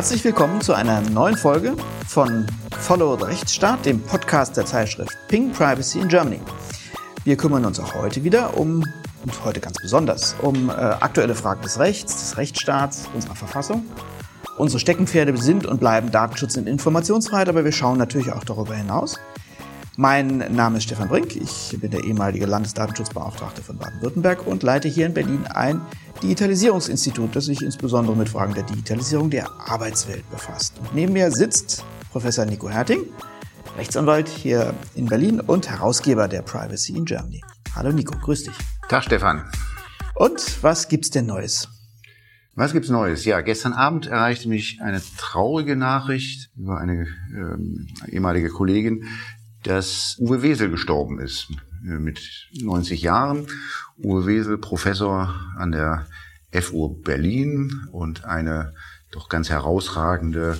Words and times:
Herzlich 0.00 0.24
willkommen 0.24 0.62
zu 0.62 0.72
einer 0.72 1.02
neuen 1.02 1.36
Folge 1.36 1.76
von 2.06 2.46
Follow 2.70 3.18
the 3.18 3.24
Rechtsstaat, 3.24 3.84
dem 3.84 4.00
Podcast 4.00 4.56
der 4.56 4.64
Zeitschrift 4.64 5.14
Ping 5.28 5.52
Privacy 5.52 6.00
in 6.00 6.08
Germany. 6.08 6.40
Wir 7.24 7.36
kümmern 7.36 7.66
uns 7.66 7.78
auch 7.78 7.94
heute 7.96 8.24
wieder 8.24 8.56
um, 8.56 8.82
und 9.22 9.44
heute 9.44 9.60
ganz 9.60 9.76
besonders, 9.78 10.36
um 10.40 10.70
äh, 10.70 10.72
aktuelle 10.72 11.34
Fragen 11.34 11.60
des 11.60 11.78
Rechts, 11.78 12.16
des 12.18 12.38
Rechtsstaats, 12.38 13.10
unserer 13.12 13.34
Verfassung. 13.36 13.84
Unsere 14.56 14.80
Steckenpferde 14.80 15.36
sind 15.36 15.66
und 15.66 15.80
bleiben 15.80 16.10
Datenschutz 16.10 16.56
und 16.56 16.66
Informationsfreiheit, 16.66 17.50
aber 17.50 17.66
wir 17.66 17.72
schauen 17.72 17.98
natürlich 17.98 18.32
auch 18.32 18.44
darüber 18.44 18.74
hinaus. 18.74 19.20
Mein 19.98 20.38
Name 20.38 20.78
ist 20.78 20.84
Stefan 20.84 21.08
Brink, 21.08 21.36
ich 21.36 21.76
bin 21.78 21.90
der 21.90 22.04
ehemalige 22.04 22.46
Landesdatenschutzbeauftragte 22.46 23.60
von 23.60 23.76
Baden-Württemberg 23.76 24.46
und 24.46 24.62
leite 24.62 24.88
hier 24.88 25.04
in 25.04 25.12
Berlin 25.12 25.44
ein 25.52 25.82
Digitalisierungsinstitut, 26.22 27.34
das 27.34 27.46
sich 27.46 27.62
insbesondere 27.62 28.14
mit 28.14 28.28
Fragen 28.28 28.54
der 28.54 28.64
Digitalisierung 28.64 29.30
der 29.30 29.50
Arbeitswelt 29.58 30.28
befasst. 30.30 30.78
Und 30.78 30.94
neben 30.94 31.12
mir 31.14 31.30
sitzt 31.30 31.84
Professor 32.12 32.44
Nico 32.44 32.68
Herting, 32.68 33.06
Rechtsanwalt 33.78 34.28
hier 34.28 34.74
in 34.94 35.06
Berlin 35.06 35.40
und 35.40 35.70
Herausgeber 35.70 36.28
der 36.28 36.42
Privacy 36.42 36.96
in 36.96 37.06
Germany. 37.06 37.40
Hallo 37.74 37.92
Nico, 37.92 38.18
grüß 38.18 38.44
dich. 38.44 38.54
Tag 38.88 39.04
Stefan. 39.04 39.44
Und 40.14 40.62
was 40.62 40.88
gibt's 40.88 41.10
denn 41.10 41.26
Neues? 41.26 41.68
Was 42.54 42.72
gibt's 42.72 42.90
Neues? 42.90 43.24
Ja, 43.24 43.40
gestern 43.40 43.72
Abend 43.72 44.06
erreichte 44.06 44.48
mich 44.48 44.82
eine 44.82 45.00
traurige 45.16 45.76
Nachricht 45.76 46.50
über 46.56 46.78
eine 46.78 47.06
ähm, 47.34 47.88
ehemalige 48.08 48.50
Kollegin, 48.50 49.04
dass 49.62 50.16
Uwe 50.18 50.42
Wesel 50.42 50.68
gestorben 50.68 51.20
ist 51.20 51.48
mit 51.82 52.48
90 52.60 53.02
Jahren. 53.02 53.46
Uwe 53.98 54.26
Wesel, 54.26 54.58
Professor 54.58 55.34
an 55.56 55.72
der 55.72 56.06
FU 56.52 56.88
Berlin 56.88 57.86
und 57.92 58.24
eine 58.24 58.74
doch 59.12 59.28
ganz 59.28 59.50
herausragende 59.50 60.58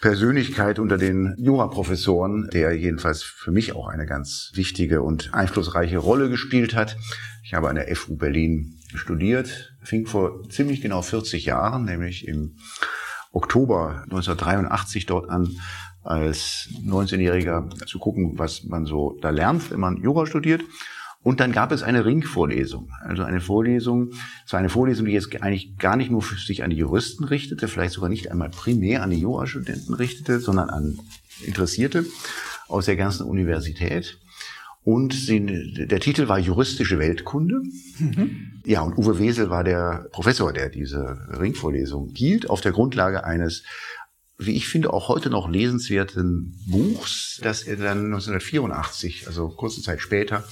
Persönlichkeit 0.00 0.78
unter 0.78 0.98
den 0.98 1.34
Juraprofessoren, 1.38 2.50
der 2.52 2.72
jedenfalls 2.76 3.22
für 3.22 3.52
mich 3.52 3.74
auch 3.74 3.88
eine 3.88 4.04
ganz 4.04 4.50
wichtige 4.54 5.02
und 5.02 5.32
einflussreiche 5.32 5.98
Rolle 5.98 6.28
gespielt 6.28 6.74
hat. 6.74 6.96
Ich 7.42 7.54
habe 7.54 7.68
an 7.68 7.76
der 7.76 7.94
FU 7.96 8.16
Berlin 8.16 8.78
studiert, 8.94 9.74
fing 9.82 10.06
vor 10.06 10.46
ziemlich 10.50 10.82
genau 10.82 11.00
40 11.02 11.46
Jahren, 11.46 11.84
nämlich 11.84 12.28
im 12.28 12.56
Oktober 13.32 14.02
1983 14.04 15.06
dort 15.06 15.30
an, 15.30 15.56
als 16.04 16.68
19-Jähriger 16.86 17.86
zu 17.86 17.98
gucken, 17.98 18.38
was 18.38 18.64
man 18.64 18.86
so 18.86 19.18
da 19.20 19.30
lernt, 19.30 19.70
wenn 19.70 19.80
man 19.80 19.96
Jura 19.96 20.26
studiert. 20.26 20.62
Und 21.22 21.40
dann 21.40 21.52
gab 21.52 21.72
es 21.72 21.82
eine 21.82 22.04
Ringvorlesung, 22.04 22.90
also 23.00 23.22
eine 23.22 23.40
Vorlesung, 23.40 24.10
es 24.44 24.52
war 24.52 24.60
eine 24.60 24.68
Vorlesung, 24.68 25.06
die 25.06 25.12
jetzt 25.12 25.42
eigentlich 25.42 25.78
gar 25.78 25.96
nicht 25.96 26.10
nur 26.10 26.22
sich 26.22 26.62
an 26.62 26.68
die 26.68 26.76
Juristen 26.76 27.24
richtete, 27.24 27.66
vielleicht 27.66 27.94
sogar 27.94 28.10
nicht 28.10 28.30
einmal 28.30 28.50
primär 28.50 29.02
an 29.02 29.08
die 29.08 29.20
Jurastudenten 29.20 29.94
richtete, 29.94 30.38
sondern 30.38 30.68
an 30.68 30.98
Interessierte 31.42 32.04
aus 32.68 32.84
der 32.84 32.96
ganzen 32.96 33.26
Universität. 33.26 34.18
Und 34.84 35.14
sie, 35.14 35.86
der 35.86 36.00
Titel 36.00 36.28
war 36.28 36.38
Juristische 36.38 36.98
Weltkunde. 36.98 37.62
Mhm. 37.98 38.60
Ja, 38.66 38.82
und 38.82 38.98
Uwe 38.98 39.18
Wesel 39.18 39.48
war 39.48 39.64
der 39.64 40.08
Professor, 40.12 40.52
der 40.52 40.68
diese 40.68 41.26
Ringvorlesung 41.40 42.10
hielt, 42.14 42.50
auf 42.50 42.60
der 42.60 42.72
Grundlage 42.72 43.24
eines 43.24 43.62
wie 44.38 44.56
ich 44.56 44.68
finde, 44.68 44.92
auch 44.92 45.08
heute 45.08 45.30
noch 45.30 45.48
lesenswerten 45.48 46.58
Buchs, 46.66 47.40
das 47.42 47.62
er 47.62 47.76
dann 47.76 48.06
1984, 48.06 49.26
also 49.26 49.48
kurze 49.48 49.82
Zeit 49.82 50.00
später, 50.00 50.44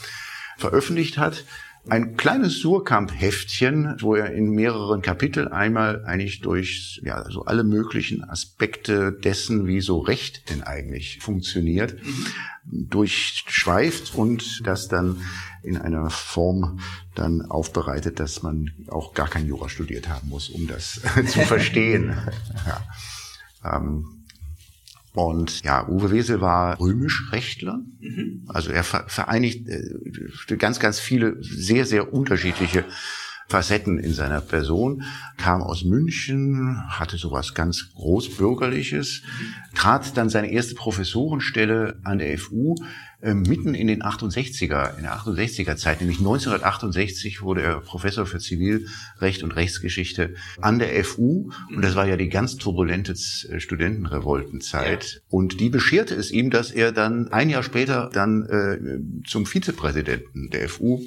veröffentlicht 0.57 1.19
hat. 1.19 1.45
Ein 1.89 2.17
kleines 2.17 2.61
Surkamp-Heftchen, 2.61 3.97
wo 3.99 4.15
er 4.15 4.33
in 4.33 4.51
mehreren 4.51 5.03
Kapiteln 5.03 5.49
einmal 5.49 6.05
eigentlich 6.05 6.41
durch 6.41 7.01
ja, 7.05 7.29
so 7.29 7.45
alle 7.45 7.65
möglichen 7.65 8.23
Aspekte 8.23 9.11
dessen, 9.11 9.67
wie 9.67 9.81
so 9.81 9.99
Recht 9.99 10.49
denn 10.49 10.63
eigentlich 10.63 11.19
funktioniert, 11.21 11.97
durchschweift 12.65 14.15
und 14.15 14.65
das 14.65 14.87
dann 14.87 15.23
in 15.65 15.77
einer 15.77 16.09
Form 16.11 16.79
dann 17.17 17.43
aufbereitet, 17.43 18.21
dass 18.21 18.45
man 18.45 18.71
auch 18.87 19.13
gar 19.13 19.29
kein 19.29 19.49
Jura 19.49 19.69
studiert 19.69 20.09
haben 20.09 20.29
muss, 20.29 20.51
um 20.51 20.69
das 20.69 21.01
zu 21.27 21.41
verstehen. 21.41 22.17
ja. 22.67 22.81
Ähm, 23.65 24.23
und 25.15 25.63
ja, 25.63 25.87
Uwe 25.89 26.11
Wesel 26.11 26.41
war 26.41 26.81
römisch-Rechtler. 26.81 27.81
Mhm. 28.01 28.45
Also 28.49 28.71
er 28.71 28.83
vereinigt 28.83 29.69
äh, 29.69 30.57
ganz, 30.57 30.81
ganz 30.81 31.01
viele 31.01 31.37
sehr, 31.43 31.85
sehr 31.85 32.15
unterschiedliche 32.15 32.85
Facetten 33.53 33.99
in 33.99 34.15
seiner 34.15 34.41
Person, 34.41 35.03
kam 35.37 35.63
aus 35.63 35.85
München, 35.85 36.83
hatte 36.89 37.19
sowas 37.19 37.53
ganz 37.53 37.93
Großbürgerliches, 37.95 39.23
trat 39.75 40.17
dann 40.17 40.31
seine 40.31 40.51
erste 40.51 40.75
Professorenstelle 40.75 42.01
an 42.03 42.19
der 42.19 42.39
FU 42.39 42.77
äh, 43.21 43.35
mitten 43.35 43.75
in 43.75 43.89
den 43.89 44.03
68er, 44.03 44.97
in 44.97 45.03
der 45.03 45.17
68er 45.17 45.77
Zeit, 45.77 46.01
nämlich 46.01 46.19
1968 46.19 47.43
wurde 47.43 47.61
er 47.61 47.81
Professor 47.81 48.25
für 48.25 48.39
Zivilrecht 48.39 49.43
und 49.43 49.53
Rechtsgeschichte 49.53 50.35
an 50.61 50.79
der 50.79 51.05
FU 51.05 51.51
und 51.69 51.83
das 51.83 51.95
war 51.95 52.07
ja 52.07 52.17
die 52.17 52.31
ganz 52.31 52.57
turbulente 52.57 53.13
äh, 53.13 53.61
Studentenrevoltenzeit. 53.61 55.23
Und 55.29 55.61
die 55.61 55.69
bescherte 55.69 56.15
es 56.15 56.31
ihm, 56.31 56.49
dass 56.49 56.71
er 56.71 56.91
dann 56.91 57.29
ein 57.33 57.51
Jahr 57.51 57.63
später 57.63 58.11
dann 58.13 58.45
äh, 58.47 59.29
zum 59.29 59.45
Vizepräsidenten 59.45 60.49
der 60.49 60.71
FU 60.71 61.05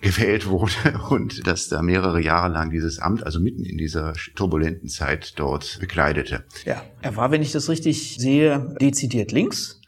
gewählt 0.00 0.46
wurde 0.46 0.72
und 1.10 1.46
dass 1.46 1.68
da 1.68 1.82
mehrere 1.82 2.20
Jahre 2.20 2.52
lang 2.52 2.70
dieses 2.70 2.98
Amt, 2.98 3.24
also 3.24 3.40
mitten 3.40 3.64
in 3.64 3.78
dieser 3.78 4.14
turbulenten 4.34 4.88
Zeit 4.88 5.34
dort 5.36 5.78
bekleidete. 5.80 6.44
Ja, 6.64 6.82
er 7.02 7.16
war, 7.16 7.30
wenn 7.30 7.42
ich 7.42 7.52
das 7.52 7.68
richtig 7.68 8.16
sehe, 8.18 8.74
dezidiert 8.80 9.32
links. 9.32 9.80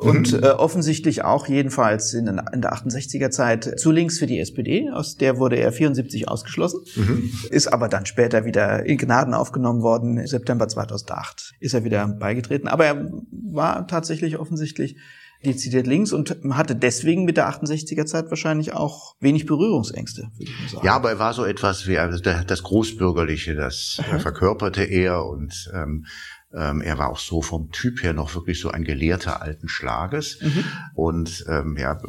Und 0.00 0.32
mhm. 0.32 0.42
äh, 0.42 0.48
offensichtlich 0.48 1.24
auch 1.24 1.46
jedenfalls 1.46 2.14
in, 2.14 2.26
in, 2.26 2.62
der 2.62 2.72
68er 2.72 3.28
Zeit 3.28 3.78
zu 3.78 3.90
links 3.90 4.18
für 4.18 4.26
die 4.26 4.38
SPD. 4.38 4.88
Aus 4.90 5.18
der 5.18 5.36
wurde 5.36 5.56
er 5.56 5.72
74 5.72 6.26
ausgeschlossen, 6.26 6.80
mhm. 6.96 7.30
ist 7.50 7.66
aber 7.66 7.88
dann 7.88 8.06
später 8.06 8.46
wieder 8.46 8.86
in 8.86 8.96
Gnaden 8.96 9.34
aufgenommen 9.34 9.82
worden. 9.82 10.16
Im 10.16 10.26
September 10.26 10.68
2008 10.68 11.52
ist 11.60 11.74
er 11.74 11.84
wieder 11.84 12.08
beigetreten. 12.08 12.66
Aber 12.66 12.86
er 12.86 13.10
war 13.30 13.86
tatsächlich 13.88 14.38
offensichtlich 14.38 14.96
dezidiert 15.44 15.86
links 15.86 16.12
und 16.12 16.36
hatte 16.50 16.76
deswegen 16.76 17.24
mit 17.24 17.36
der 17.36 17.48
68er 17.48 18.04
Zeit 18.04 18.30
wahrscheinlich 18.30 18.72
auch 18.74 19.16
wenig 19.20 19.46
Berührungsängste, 19.46 20.30
würde 20.36 20.50
ich 20.50 20.60
mal 20.60 20.68
sagen. 20.68 20.86
Ja, 20.86 20.96
aber 20.96 21.10
er 21.10 21.18
war 21.18 21.32
so 21.32 21.44
etwas 21.44 21.86
wie 21.86 21.98
also 21.98 22.20
das 22.20 22.62
Großbürgerliche, 22.62 23.54
das 23.54 24.00
Aha. 24.00 24.18
verkörperte 24.18 24.82
er 24.84 25.24
und 25.24 25.70
ähm, 25.74 26.06
ähm, 26.52 26.82
er 26.82 26.98
war 26.98 27.10
auch 27.10 27.18
so 27.18 27.42
vom 27.42 27.70
Typ 27.70 28.02
her 28.02 28.12
noch 28.12 28.34
wirklich 28.34 28.60
so 28.60 28.70
ein 28.70 28.84
Gelehrter 28.84 29.40
alten 29.40 29.68
Schlages. 29.68 30.40
Mhm. 30.40 30.64
Und 30.94 31.44
ähm, 31.48 31.76
ja, 31.78 32.00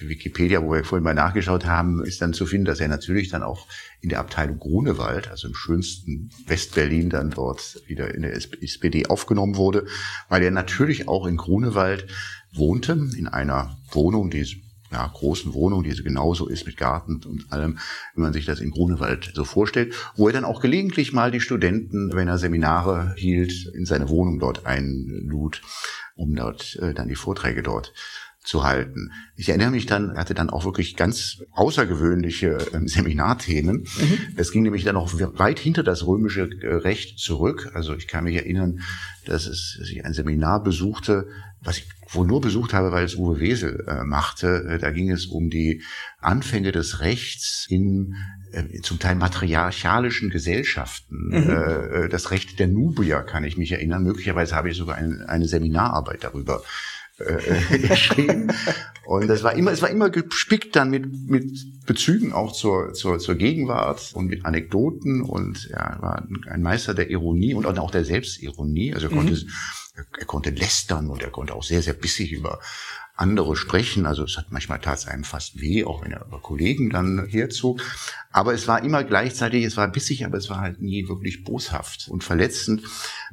Wikipedia, 0.00 0.62
wo 0.62 0.72
wir 0.72 0.84
vorhin 0.84 1.04
mal 1.04 1.14
nachgeschaut 1.14 1.64
haben, 1.64 2.04
ist 2.04 2.20
dann 2.20 2.32
zu 2.32 2.46
finden, 2.46 2.66
dass 2.66 2.80
er 2.80 2.88
natürlich 2.88 3.28
dann 3.28 3.42
auch 3.42 3.66
in 4.00 4.08
der 4.08 4.20
Abteilung 4.20 4.58
Grunewald, 4.58 5.28
also 5.30 5.48
im 5.48 5.54
schönsten 5.54 6.30
Westberlin, 6.46 7.10
dann 7.10 7.30
dort 7.30 7.80
wieder 7.86 8.14
in 8.14 8.22
der 8.22 8.34
SPD 8.34 9.06
aufgenommen 9.06 9.56
wurde, 9.56 9.86
weil 10.28 10.42
er 10.42 10.50
natürlich 10.50 11.08
auch 11.08 11.26
in 11.26 11.36
Grunewald 11.36 12.06
wohnte, 12.52 12.92
in 13.16 13.28
einer 13.28 13.76
Wohnung, 13.90 14.30
die 14.30 14.62
ja, 14.90 15.06
großen 15.06 15.52
Wohnung, 15.52 15.82
die 15.82 15.92
so 15.92 16.02
genauso 16.02 16.48
ist 16.48 16.66
mit 16.66 16.76
Garten 16.76 17.20
und 17.24 17.52
allem, 17.52 17.78
wie 18.14 18.20
man 18.20 18.32
sich 18.32 18.44
das 18.44 18.60
in 18.60 18.70
Grunewald 18.70 19.32
so 19.34 19.44
vorstellt, 19.44 19.94
wo 20.14 20.28
er 20.28 20.32
dann 20.32 20.44
auch 20.44 20.60
gelegentlich 20.60 21.12
mal 21.12 21.30
die 21.30 21.40
Studenten, 21.40 22.14
wenn 22.14 22.28
er 22.28 22.38
Seminare 22.38 23.14
hielt, 23.16 23.66
in 23.74 23.84
seine 23.84 24.08
Wohnung 24.08 24.38
dort 24.38 24.64
einlud, 24.64 25.60
um 26.14 26.34
dort 26.34 26.76
äh, 26.76 26.94
dann 26.94 27.08
die 27.08 27.16
Vorträge 27.16 27.62
dort 27.62 27.92
zu 28.46 28.62
halten. 28.62 29.10
Ich 29.34 29.48
erinnere 29.48 29.72
mich 29.72 29.86
dann, 29.86 30.16
hatte 30.16 30.34
dann 30.34 30.50
auch 30.50 30.64
wirklich 30.64 30.96
ganz 30.96 31.42
außergewöhnliche 31.50 32.58
ähm, 32.72 32.86
Seminarthemen. 32.86 33.78
Mhm. 33.78 34.18
Das 34.36 34.52
ging 34.52 34.62
nämlich 34.62 34.84
dann 34.84 34.96
auch 34.96 35.12
weit 35.14 35.58
hinter 35.58 35.82
das 35.82 36.06
römische 36.06 36.48
äh, 36.62 36.74
Recht 36.74 37.18
zurück. 37.18 37.72
Also 37.74 37.94
ich 37.94 38.06
kann 38.06 38.24
mich 38.24 38.36
erinnern, 38.36 38.80
dass, 39.24 39.46
es, 39.46 39.76
dass 39.78 39.88
ich 39.88 40.04
ein 40.04 40.12
Seminar 40.12 40.62
besuchte, 40.62 41.26
was 41.60 41.78
ich 41.78 41.88
wohl 42.10 42.26
nur 42.26 42.40
besucht 42.40 42.72
habe, 42.72 42.92
weil 42.92 43.04
es 43.04 43.16
Uwe 43.16 43.40
Wesel 43.40 43.84
äh, 43.88 44.04
machte. 44.04 44.64
Äh, 44.68 44.78
da 44.78 44.92
ging 44.92 45.10
es 45.10 45.26
um 45.26 45.50
die 45.50 45.82
Anfänge 46.20 46.70
des 46.70 47.00
Rechts 47.00 47.66
in 47.68 48.14
äh, 48.52 48.80
zum 48.82 49.00
Teil 49.00 49.16
matriarchalischen 49.16 50.30
Gesellschaften. 50.30 51.30
Mhm. 51.30 51.50
Äh 51.50 52.08
das 52.08 52.30
Recht 52.30 52.60
der 52.60 52.68
Nubier 52.68 53.22
kann 53.22 53.42
ich 53.42 53.56
mich 53.56 53.72
erinnern. 53.72 54.04
Möglicherweise 54.04 54.54
habe 54.54 54.70
ich 54.70 54.76
sogar 54.76 54.96
ein, 54.96 55.22
eine 55.22 55.48
Seminararbeit 55.48 56.22
darüber 56.22 56.62
äh, 57.18 57.78
geschrieben. 57.88 58.52
Und 59.06 59.28
das 59.28 59.42
war 59.42 59.54
immer, 59.54 59.72
es 59.72 59.82
war 59.82 59.90
immer 59.90 60.10
gespickt 60.10 60.74
dann 60.76 60.90
mit, 60.90 61.06
mit 61.28 61.86
Bezügen 61.86 62.32
auch 62.32 62.52
zur, 62.52 62.92
zur, 62.92 63.18
zur 63.18 63.36
Gegenwart 63.36 64.12
und 64.14 64.26
mit 64.26 64.44
Anekdoten 64.44 65.22
und 65.22 65.68
ja, 65.70 65.96
war 66.00 66.26
ein 66.48 66.62
Meister 66.62 66.94
der 66.94 67.10
Ironie 67.10 67.54
und 67.54 67.66
auch 67.66 67.90
der 67.90 68.04
Selbstironie. 68.04 68.94
Also 68.94 69.08
er 69.08 69.14
konnte, 69.14 69.32
mhm. 69.32 69.48
er 70.18 70.26
konnte 70.26 70.50
lästern 70.50 71.08
und 71.08 71.22
er 71.22 71.30
konnte 71.30 71.54
auch 71.54 71.62
sehr, 71.62 71.82
sehr 71.82 71.94
bissig 71.94 72.32
über 72.32 72.60
andere 73.16 73.56
sprechen. 73.56 74.06
Also 74.06 74.24
es 74.24 74.36
hat 74.36 74.46
manchmal 74.50 74.78
tat 74.78 74.98
es 74.98 75.06
einem 75.06 75.24
fast 75.24 75.60
weh, 75.60 75.84
auch 75.84 76.04
wenn 76.04 76.12
er 76.12 76.24
über 76.26 76.40
Kollegen 76.40 76.90
dann 76.90 77.26
herzog. 77.26 77.80
Aber 78.30 78.52
es 78.52 78.68
war 78.68 78.84
immer 78.84 79.02
gleichzeitig, 79.04 79.64
es 79.64 79.78
war 79.78 79.88
bissig, 79.88 80.26
aber 80.26 80.36
es 80.36 80.50
war 80.50 80.60
halt 80.60 80.82
nie 80.82 81.08
wirklich 81.08 81.42
boshaft 81.42 82.08
und 82.08 82.22
verletzend, 82.22 82.82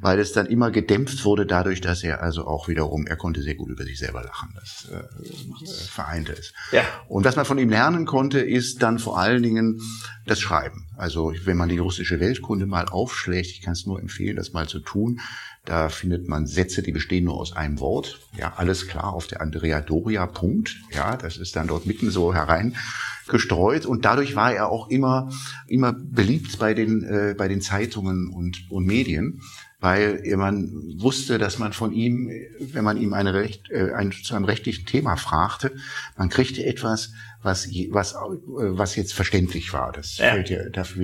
weil 0.00 0.18
es 0.18 0.32
dann 0.32 0.46
immer 0.46 0.70
gedämpft 0.70 1.26
wurde 1.26 1.44
dadurch, 1.44 1.82
dass 1.82 2.02
er 2.02 2.22
also 2.22 2.46
auch 2.46 2.68
wiederum, 2.68 3.06
er 3.06 3.16
konnte 3.16 3.42
sehr 3.42 3.54
gut 3.54 3.68
über 3.68 3.84
sich 3.84 3.98
selber 3.98 4.22
lachen. 4.22 4.54
Das 4.54 4.88
äh, 4.90 5.86
vereinte 5.90 6.32
es. 6.32 6.54
Ja. 6.72 6.82
Und 7.06 7.26
was 7.26 7.36
man 7.36 7.44
von 7.44 7.58
ihm 7.58 7.68
lernen 7.68 8.06
konnte, 8.06 8.40
ist 8.40 8.82
dann 8.82 8.98
vor 8.98 9.18
allen 9.18 9.42
Dingen 9.42 9.82
das 10.24 10.40
Schreiben. 10.40 10.86
Also 10.96 11.34
wenn 11.44 11.58
man 11.58 11.68
die 11.68 11.78
russische 11.78 12.20
Weltkunde 12.20 12.64
mal 12.64 12.86
aufschlägt, 12.86 13.50
ich 13.50 13.60
kann 13.60 13.74
es 13.74 13.84
nur 13.84 14.00
empfehlen, 14.00 14.36
das 14.36 14.54
mal 14.54 14.66
zu 14.66 14.80
tun, 14.80 15.20
da 15.64 15.88
findet 15.88 16.28
man 16.28 16.46
Sätze, 16.46 16.82
die 16.82 16.92
bestehen 16.92 17.24
nur 17.24 17.40
aus 17.40 17.54
einem 17.54 17.80
Wort. 17.80 18.20
Ja, 18.36 18.54
alles 18.56 18.86
klar 18.86 19.14
auf 19.14 19.26
der 19.26 19.40
Andrea 19.40 19.80
Doria 19.80 20.26
Punkt. 20.26 20.76
Ja, 20.92 21.16
das 21.16 21.38
ist 21.38 21.56
dann 21.56 21.68
dort 21.68 21.86
mitten 21.86 22.10
so 22.10 22.34
hereingestreut 22.34 23.86
und 23.86 24.04
dadurch 24.04 24.36
war 24.36 24.52
er 24.52 24.70
auch 24.70 24.88
immer 24.88 25.30
immer 25.66 25.92
beliebt 25.92 26.58
bei 26.58 26.74
den 26.74 27.02
äh, 27.02 27.34
bei 27.36 27.48
den 27.48 27.62
Zeitungen 27.62 28.28
und 28.28 28.70
und 28.70 28.84
Medien, 28.84 29.40
weil 29.80 30.22
man 30.36 30.70
wusste, 30.98 31.38
dass 31.38 31.58
man 31.58 31.72
von 31.72 31.92
ihm, 31.92 32.30
wenn 32.60 32.84
man 32.84 32.98
ihm 32.98 33.14
eine 33.14 33.32
Recht, 33.32 33.70
äh, 33.70 33.92
ein, 33.92 34.12
zu 34.12 34.34
einem 34.34 34.44
rechtlichen 34.44 34.84
Thema 34.84 35.16
fragte, 35.16 35.72
man 36.18 36.28
kriegte 36.28 36.64
etwas, 36.64 37.12
was 37.42 37.68
was 37.90 38.14
was 38.14 38.96
jetzt 38.96 39.14
verständlich 39.14 39.72
war. 39.72 39.92
Das 39.92 40.18
ja. 40.18 40.30
fällt 40.30 40.50
ja 40.50 40.68
dafür 40.68 41.02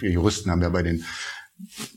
wir 0.00 0.10
Juristen 0.10 0.50
haben 0.50 0.62
ja 0.62 0.70
bei 0.70 0.82
den 0.82 1.04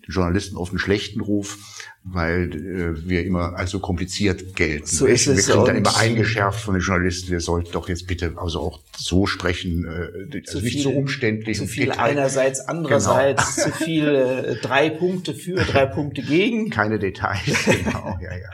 Journalisten 0.07 0.57
oft 0.57 0.71
einen 0.71 0.79
schlechten 0.79 1.21
Ruf 1.21 1.57
weil 2.03 2.55
äh, 2.55 3.07
wir 3.07 3.23
immer 3.25 3.55
als 3.55 3.69
so 3.69 3.79
kompliziert 3.79 4.55
gelten. 4.55 4.87
So 4.87 5.05
ist 5.05 5.27
es. 5.27 5.47
Wir 5.47 5.53
kriegen 5.53 5.65
dann 5.65 5.75
immer 5.77 5.97
eingeschärft 5.97 6.61
von 6.61 6.73
den 6.73 6.81
Journalisten, 6.81 7.29
wir 7.29 7.41
sollten 7.41 7.71
doch 7.73 7.87
jetzt 7.89 8.07
bitte 8.07 8.33
also 8.37 8.59
auch 8.59 8.79
so 8.97 9.27
sprechen, 9.27 9.85
äh, 9.85 10.41
also 10.47 10.59
nicht 10.59 10.73
viel, 10.73 10.81
so 10.81 10.89
umständlich. 10.89 11.57
Zu 11.57 11.67
viel 11.67 11.85
Detail. 11.85 12.01
einerseits, 12.01 12.61
andererseits, 12.61 13.55
genau. 13.55 13.67
zu 13.77 13.83
viel 13.83 14.07
äh, 14.07 14.55
drei 14.61 14.89
Punkte 14.89 15.35
für, 15.35 15.57
drei 15.57 15.85
Punkte 15.85 16.23
gegen. 16.23 16.71
Keine 16.71 16.97
Details, 16.97 17.65
genau, 17.65 18.17
ja, 18.19 18.35
ja. 18.35 18.49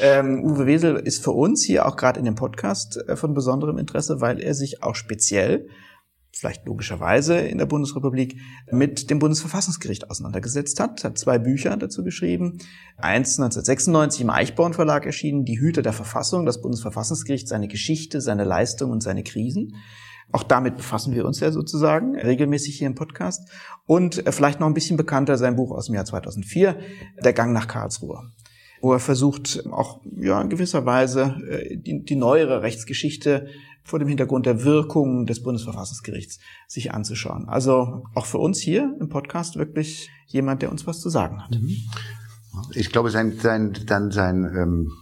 Ähm, 0.00 0.44
Uwe 0.44 0.66
Wesel 0.66 0.96
ist 0.96 1.22
für 1.22 1.32
uns 1.32 1.64
hier 1.64 1.86
auch 1.86 1.96
gerade 1.96 2.18
in 2.18 2.24
dem 2.24 2.36
Podcast 2.36 2.98
äh, 3.08 3.16
von 3.16 3.34
besonderem 3.34 3.78
Interesse, 3.78 4.20
weil 4.20 4.40
er 4.40 4.54
sich 4.54 4.82
auch 4.82 4.96
speziell 4.96 5.68
vielleicht 6.38 6.66
logischerweise 6.66 7.38
in 7.38 7.58
der 7.58 7.66
Bundesrepublik, 7.66 8.36
mit 8.70 9.10
dem 9.10 9.18
Bundesverfassungsgericht 9.18 10.08
auseinandergesetzt 10.08 10.78
hat, 10.78 11.02
hat 11.02 11.18
zwei 11.18 11.38
Bücher 11.38 11.76
dazu 11.76 12.04
geschrieben. 12.04 12.58
Eins 12.96 13.38
1996 13.38 14.20
im 14.20 14.30
Eichborn 14.30 14.72
Verlag 14.72 15.04
erschienen, 15.04 15.44
Die 15.44 15.58
Hüter 15.58 15.82
der 15.82 15.92
Verfassung, 15.92 16.46
das 16.46 16.60
Bundesverfassungsgericht, 16.60 17.48
seine 17.48 17.66
Geschichte, 17.66 18.20
seine 18.20 18.44
Leistung 18.44 18.90
und 18.90 19.02
seine 19.02 19.24
Krisen. 19.24 19.74
Auch 20.30 20.42
damit 20.42 20.76
befassen 20.76 21.14
wir 21.14 21.24
uns 21.24 21.40
ja 21.40 21.50
sozusagen 21.50 22.16
regelmäßig 22.16 22.78
hier 22.78 22.86
im 22.86 22.94
Podcast. 22.94 23.48
Und 23.86 24.26
äh, 24.26 24.32
vielleicht 24.32 24.60
noch 24.60 24.66
ein 24.66 24.74
bisschen 24.74 24.96
bekannter 24.96 25.38
sein 25.38 25.56
Buch 25.56 25.72
aus 25.72 25.86
dem 25.86 25.94
Jahr 25.94 26.04
2004, 26.04 26.76
Der 27.24 27.32
Gang 27.32 27.52
nach 27.52 27.66
Karlsruhe 27.66 28.30
wo 28.80 28.92
er 28.92 29.00
versucht, 29.00 29.64
auch 29.70 30.00
ja, 30.20 30.40
in 30.40 30.48
gewisser 30.48 30.86
Weise 30.86 31.36
äh, 31.48 31.76
die, 31.76 32.04
die 32.04 32.16
neuere 32.16 32.62
Rechtsgeschichte 32.62 33.48
vor 33.88 33.98
dem 33.98 34.08
Hintergrund 34.08 34.46
der 34.46 34.64
Wirkung 34.64 35.26
des 35.26 35.42
Bundesverfassungsgerichts 35.42 36.38
sich 36.66 36.92
anzuschauen. 36.92 37.48
Also 37.48 38.04
auch 38.14 38.26
für 38.26 38.38
uns 38.38 38.60
hier 38.60 38.94
im 39.00 39.08
Podcast 39.08 39.56
wirklich 39.56 40.10
jemand, 40.26 40.62
der 40.62 40.70
uns 40.70 40.86
was 40.86 41.00
zu 41.00 41.08
sagen 41.08 41.42
hat. 41.42 41.50
Mhm. 41.52 41.76
Ich 42.74 42.90
glaube, 42.90 43.10
sein, 43.10 43.38
sein, 43.38 43.78
dann 43.86 44.10
sein 44.10 44.44
ähm, 44.44 44.92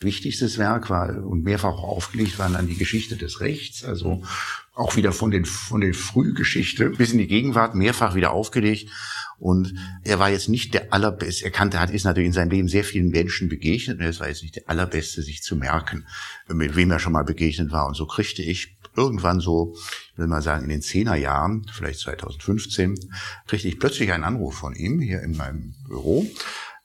wichtigstes 0.00 0.58
Werk 0.58 0.90
war 0.90 1.24
und 1.24 1.42
mehrfach 1.42 1.78
aufgelegt 1.78 2.38
waren 2.38 2.52
dann 2.52 2.68
die 2.68 2.76
Geschichte 2.76 3.16
des 3.16 3.40
Rechts, 3.40 3.84
also 3.84 4.22
auch 4.74 4.96
wieder 4.96 5.12
von 5.12 5.30
den 5.30 5.44
von 5.44 5.80
der 5.80 5.92
Frühgeschichte 5.92 6.90
bis 6.90 7.12
in 7.12 7.18
die 7.18 7.26
Gegenwart 7.26 7.74
mehrfach 7.74 8.14
wieder 8.14 8.30
aufgelegt 8.30 8.90
und 9.38 9.74
er 10.02 10.18
war 10.18 10.30
jetzt 10.30 10.48
nicht 10.48 10.74
der 10.74 10.92
allerbeste, 10.92 11.44
er 11.44 11.50
kannte, 11.50 11.78
hat, 11.78 11.90
ist 11.90 12.04
natürlich 12.04 12.26
in 12.26 12.32
seinem 12.32 12.50
Leben 12.50 12.68
sehr 12.68 12.84
vielen 12.84 13.08
Menschen 13.08 13.48
begegnet 13.48 14.00
und 14.00 14.04
es 14.04 14.18
war 14.20 14.28
jetzt 14.28 14.42
nicht 14.42 14.56
der 14.56 14.68
allerbeste, 14.68 15.22
sich 15.22 15.42
zu 15.42 15.54
merken, 15.56 16.06
mit 16.48 16.74
wem 16.74 16.90
er 16.90 16.98
schon 16.98 17.12
mal 17.12 17.24
begegnet 17.24 17.70
war. 17.70 17.86
Und 17.86 17.94
so 17.94 18.06
kriegte 18.06 18.42
ich 18.42 18.76
irgendwann 18.96 19.38
so, 19.38 19.76
ich 20.12 20.18
will 20.18 20.26
mal 20.26 20.42
sagen, 20.42 20.64
in 20.64 20.70
den 20.70 20.82
Zehnerjahren, 20.82 21.66
vielleicht 21.72 22.00
2015, 22.00 22.96
kriegte 23.46 23.68
ich 23.68 23.78
plötzlich 23.78 24.12
einen 24.12 24.24
Anruf 24.24 24.56
von 24.56 24.74
ihm 24.74 25.00
hier 25.00 25.22
in 25.22 25.36
meinem 25.36 25.74
Büro. 25.86 26.26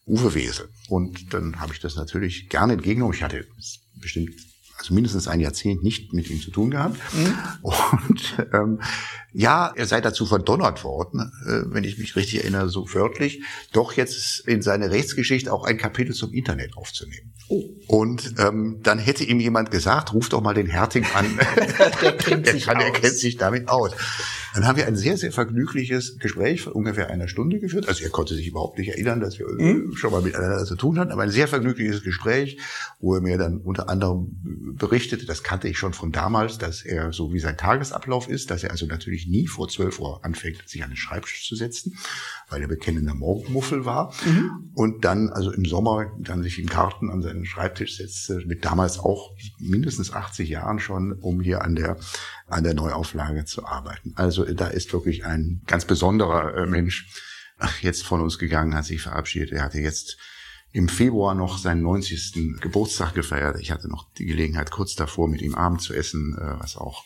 Uwe 0.06 0.36
Wesel. 0.36 0.70
Und 0.90 1.34
dann 1.34 1.60
habe 1.60 1.74
ich 1.74 1.80
das 1.80 1.96
natürlich 1.96 2.50
gerne 2.50 2.74
entgegengenommen. 2.74 3.16
Ich 3.16 3.24
hatte 3.24 3.48
bestimmt 3.96 4.32
also 4.78 4.94
mindestens 4.94 5.28
ein 5.28 5.40
Jahrzehnt 5.40 5.84
nicht 5.84 6.14
mit 6.14 6.30
ihm 6.30 6.42
zu 6.42 6.52
tun 6.52 6.72
gehabt. 6.72 7.00
Mhm. 7.14 7.36
Und 7.62 8.48
ähm, 8.54 8.82
ja, 9.32 9.72
er 9.76 9.86
sei 9.86 10.02
dazu 10.02 10.26
verdonnert 10.26 10.84
worden, 10.84 11.32
äh, 11.46 11.74
wenn 11.74 11.84
ich 11.84 11.98
mich 11.98 12.16
richtig 12.16 12.42
erinnere, 12.42 12.70
so 12.70 12.94
wörtlich, 12.94 13.42
doch 13.72 13.94
jetzt 13.94 14.42
in 14.48 14.62
seine 14.62 14.92
Rechtsgeschichte 14.92 15.52
auch 15.52 15.66
ein 15.66 15.78
Kapitel 15.78 16.14
zum 16.14 16.34
Internet 16.34 16.76
aufzunehmen. 16.76 17.34
Oh. 17.48 17.64
Und 17.88 18.36
ähm, 18.40 18.80
dann 18.84 19.00
hätte 19.00 19.24
ihm 19.24 19.40
jemand 19.40 19.72
gesagt, 19.72 20.14
ruf 20.14 20.30
doch 20.30 20.42
mal 20.42 20.54
den 20.54 20.68
Herting 20.68 21.06
an. 21.14 21.40
der 22.02 22.18
kennt, 22.18 22.48
sich 22.48 22.66
kann, 22.66 22.78
aus. 22.78 22.84
Der 22.84 22.92
kennt 22.92 23.18
sich 23.18 23.38
damit 23.38 23.70
aus. 23.70 23.92
Dann 24.54 24.68
haben 24.68 24.78
wir 24.78 24.88
ein 24.88 24.96
sehr, 24.96 25.18
sehr 25.18 25.32
vergnügliches 25.32 26.20
Gespräch 26.20 26.62
von 26.62 26.74
ungefähr 26.74 27.10
einer 27.10 27.28
Stunde 27.28 27.60
geführt. 27.60 27.88
Also 27.88 28.04
er 28.04 28.10
konnte 28.10 28.36
sich 28.36 28.48
überhaupt 28.48 28.78
nicht 28.78 28.90
erinnern, 28.90 29.20
dass 29.20 29.40
wir 29.40 29.48
mhm. 29.48 29.96
schon 29.96 30.12
mal 30.12 30.22
miteinander 30.22 30.64
zu 30.66 30.76
tun 30.76 31.00
hatten, 31.00 31.12
aber 31.12 31.24
ein 31.24 31.32
sehr 31.32 31.48
vergnügliches 31.48 32.04
Gespräch, 32.04 32.60
wo 33.00 33.16
er 33.16 33.22
mir 33.22 33.38
dann 33.38 33.58
unter 33.58 33.90
anderem 33.90 34.76
berichtete, 34.78 35.26
das 35.26 35.44
kannte 35.44 35.68
ich 35.68 35.78
schon 35.78 35.94
von 35.94 36.12
damals, 36.12 36.58
dass 36.58 36.84
er 36.84 37.14
so 37.14 37.34
wie 37.34 37.40
sein 37.40 37.58
Tagesablauf 37.58 38.30
ist, 38.30 38.52
dass 38.52 38.64
er 38.64 38.72
also 38.72 38.86
natürlich 38.86 39.28
nie 39.28 39.48
vor 39.48 39.68
12 39.68 40.00
Uhr 40.00 40.24
anfängt, 40.24 40.68
sich 40.68 40.84
an 40.84 40.92
den 40.92 40.98
Schreibtisch 40.98 41.48
zu 41.48 41.56
setzen, 41.56 41.98
weil 42.50 42.62
er 42.62 42.68
bekennender 42.68 43.16
Morgenmuffel 43.16 43.86
war. 43.86 44.14
Mhm. 44.26 44.72
Und 44.76 45.06
dann 45.06 45.30
also 45.30 45.52
im 45.52 45.66
Sommer 45.66 46.12
dann 46.20 46.44
sich 46.44 46.60
im 46.60 46.68
Garten 46.68 47.10
an 47.10 47.22
seinen 47.22 47.46
Schreibtisch 47.46 47.98
setzte, 47.98 48.44
mit 48.46 48.66
damals 48.66 49.00
auch 49.00 49.32
mindestens 49.60 50.14
80 50.14 50.50
Jahren 50.50 50.80
schon, 50.80 51.14
um 51.14 51.42
hier 51.42 51.64
an 51.64 51.76
der 51.76 51.98
an 52.48 52.64
der 52.64 52.74
Neuauflage 52.74 53.46
zu 53.46 53.66
arbeiten. 53.66 54.14
Also 54.16 54.46
da 54.46 54.68
ist 54.68 54.94
wirklich 54.94 55.26
ein 55.26 55.62
ganz 55.66 55.86
besonderer 55.86 56.56
äh, 56.56 56.66
Mensch 56.66 57.08
jetzt 57.82 58.04
von 58.04 58.22
uns 58.22 58.40
gegangen, 58.40 58.76
hat 58.76 58.86
sich 58.86 59.02
verabschiedet. 59.02 59.52
Er 59.52 59.64
hatte 59.64 59.80
jetzt 59.80 60.18
im 60.72 60.90
Februar 60.90 61.36
noch 61.36 61.60
seinen 61.60 61.84
90. 61.84 62.60
Geburtstag 62.60 63.14
gefeiert. 63.14 63.60
Ich 63.60 63.72
hatte 63.72 63.88
noch 63.88 64.12
die 64.18 64.26
Gelegenheit, 64.26 64.72
kurz 64.72 64.96
davor 64.96 65.28
mit 65.28 65.42
ihm 65.42 65.54
Abend 65.54 65.82
zu 65.82 65.94
essen, 65.94 66.36
äh, 66.36 66.60
was 66.60 66.78
auch, 66.78 67.06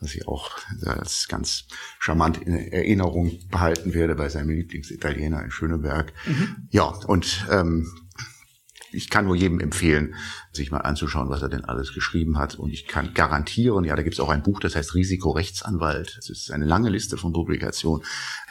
was 0.00 0.14
ich 0.14 0.28
auch 0.28 0.50
als 0.84 1.26
ganz 1.26 1.64
charmant 1.98 2.36
in 2.42 2.54
Erinnerung 2.54 3.38
behalten 3.50 3.94
werde 3.94 4.14
bei 4.14 4.28
seinem 4.28 4.50
Lieblingsitaliener 4.50 5.42
in 5.42 5.50
Schöneberg. 5.50 6.12
Mhm. 6.26 6.68
Ja, 6.70 6.84
und 6.84 7.46
ähm, 7.50 7.90
ich 8.96 9.10
kann 9.10 9.26
nur 9.26 9.36
jedem 9.36 9.60
empfehlen, 9.60 10.14
sich 10.52 10.70
mal 10.70 10.78
anzuschauen, 10.78 11.28
was 11.28 11.42
er 11.42 11.48
denn 11.48 11.64
alles 11.64 11.92
geschrieben 11.92 12.38
hat. 12.38 12.54
Und 12.56 12.72
ich 12.72 12.86
kann 12.86 13.12
garantieren, 13.14 13.84
ja, 13.84 13.94
da 13.94 14.02
gibt 14.02 14.14
es 14.14 14.20
auch 14.20 14.30
ein 14.30 14.42
Buch, 14.42 14.58
das 14.58 14.74
heißt 14.74 14.94
Risikorechtsanwalt. 14.94 16.16
Das 16.16 16.30
ist 16.30 16.50
eine 16.50 16.64
lange 16.64 16.88
Liste 16.88 17.16
von 17.18 17.32
Publikationen. 17.32 18.04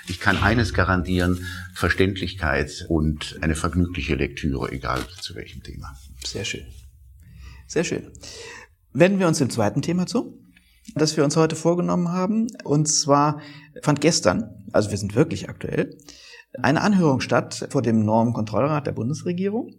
Ich 0.08 0.20
kann 0.20 0.38
eines 0.38 0.74
garantieren, 0.74 1.46
Verständlichkeit 1.74 2.86
und 2.88 3.38
eine 3.42 3.56
vergnügliche 3.56 4.16
Lektüre, 4.16 4.72
egal 4.72 5.02
zu 5.20 5.36
welchem 5.36 5.64
Thema. 5.64 5.98
Sehr 6.24 6.46
schön. 6.46 6.66
Sehr 7.68 7.84
schön. 7.84 8.12
Wenden 8.94 9.20
wir 9.20 9.28
uns 9.28 9.40
dem 9.40 9.50
zweiten 9.50 9.82
Thema 9.82 10.06
zu, 10.06 10.40
das 10.94 11.18
wir 11.18 11.24
uns 11.24 11.36
heute 11.36 11.56
vorgenommen 11.56 12.10
haben. 12.10 12.48
Und 12.64 12.88
zwar 12.88 13.42
fand 13.82 14.00
gestern, 14.00 14.64
also 14.72 14.92
wir 14.92 14.98
sind 14.98 15.16
wirklich 15.16 15.50
aktuell, 15.50 15.98
eine 16.62 16.82
Anhörung 16.82 17.20
statt 17.20 17.68
vor 17.72 17.82
dem 17.82 18.06
Normenkontrollrat 18.06 18.88
der 18.88 18.94
Bundesregierung. 18.94 19.74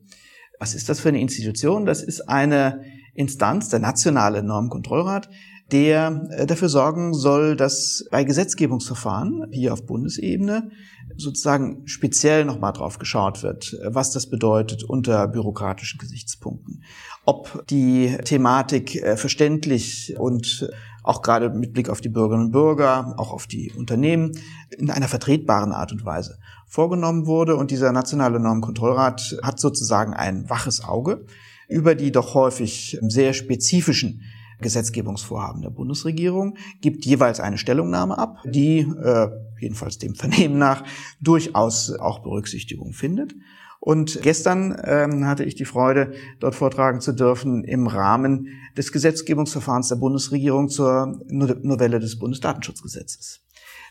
Was 0.58 0.75
ist 0.75 0.88
das 0.88 1.00
für 1.00 1.08
eine 1.08 1.20
Institution? 1.20 1.86
Das 1.86 2.02
ist 2.02 2.28
eine 2.28 2.82
Instanz, 3.14 3.68
der 3.68 3.78
nationale 3.78 4.42
Normenkontrollrat, 4.42 5.28
der 5.72 6.28
äh, 6.30 6.46
dafür 6.46 6.68
sorgen 6.68 7.14
soll, 7.14 7.56
dass 7.56 8.04
bei 8.10 8.25
Gesetzgebungsverfahren 8.25 9.48
hier 9.50 9.72
auf 9.72 9.84
Bundesebene 9.84 10.70
sozusagen 11.16 11.86
speziell 11.86 12.44
nochmal 12.44 12.72
drauf 12.72 12.98
geschaut 12.98 13.42
wird, 13.42 13.76
was 13.84 14.10
das 14.10 14.28
bedeutet 14.28 14.84
unter 14.84 15.26
bürokratischen 15.28 15.98
Gesichtspunkten. 15.98 16.84
Ob 17.25 17.64
die 17.68 18.16
Thematik 18.25 18.96
äh, 19.02 19.16
verständlich 19.16 20.14
und 20.18 20.68
auch 21.06 21.22
gerade 21.22 21.50
mit 21.50 21.72
Blick 21.72 21.88
auf 21.88 22.00
die 22.00 22.08
Bürgerinnen 22.08 22.46
und 22.46 22.52
Bürger, 22.52 23.14
auch 23.16 23.32
auf 23.32 23.46
die 23.46 23.72
Unternehmen, 23.72 24.32
in 24.76 24.90
einer 24.90 25.08
vertretbaren 25.08 25.72
Art 25.72 25.92
und 25.92 26.04
Weise 26.04 26.38
vorgenommen 26.66 27.26
wurde. 27.26 27.56
Und 27.56 27.70
dieser 27.70 27.92
nationale 27.92 28.40
Normenkontrollrat 28.40 29.38
hat 29.42 29.60
sozusagen 29.60 30.12
ein 30.14 30.50
waches 30.50 30.84
Auge 30.84 31.25
über 31.68 31.94
die 31.94 32.12
doch 32.12 32.34
häufig 32.34 32.98
sehr 33.02 33.32
spezifischen 33.32 34.22
Gesetzgebungsvorhaben 34.60 35.62
der 35.62 35.70
Bundesregierung, 35.70 36.56
gibt 36.80 37.04
jeweils 37.04 37.40
eine 37.40 37.58
Stellungnahme 37.58 38.18
ab, 38.18 38.38
die 38.44 38.78
äh, 38.78 39.28
jedenfalls 39.60 39.98
dem 39.98 40.14
Vernehmen 40.14 40.58
nach 40.58 40.84
durchaus 41.20 41.92
auch 41.92 42.20
Berücksichtigung 42.20 42.92
findet. 42.92 43.34
Und 43.80 44.21
gestern 44.23 44.76
ähm, 44.85 45.26
hatte 45.26 45.45
ich 45.45 45.54
die 45.54 45.64
Freude, 45.64 46.12
dort 46.40 46.54
vortragen 46.54 47.00
zu 47.00 47.12
dürfen 47.12 47.62
im 47.64 47.87
Rahmen 47.87 48.49
des 48.76 48.92
Gesetzgebungsverfahrens 48.92 49.88
der 49.88 49.97
Bundesregierung 49.97 50.68
zur 50.68 51.21
Novelle 51.28 52.00
des 52.00 52.18
Bundesdatenschutzgesetzes. 52.18 53.42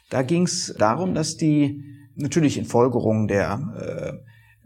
Da 0.09 0.21
ging 0.21 0.43
es 0.43 0.75
darum, 0.77 1.13
dass 1.13 1.37
die 1.37 1.83
natürlich 2.15 2.57
in 2.57 2.65
Folgerung 2.65 3.27
der 3.27 4.21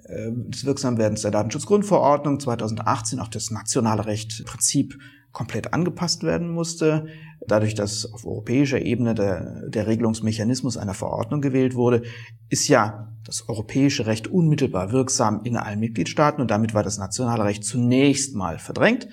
äh, 0.07 0.13
äh 0.13 0.31
des 0.49 0.65
Wirksamwerdens 0.65 1.21
der 1.21 1.31
Datenschutzgrundverordnung 1.31 2.39
2018 2.39 3.19
auch 3.19 3.27
das 3.27 3.51
nationale 3.51 4.05
Recht 4.05 4.43
Prinzip 4.45 4.97
komplett 5.31 5.73
angepasst 5.73 6.23
werden 6.23 6.49
musste. 6.49 7.07
Dadurch, 7.49 7.73
dass 7.73 8.13
auf 8.13 8.25
europäischer 8.25 8.79
Ebene 8.79 9.15
der, 9.15 9.67
der 9.69 9.87
Regelungsmechanismus 9.87 10.77
einer 10.77 10.93
Verordnung 10.93 11.41
gewählt 11.41 11.73
wurde, 11.73 12.03
ist 12.47 12.67
ja 12.67 13.11
das 13.25 13.49
europäische 13.49 14.05
Recht 14.05 14.27
unmittelbar 14.27 14.91
wirksam 14.91 15.41
in 15.43 15.57
allen 15.57 15.79
Mitgliedstaaten 15.79 16.41
und 16.41 16.51
damit 16.51 16.75
war 16.75 16.83
das 16.83 16.99
nationale 16.99 17.43
Recht 17.43 17.63
zunächst 17.63 18.35
mal 18.35 18.59
verdrängt. 18.59 19.07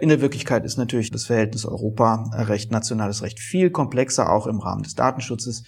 In 0.00 0.08
der 0.08 0.20
Wirklichkeit 0.20 0.64
ist 0.64 0.78
natürlich 0.78 1.12
das 1.12 1.26
Verhältnis 1.26 1.64
Europarecht, 1.64 2.72
nationales 2.72 3.22
Recht 3.22 3.38
viel 3.38 3.70
komplexer, 3.70 4.32
auch 4.32 4.48
im 4.48 4.58
Rahmen 4.58 4.82
des 4.82 4.94
Datenschutzes. 4.94 5.64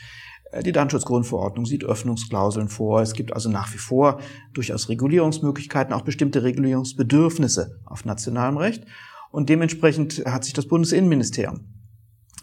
Die 0.65 0.73
Datenschutzgrundverordnung 0.73 1.67
sieht 1.67 1.85
Öffnungsklauseln 1.85 2.69
vor. 2.69 3.01
Es 3.01 3.15
gibt 3.15 3.33
also 3.33 3.49
nach 3.49 3.73
wie 3.73 3.79
vor 3.79 4.21
durchaus 4.55 4.89
Regulierungsmöglichkeiten, 4.89 5.95
auch 5.95 6.03
bestimmte 6.03 6.43
Regulierungsbedürfnisse 6.43 7.81
auf 7.85 8.05
nationalem 8.05 8.57
Recht. 8.57 8.85
Und 9.31 9.49
dementsprechend 9.49 10.25
hat 10.27 10.45
sich 10.45 10.53
das 10.53 10.67
Bundesinnenministerium 10.67 11.82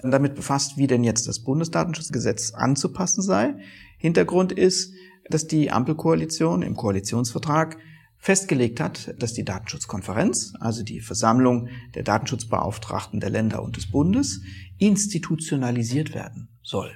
damit 0.01 0.35
befasst, 0.35 0.77
wie 0.77 0.87
denn 0.87 1.03
jetzt 1.03 1.27
das 1.27 1.39
Bundesdatenschutzgesetz 1.39 2.53
anzupassen 2.53 3.21
sei. 3.21 3.55
Hintergrund 3.97 4.51
ist, 4.51 4.93
dass 5.29 5.47
die 5.47 5.71
Ampelkoalition 5.71 6.61
im 6.61 6.75
Koalitionsvertrag 6.75 7.77
festgelegt 8.17 8.79
hat, 8.79 9.15
dass 9.19 9.33
die 9.33 9.45
Datenschutzkonferenz, 9.45 10.53
also 10.59 10.83
die 10.83 10.99
Versammlung 10.99 11.69
der 11.95 12.03
Datenschutzbeauftragten 12.03 13.19
der 13.19 13.29
Länder 13.29 13.63
und 13.63 13.77
des 13.77 13.89
Bundes, 13.89 14.41
institutionalisiert 14.77 16.13
werden 16.13 16.49
soll. 16.63 16.91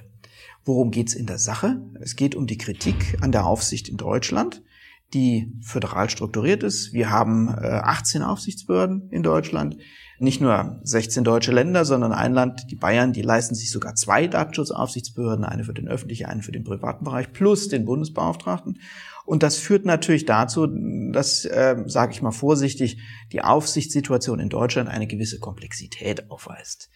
Worum 0.64 0.90
geht's 0.90 1.14
in 1.14 1.26
der 1.26 1.38
Sache? 1.38 1.82
Es 2.00 2.16
geht 2.16 2.34
um 2.34 2.46
die 2.46 2.58
Kritik 2.58 3.18
an 3.20 3.32
der 3.32 3.46
Aufsicht 3.46 3.88
in 3.88 3.96
Deutschland 3.96 4.62
die 5.14 5.52
föderal 5.62 6.10
strukturiert 6.10 6.62
ist. 6.62 6.92
Wir 6.92 7.10
haben 7.10 7.48
18 7.48 8.20
äh, 8.20 8.24
Aufsichtsbehörden 8.24 9.08
in 9.10 9.22
Deutschland. 9.22 9.76
Nicht 10.24 10.40
nur 10.40 10.80
16 10.84 11.22
deutsche 11.22 11.52
Länder, 11.52 11.84
sondern 11.84 12.12
ein 12.12 12.32
Land, 12.32 12.70
die 12.70 12.76
Bayern, 12.76 13.12
die 13.12 13.20
leisten 13.20 13.54
sich 13.54 13.70
sogar 13.70 13.94
zwei 13.94 14.26
Datenschutzaufsichtsbehörden, 14.26 15.44
eine 15.44 15.64
für 15.64 15.74
den 15.74 15.86
öffentlichen, 15.86 16.24
eine 16.24 16.42
für 16.42 16.50
den 16.50 16.64
privaten 16.64 17.04
Bereich, 17.04 17.30
plus 17.34 17.68
den 17.68 17.84
Bundesbeauftragten. 17.84 18.78
Und 19.26 19.42
das 19.42 19.58
führt 19.58 19.84
natürlich 19.84 20.24
dazu, 20.24 20.66
dass, 21.12 21.44
äh, 21.44 21.76
sage 21.86 22.12
ich 22.12 22.22
mal 22.22 22.30
vorsichtig, 22.30 23.02
die 23.32 23.42
Aufsichtssituation 23.42 24.40
in 24.40 24.48
Deutschland 24.48 24.88
eine 24.88 25.06
gewisse 25.06 25.40
Komplexität 25.40 26.30
aufweist. 26.30 26.88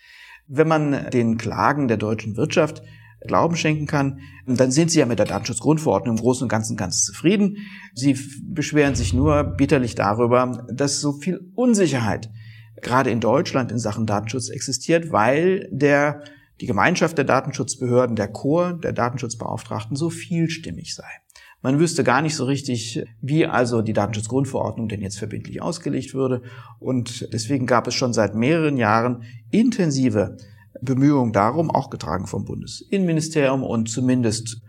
Wenn 0.47 0.69
man 0.69 1.11
den 1.11 1.37
Klagen 1.37 1.87
der 1.87 1.99
deutschen 1.99 2.39
Wirtschaft 2.39 2.83
Glauben 3.27 3.57
schenken 3.57 3.87
kann, 3.87 4.21
dann 4.47 4.71
sind 4.71 4.91
Sie 4.91 5.01
ja 5.01 5.07
mit 5.07 5.19
der 5.19 5.27
Datenschutzgrundverordnung 5.27 6.17
im 6.17 6.23
Großen 6.23 6.45
und 6.45 6.49
Ganzen 6.49 6.79
ganz 6.79 7.05
zufrieden. 7.05 7.59
Sie 7.93 8.19
beschweren 8.43 8.95
sich 8.95 9.13
nur 9.13 9.45
bitterlich 9.45 9.97
darüber, 9.97 10.67
dass 10.73 11.01
so 11.01 11.13
viel 11.13 11.51
Unsicherheit 11.55 12.31
gerade 12.83 13.11
in 13.11 13.21
Deutschland 13.21 13.73
in 13.73 13.79
Sachen 13.79 14.07
Datenschutz 14.07 14.49
existiert, 14.49 15.13
weil 15.13 15.69
der, 15.71 16.23
die 16.61 16.67
Gemeinschaft 16.67 17.19
der 17.19 17.25
Datenschutzbehörden, 17.25 18.17
der 18.17 18.29
Chor 18.29 18.75
der 18.75 18.93
Datenschutzbeauftragten 18.93 19.97
so 19.97 20.11
vielstimmig 20.11 20.95
sei. 20.95 21.09
Man 21.61 21.81
wüsste 21.81 22.05
gar 22.05 22.23
nicht 22.23 22.37
so 22.37 22.45
richtig, 22.45 23.05
wie 23.21 23.47
also 23.47 23.83
die 23.83 23.93
Datenschutzgrundverordnung 23.93 24.89
denn 24.89 25.01
jetzt 25.01 25.19
verbindlich 25.19 25.61
ausgelegt 25.61 26.15
würde. 26.15 26.43
Und 26.79 27.33
deswegen 27.33 27.67
gab 27.67 27.89
es 27.89 27.95
schon 27.95 28.13
seit 28.13 28.37
mehreren 28.37 28.77
Jahren 28.77 29.25
intensive 29.51 30.37
Bemühungen 30.81 31.33
darum, 31.33 31.71
auch 31.71 31.91
getragen 31.91 32.29
vom 32.29 32.45
Bundesinnenministerium 32.45 33.65
und 33.65 33.89
zumindest, 33.89 34.63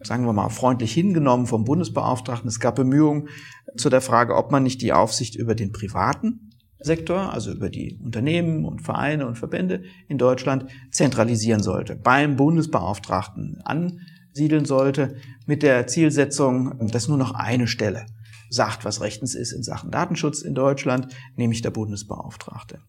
sagen 0.00 0.26
wir 0.26 0.32
mal, 0.32 0.48
freundlich 0.48 0.92
hingenommen 0.92 1.46
vom 1.46 1.62
Bundesbeauftragten. 1.62 2.48
Es 2.48 2.58
gab 2.58 2.74
Bemühungen 2.74 3.28
zu 3.76 3.88
der 3.88 4.00
Frage, 4.00 4.34
ob 4.34 4.50
man 4.50 4.64
nicht 4.64 4.82
die 4.82 4.92
Aufsicht 4.92 5.36
über 5.36 5.54
den 5.54 5.70
privaten 5.70 6.51
Sektor, 6.82 7.32
also 7.32 7.52
über 7.52 7.70
die 7.70 7.98
Unternehmen 8.02 8.64
und 8.64 8.82
Vereine 8.82 9.26
und 9.26 9.36
Verbände 9.36 9.82
in 10.08 10.18
Deutschland, 10.18 10.66
zentralisieren 10.90 11.62
sollte, 11.62 11.96
beim 11.96 12.36
Bundesbeauftragten 12.36 13.60
ansiedeln 13.64 14.64
sollte, 14.64 15.16
mit 15.46 15.62
der 15.62 15.86
Zielsetzung, 15.86 16.88
dass 16.88 17.08
nur 17.08 17.18
noch 17.18 17.34
eine 17.34 17.66
Stelle 17.66 18.06
sagt, 18.50 18.84
was 18.84 19.00
rechtens 19.00 19.34
ist 19.34 19.52
in 19.52 19.62
Sachen 19.62 19.90
Datenschutz 19.90 20.42
in 20.42 20.54
Deutschland, 20.54 21.08
nämlich 21.36 21.62
der 21.62 21.70
Bundesbeauftragte. 21.70 22.80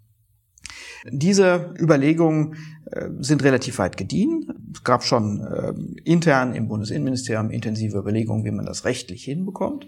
Diese 1.10 1.74
Überlegungen 1.80 2.56
äh, 2.86 3.10
sind 3.20 3.44
relativ 3.44 3.78
weit 3.80 3.98
gediehen. 3.98 4.48
Es 4.74 4.84
gab 4.84 5.04
schon 5.04 5.42
äh, 5.42 5.74
intern 6.04 6.54
im 6.54 6.68
Bundesinnenministerium 6.68 7.50
intensive 7.50 7.98
Überlegungen, 7.98 8.46
wie 8.46 8.52
man 8.52 8.66
das 8.66 8.86
rechtlich 8.86 9.24
hinbekommt. 9.24 9.88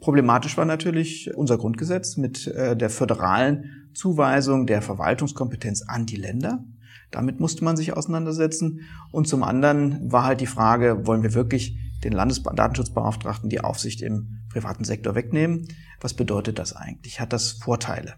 Problematisch 0.00 0.56
war 0.56 0.64
natürlich 0.64 1.34
unser 1.34 1.58
Grundgesetz 1.58 2.16
mit 2.16 2.46
äh, 2.48 2.76
der 2.76 2.90
föderalen 2.90 3.88
Zuweisung 3.94 4.66
der 4.66 4.82
Verwaltungskompetenz 4.82 5.82
an 5.82 6.06
die 6.06 6.16
Länder. 6.16 6.64
Damit 7.10 7.40
musste 7.40 7.64
man 7.64 7.76
sich 7.76 7.96
auseinandersetzen. 7.96 8.80
Und 9.10 9.26
zum 9.26 9.42
anderen 9.42 10.12
war 10.12 10.24
halt 10.24 10.40
die 10.40 10.46
Frage, 10.46 11.06
wollen 11.06 11.22
wir 11.22 11.34
wirklich 11.34 11.78
den 12.04 12.12
Landesdatenschutzbeauftragten 12.12 13.48
die 13.48 13.60
Aufsicht 13.60 14.02
im 14.02 14.44
privaten 14.50 14.84
Sektor 14.84 15.14
wegnehmen? 15.14 15.68
Was 16.00 16.14
bedeutet 16.14 16.58
das 16.58 16.74
eigentlich? 16.74 17.20
Hat 17.20 17.32
das 17.32 17.52
Vorteile? 17.52 18.14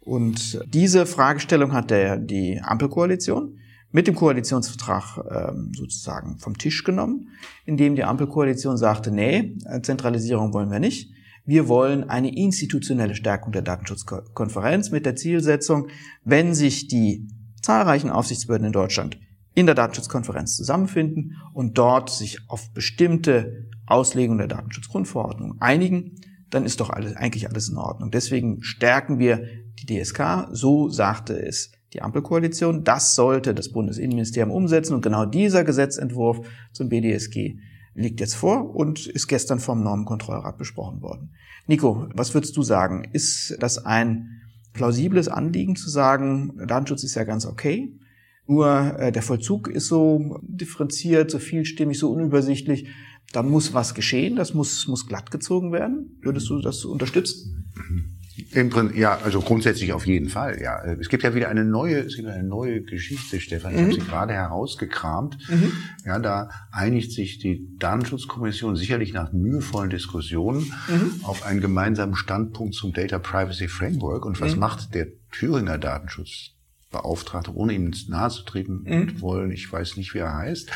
Und 0.00 0.60
diese 0.66 1.06
Fragestellung 1.06 1.72
hat 1.72 1.90
der, 1.90 2.16
die 2.16 2.60
Ampelkoalition 2.60 3.58
mit 3.92 4.08
dem 4.08 4.16
Koalitionsvertrag 4.16 5.18
ähm, 5.30 5.72
sozusagen 5.76 6.38
vom 6.38 6.58
Tisch 6.58 6.82
genommen, 6.82 7.28
indem 7.64 7.94
die 7.94 8.04
Ampelkoalition 8.04 8.76
sagte, 8.76 9.12
nee, 9.12 9.56
Zentralisierung 9.82 10.52
wollen 10.52 10.70
wir 10.70 10.80
nicht. 10.80 11.11
Wir 11.44 11.68
wollen 11.68 12.08
eine 12.08 12.34
institutionelle 12.36 13.14
Stärkung 13.14 13.52
der 13.52 13.62
Datenschutzkonferenz 13.62 14.90
mit 14.90 15.06
der 15.06 15.16
Zielsetzung, 15.16 15.88
wenn 16.24 16.54
sich 16.54 16.86
die 16.86 17.28
zahlreichen 17.60 18.10
Aufsichtsbehörden 18.10 18.68
in 18.68 18.72
Deutschland 18.72 19.18
in 19.54 19.66
der 19.66 19.74
Datenschutzkonferenz 19.74 20.56
zusammenfinden 20.56 21.36
und 21.52 21.76
dort 21.76 22.10
sich 22.10 22.38
auf 22.48 22.72
bestimmte 22.72 23.68
Auslegungen 23.86 24.38
der 24.38 24.48
Datenschutzgrundverordnung 24.48 25.56
einigen, 25.60 26.16
dann 26.50 26.64
ist 26.64 26.80
doch 26.80 26.90
alles, 26.90 27.16
eigentlich 27.16 27.48
alles 27.48 27.68
in 27.68 27.76
Ordnung. 27.76 28.10
Deswegen 28.10 28.62
stärken 28.62 29.18
wir 29.18 29.46
die 29.78 29.86
DSK, 29.86 30.48
so 30.52 30.88
sagte 30.88 31.34
es 31.34 31.72
die 31.92 32.02
Ampelkoalition. 32.02 32.84
Das 32.84 33.14
sollte 33.14 33.54
das 33.54 33.70
Bundesinnenministerium 33.70 34.50
umsetzen 34.50 34.94
und 34.94 35.02
genau 35.02 35.26
dieser 35.26 35.64
Gesetzentwurf 35.64 36.46
zum 36.72 36.88
BDSG 36.88 37.58
liegt 37.94 38.20
jetzt 38.20 38.34
vor 38.34 38.74
und 38.74 39.06
ist 39.06 39.28
gestern 39.28 39.58
vom 39.58 39.82
Normenkontrollrat 39.82 40.58
besprochen 40.58 41.02
worden. 41.02 41.34
Nico, 41.66 42.08
was 42.14 42.34
würdest 42.34 42.56
du 42.56 42.62
sagen? 42.62 43.04
Ist 43.12 43.56
das 43.60 43.84
ein 43.84 44.40
plausibles 44.72 45.28
Anliegen 45.28 45.76
zu 45.76 45.90
sagen, 45.90 46.54
Datenschutz 46.66 47.04
ist 47.04 47.14
ja 47.14 47.24
ganz 47.24 47.46
okay, 47.46 47.98
nur 48.46 48.98
äh, 48.98 49.12
der 49.12 49.22
Vollzug 49.22 49.68
ist 49.68 49.86
so 49.86 50.38
differenziert, 50.42 51.30
so 51.30 51.38
vielstimmig, 51.38 51.98
so 51.98 52.10
unübersichtlich. 52.10 52.88
Da 53.32 53.42
muss 53.42 53.72
was 53.72 53.94
geschehen, 53.94 54.36
das 54.36 54.52
muss, 54.52 54.86
muss 54.88 55.06
glatt 55.06 55.30
gezogen 55.30 55.72
werden. 55.72 56.18
Würdest 56.22 56.50
du 56.50 56.60
das 56.60 56.84
unterstützen? 56.84 57.70
Mhm. 57.76 58.21
Im 58.50 58.70
Prinzip, 58.70 58.96
ja, 58.96 59.18
also 59.18 59.40
grundsätzlich 59.40 59.92
auf 59.92 60.06
jeden 60.06 60.28
Fall, 60.28 60.60
ja. 60.60 60.82
Es 60.84 61.08
gibt 61.08 61.22
ja 61.22 61.34
wieder 61.34 61.48
eine 61.48 61.64
neue, 61.64 61.98
es 61.98 62.16
gibt 62.16 62.28
eine 62.28 62.42
neue 62.42 62.82
Geschichte, 62.82 63.40
Stefan. 63.40 63.72
Ich 63.72 63.80
mhm. 63.80 63.84
habe 63.84 63.94
sie 63.94 64.00
gerade 64.00 64.32
herausgekramt. 64.32 65.38
Mhm. 65.48 65.72
Ja, 66.04 66.18
da 66.18 66.50
einigt 66.70 67.12
sich 67.12 67.38
die 67.38 67.68
Datenschutzkommission 67.78 68.76
sicherlich 68.76 69.12
nach 69.12 69.32
mühevollen 69.32 69.90
Diskussionen 69.90 70.72
mhm. 70.88 71.24
auf 71.24 71.44
einen 71.44 71.60
gemeinsamen 71.60 72.14
Standpunkt 72.14 72.74
zum 72.74 72.92
Data 72.92 73.18
Privacy 73.18 73.68
Framework. 73.68 74.24
Und 74.24 74.40
was 74.40 74.54
mhm. 74.54 74.60
macht 74.60 74.94
der 74.94 75.08
Thüringer 75.30 75.78
Datenschutzbeauftragte, 75.78 77.54
ohne 77.54 77.72
ihm 77.72 77.92
nahe 78.08 78.30
zu 78.30 78.44
treten 78.44 78.82
mhm. 78.84 79.20
wollen, 79.20 79.50
ich 79.50 79.70
weiß 79.72 79.96
nicht, 79.96 80.14
wie 80.14 80.18
er 80.18 80.34
heißt, 80.34 80.70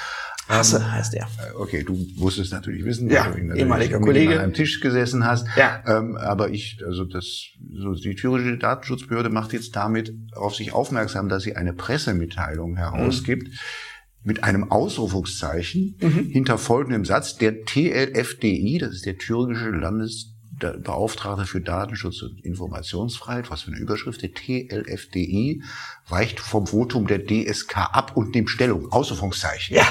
Hasse 0.48 0.76
ähm, 0.76 0.92
heißt 0.92 1.14
er. 1.14 1.24
Äh, 1.24 1.54
okay, 1.56 1.82
du 1.82 2.06
musstest 2.16 2.52
natürlich 2.52 2.84
wissen, 2.84 3.10
ja, 3.10 3.28
du 3.28 3.54
ehemaliger 3.54 4.00
Kollege 4.00 4.34
an 4.34 4.40
einem 4.40 4.54
Tisch 4.54 4.80
gesessen 4.80 5.24
hast. 5.24 5.46
Ja. 5.56 5.82
Ähm, 5.86 6.16
aber 6.16 6.50
ich, 6.50 6.78
also 6.86 7.04
das, 7.04 7.46
so 7.74 7.94
die 7.94 8.14
thüringische 8.14 8.58
Datenschutzbehörde 8.58 9.28
macht 9.28 9.52
jetzt 9.52 9.74
damit 9.74 10.14
auf 10.34 10.54
sich 10.54 10.72
aufmerksam, 10.72 11.28
dass 11.28 11.42
sie 11.42 11.56
eine 11.56 11.72
Pressemitteilung 11.72 12.76
herausgibt. 12.76 13.48
Mhm. 13.48 13.54
Mit 14.22 14.42
einem 14.42 14.72
Ausrufungszeichen 14.72 15.96
mhm. 16.00 16.30
hinter 16.32 16.58
folgendem 16.58 17.04
Satz, 17.04 17.36
der 17.36 17.64
TLFDI, 17.64 18.78
das 18.78 18.92
ist 18.92 19.06
der 19.06 19.18
thüringische 19.18 19.70
Landes 19.70 20.32
Beauftragte 20.58 21.44
für 21.44 21.60
Datenschutz 21.60 22.22
und 22.22 22.44
Informationsfreiheit, 22.44 23.50
was 23.50 23.62
für 23.62 23.72
eine 23.72 23.80
Überschrift, 23.80 24.22
der 24.22 24.32
TLFDI, 24.32 25.62
weicht 26.08 26.40
vom 26.40 26.66
Votum 26.66 27.06
der 27.06 27.24
DSK 27.26 27.76
ab 27.76 28.16
und 28.16 28.34
nimmt 28.34 28.48
Stellung. 28.48 28.90
Ausrufungszeichen. 28.90 29.76
Ja. 29.76 29.86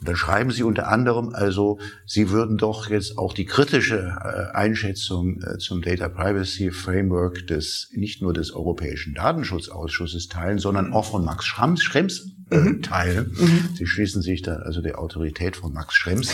Und 0.00 0.08
dann 0.08 0.16
schreiben 0.16 0.50
Sie 0.50 0.62
unter 0.62 0.88
anderem, 0.88 1.30
also 1.32 1.78
Sie 2.06 2.30
würden 2.30 2.56
doch 2.56 2.88
jetzt 2.88 3.18
auch 3.18 3.32
die 3.32 3.46
kritische 3.46 4.16
äh, 4.22 4.56
Einschätzung 4.56 5.42
äh, 5.42 5.58
zum 5.58 5.82
Data 5.82 6.08
Privacy 6.08 6.70
Framework 6.70 7.46
des 7.46 7.88
nicht 7.92 8.22
nur 8.22 8.32
des 8.32 8.52
Europäischen 8.52 9.14
Datenschutzausschusses 9.14 10.28
teilen, 10.28 10.58
sondern 10.58 10.92
auch 10.92 11.10
von 11.10 11.24
Max 11.24 11.46
Schrems, 11.46 11.82
Schrems 11.82 12.34
äh, 12.50 12.56
mhm. 12.56 12.82
teilen. 12.82 13.36
Mhm. 13.38 13.76
Sie 13.76 13.86
schließen 13.86 14.22
sich 14.22 14.42
da 14.42 14.56
also 14.56 14.80
der 14.80 14.98
Autorität 14.98 15.56
von 15.56 15.72
Max 15.72 15.94
Schrems 15.94 16.32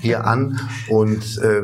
hier 0.00 0.26
an 0.26 0.60
und 0.88 1.38
äh, 1.38 1.62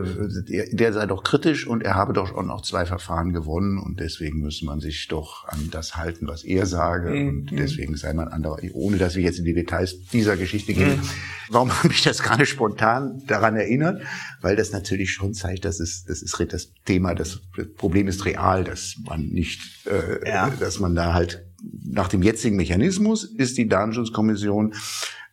der, 0.48 0.66
der 0.72 0.92
sei 0.92 1.06
doch 1.06 1.22
kritisch 1.22 1.66
und 1.66 1.82
er 1.82 1.94
habe 1.94 2.12
doch 2.12 2.34
auch 2.34 2.42
noch 2.42 2.62
zwei 2.62 2.86
Verfahren 2.86 3.32
gewonnen 3.32 3.78
und 3.78 4.00
deswegen 4.00 4.40
müsse 4.40 4.64
man 4.64 4.80
sich 4.80 5.08
doch 5.08 5.46
an 5.48 5.68
das 5.70 5.96
halten, 5.96 6.26
was 6.26 6.42
er 6.44 6.64
sage 6.66 7.10
mhm. 7.10 7.28
und 7.28 7.50
deswegen 7.52 7.96
sei 7.96 8.14
man 8.14 8.28
anderer, 8.28 8.58
ohne 8.72 8.96
dass 8.96 9.14
wir 9.14 9.22
jetzt 9.22 9.38
in 9.38 9.44
die 9.44 9.54
Details 9.54 9.98
dieser 10.12 10.36
Geschichte 10.36 10.72
gehen. 10.72 11.00
Warum 11.48 11.70
habe 11.82 11.92
ich 11.92 12.02
das 12.02 12.22
gerade 12.22 12.46
spontan 12.46 13.22
daran 13.26 13.56
erinnert? 13.56 14.02
Weil 14.40 14.56
das 14.56 14.72
natürlich 14.72 15.12
schon 15.12 15.34
zeigt, 15.34 15.64
dass 15.64 15.80
es 15.80 16.04
das 16.04 16.22
ist 16.22 16.38
das 16.52 16.72
Thema, 16.84 17.14
das 17.14 17.40
Problem 17.76 18.08
ist 18.08 18.24
real, 18.24 18.64
dass 18.64 18.96
man 19.04 19.28
nicht, 19.28 19.86
äh, 19.86 20.28
ja. 20.28 20.50
dass 20.50 20.80
man 20.80 20.94
da 20.94 21.14
halt 21.14 21.44
nach 21.84 22.08
dem 22.08 22.22
jetzigen 22.22 22.56
Mechanismus 22.56 23.24
ist 23.24 23.56
die 23.58 23.68
Datenschutzkommission 23.68 24.74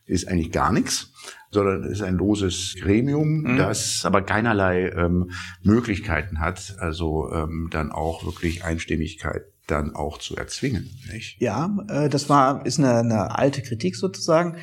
ist 0.06 0.26
eigentlich 0.28 0.50
gar 0.50 0.72
nichts, 0.72 1.12
sondern 1.50 1.84
ist 1.84 2.02
ein 2.02 2.16
loses 2.16 2.74
Gremium, 2.80 3.42
mhm. 3.42 3.56
das 3.56 4.04
aber 4.04 4.22
keinerlei 4.22 4.88
ähm, 4.88 5.30
Möglichkeiten 5.62 6.40
hat, 6.40 6.76
also 6.78 7.30
ähm, 7.32 7.68
dann 7.70 7.92
auch 7.92 8.24
wirklich 8.24 8.64
Einstimmigkeit 8.64 9.44
dann 9.66 9.94
auch 9.94 10.18
zu 10.18 10.36
erzwingen. 10.36 10.90
Nicht? 11.12 11.40
Ja, 11.40 11.76
äh, 11.88 12.08
das 12.08 12.28
war 12.28 12.66
ist 12.66 12.78
eine, 12.78 12.98
eine 12.98 13.38
alte 13.38 13.62
Kritik 13.62 13.96
sozusagen. 13.96 14.56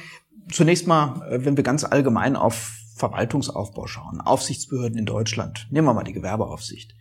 Zunächst 0.52 0.88
mal, 0.88 1.22
äh, 1.30 1.46
wenn 1.46 1.58
wir 1.58 1.64
ganz 1.64 1.84
allgemein 1.84 2.36
auf 2.36 2.74
Verwaltungsaufbau 2.96 3.86
schauen, 3.86 4.22
Aufsichtsbehörden 4.22 4.98
in 4.98 5.06
Deutschland, 5.06 5.68
nehmen 5.70 5.88
wir 5.88 5.94
mal 5.94 6.04
die 6.04 6.14
Gewerbeaufsicht. 6.14 6.96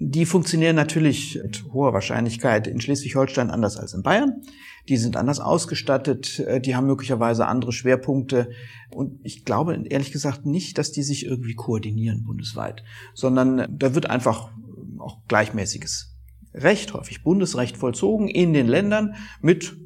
Die 0.00 0.26
funktionieren 0.26 0.76
natürlich 0.76 1.40
mit 1.42 1.64
hoher 1.72 1.92
Wahrscheinlichkeit 1.92 2.66
in 2.66 2.80
Schleswig-Holstein 2.80 3.50
anders 3.50 3.76
als 3.76 3.94
in 3.94 4.02
Bayern. 4.02 4.42
Die 4.88 4.96
sind 4.96 5.16
anders 5.16 5.40
ausgestattet, 5.40 6.40
äh, 6.40 6.60
die 6.60 6.76
haben 6.76 6.86
möglicherweise 6.86 7.46
andere 7.46 7.72
Schwerpunkte. 7.72 8.50
Und 8.90 9.20
ich 9.22 9.44
glaube 9.44 9.74
ehrlich 9.88 10.12
gesagt 10.12 10.46
nicht, 10.46 10.78
dass 10.78 10.92
die 10.92 11.02
sich 11.02 11.26
irgendwie 11.26 11.54
koordinieren 11.54 12.24
bundesweit, 12.24 12.84
sondern 13.14 13.66
da 13.70 13.94
wird 13.94 14.08
einfach 14.08 14.50
auch 14.98 15.18
gleichmäßiges 15.28 16.16
Recht, 16.54 16.94
häufig 16.94 17.22
Bundesrecht 17.22 17.76
vollzogen 17.76 18.28
in 18.28 18.52
den 18.52 18.66
Ländern 18.66 19.14
mit 19.40 19.76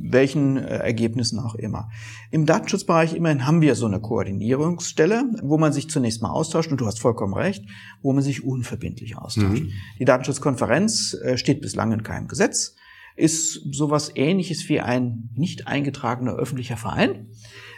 welchen 0.00 0.56
äh, 0.56 0.78
Ergebnissen 0.78 1.38
auch 1.38 1.54
immer. 1.54 1.90
Im 2.30 2.46
Datenschutzbereich 2.46 3.14
immerhin 3.14 3.46
haben 3.46 3.60
wir 3.60 3.74
so 3.74 3.86
eine 3.86 4.00
Koordinierungsstelle, 4.00 5.24
wo 5.42 5.58
man 5.58 5.72
sich 5.72 5.90
zunächst 5.90 6.22
mal 6.22 6.30
austauscht, 6.30 6.70
und 6.70 6.80
du 6.80 6.86
hast 6.86 7.00
vollkommen 7.00 7.34
recht, 7.34 7.64
wo 8.02 8.12
man 8.12 8.22
sich 8.22 8.44
unverbindlich 8.44 9.16
austauscht. 9.16 9.62
Mhm. 9.62 9.72
Die 9.98 10.04
Datenschutzkonferenz 10.04 11.14
äh, 11.14 11.36
steht 11.36 11.60
bislang 11.60 11.92
in 11.92 12.02
keinem 12.02 12.28
Gesetz, 12.28 12.76
ist 13.16 13.60
sowas 13.72 14.12
ähnliches 14.14 14.68
wie 14.68 14.80
ein 14.80 15.30
nicht 15.34 15.66
eingetragener 15.66 16.34
öffentlicher 16.34 16.76
Verein. 16.76 17.26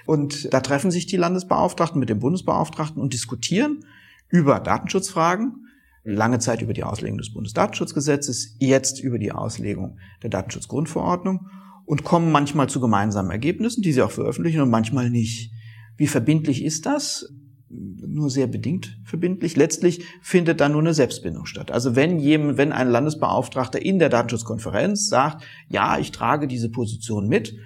Und 0.07 0.53
da 0.53 0.61
treffen 0.61 0.91
sich 0.91 1.07
die 1.07 1.17
Landesbeauftragten 1.17 1.99
mit 1.99 2.09
dem 2.09 2.19
Bundesbeauftragten 2.19 3.01
und 3.01 3.13
diskutieren 3.13 3.85
über 4.29 4.61
Datenschutzfragen 4.61 5.67
lange 6.05 6.39
Zeit 6.39 6.63
über 6.63 6.73
die 6.73 6.85
Auslegung 6.85 7.19
des 7.19 7.33
Bundesdatenschutzgesetzes, 7.33 8.57
jetzt 8.59 9.01
über 9.01 9.19
die 9.19 9.33
Auslegung 9.33 9.99
der 10.23 10.31
Datenschutzgrundverordnung 10.31 11.49
und 11.91 12.05
kommen 12.05 12.31
manchmal 12.31 12.69
zu 12.69 12.79
gemeinsamen 12.79 13.33
Ergebnissen, 13.33 13.83
die 13.83 13.93
sie 13.93 14.03
auch 14.03 14.13
veröffentlichen 14.13 14.61
und 14.61 14.71
manchmal 14.71 15.11
nicht. 15.11 15.51
Wie 15.97 16.07
verbindlich 16.07 16.63
ist 16.63 16.87
das? 16.87 17.29
Nur 17.69 18.31
sehr 18.31 18.47
bedingt 18.47 18.97
verbindlich. 19.05 19.57
Letztlich 19.57 20.05
findet 20.23 20.61
da 20.61 20.69
nur 20.69 20.83
eine 20.83 20.95
Selbstbindung 20.95 21.47
statt. 21.47 21.73
Also 21.73 21.97
wenn 21.97 22.21
jemand, 22.21 22.59
wenn 22.59 22.71
ein 22.71 22.89
Landesbeauftragter 22.89 23.85
in 23.85 23.99
der 23.99 24.09
Datenschutzkonferenz 24.09 25.09
sagt, 25.09 25.43
ja, 25.69 25.99
ich 25.99 26.13
trage 26.13 26.47
diese 26.47 26.71
Position 26.71 27.27
mit, 27.27 27.57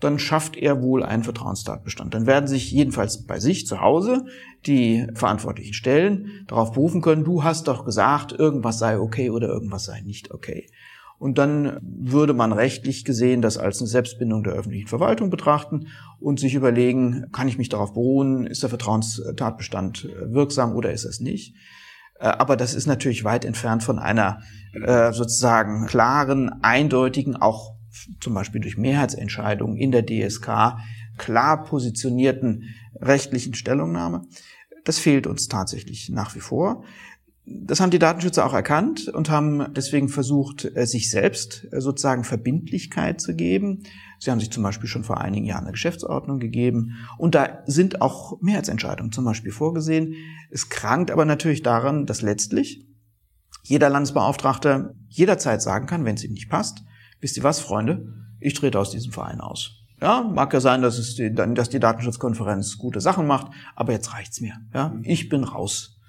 dann 0.00 0.18
schafft 0.18 0.56
er 0.56 0.82
wohl 0.82 1.04
einen 1.04 1.22
Vertrauenstatbestand. 1.22 2.12
Dann 2.12 2.26
werden 2.26 2.48
sich 2.48 2.72
jedenfalls 2.72 3.24
bei 3.24 3.38
sich 3.38 3.68
zu 3.68 3.80
Hause 3.80 4.24
die 4.66 5.06
verantwortlichen 5.14 5.74
Stellen 5.74 6.44
darauf 6.48 6.72
berufen 6.72 7.02
können, 7.02 7.22
du 7.22 7.44
hast 7.44 7.68
doch 7.68 7.84
gesagt, 7.84 8.32
irgendwas 8.32 8.80
sei 8.80 8.98
okay 8.98 9.30
oder 9.30 9.46
irgendwas 9.46 9.84
sei 9.84 10.00
nicht 10.00 10.32
okay. 10.32 10.66
Und 11.20 11.36
dann 11.36 11.78
würde 11.82 12.32
man 12.32 12.50
rechtlich 12.50 13.04
gesehen 13.04 13.42
das 13.42 13.58
als 13.58 13.78
eine 13.78 13.88
Selbstbindung 13.88 14.42
der 14.42 14.54
öffentlichen 14.54 14.88
Verwaltung 14.88 15.28
betrachten 15.28 15.88
und 16.18 16.40
sich 16.40 16.54
überlegen, 16.54 17.26
kann 17.30 17.46
ich 17.46 17.58
mich 17.58 17.68
darauf 17.68 17.92
beruhen, 17.92 18.46
ist 18.46 18.62
der 18.62 18.70
Vertrauenstatbestand 18.70 20.06
äh, 20.06 20.32
wirksam 20.32 20.74
oder 20.74 20.92
ist 20.92 21.04
es 21.04 21.20
nicht. 21.20 21.54
Äh, 22.18 22.24
aber 22.24 22.56
das 22.56 22.72
ist 22.72 22.86
natürlich 22.86 23.22
weit 23.22 23.44
entfernt 23.44 23.82
von 23.82 23.98
einer 23.98 24.40
äh, 24.72 25.12
sozusagen 25.12 25.84
klaren, 25.84 26.62
eindeutigen, 26.62 27.36
auch 27.36 27.74
zum 28.22 28.32
Beispiel 28.32 28.62
durch 28.62 28.78
Mehrheitsentscheidungen 28.78 29.76
in 29.76 29.92
der 29.92 30.06
DSK 30.06 30.78
klar 31.18 31.64
positionierten 31.64 32.64
rechtlichen 32.98 33.52
Stellungnahme. 33.52 34.22
Das 34.84 34.98
fehlt 34.98 35.26
uns 35.26 35.48
tatsächlich 35.48 36.08
nach 36.08 36.34
wie 36.34 36.40
vor. 36.40 36.82
Das 37.52 37.80
haben 37.80 37.90
die 37.90 37.98
Datenschützer 37.98 38.46
auch 38.46 38.54
erkannt 38.54 39.08
und 39.08 39.28
haben 39.28 39.74
deswegen 39.74 40.08
versucht, 40.08 40.64
äh, 40.76 40.86
sich 40.86 41.10
selbst 41.10 41.66
äh, 41.72 41.80
sozusagen 41.80 42.24
Verbindlichkeit 42.24 43.20
zu 43.20 43.34
geben. 43.34 43.82
Sie 44.18 44.30
haben 44.30 44.40
sich 44.40 44.50
zum 44.50 44.62
Beispiel 44.62 44.88
schon 44.88 45.04
vor 45.04 45.20
einigen 45.20 45.46
Jahren 45.46 45.64
eine 45.64 45.72
Geschäftsordnung 45.72 46.38
gegeben 46.38 46.96
und 47.18 47.34
da 47.34 47.62
sind 47.66 48.02
auch 48.02 48.40
Mehrheitsentscheidungen 48.40 49.12
zum 49.12 49.24
Beispiel 49.24 49.52
vorgesehen. 49.52 50.14
Es 50.50 50.68
krankt 50.68 51.10
aber 51.10 51.24
natürlich 51.24 51.62
daran, 51.62 52.06
dass 52.06 52.22
letztlich 52.22 52.86
jeder 53.64 53.90
Landesbeauftragte 53.90 54.94
jederzeit 55.08 55.62
sagen 55.62 55.86
kann, 55.86 56.04
wenn 56.04 56.14
es 56.14 56.24
ihm 56.24 56.32
nicht 56.32 56.50
passt, 56.50 56.82
wisst 57.20 57.36
ihr 57.36 57.42
was, 57.42 57.60
Freunde, 57.60 58.14
ich 58.38 58.54
trete 58.54 58.78
aus 58.78 58.90
diesem 58.90 59.12
Verein 59.12 59.40
aus. 59.40 59.72
Ja, 60.00 60.22
mag 60.22 60.52
ja 60.52 60.60
sein, 60.60 60.80
dass, 60.80 60.98
es 60.98 61.14
die, 61.14 61.32
dass 61.34 61.68
die 61.68 61.80
Datenschutzkonferenz 61.80 62.78
gute 62.78 63.00
Sachen 63.00 63.26
macht, 63.26 63.48
aber 63.74 63.92
jetzt 63.92 64.14
reicht's 64.14 64.40
mir. 64.40 64.54
Ja, 64.72 64.94
ich 65.02 65.28
bin 65.28 65.44
raus. 65.44 65.99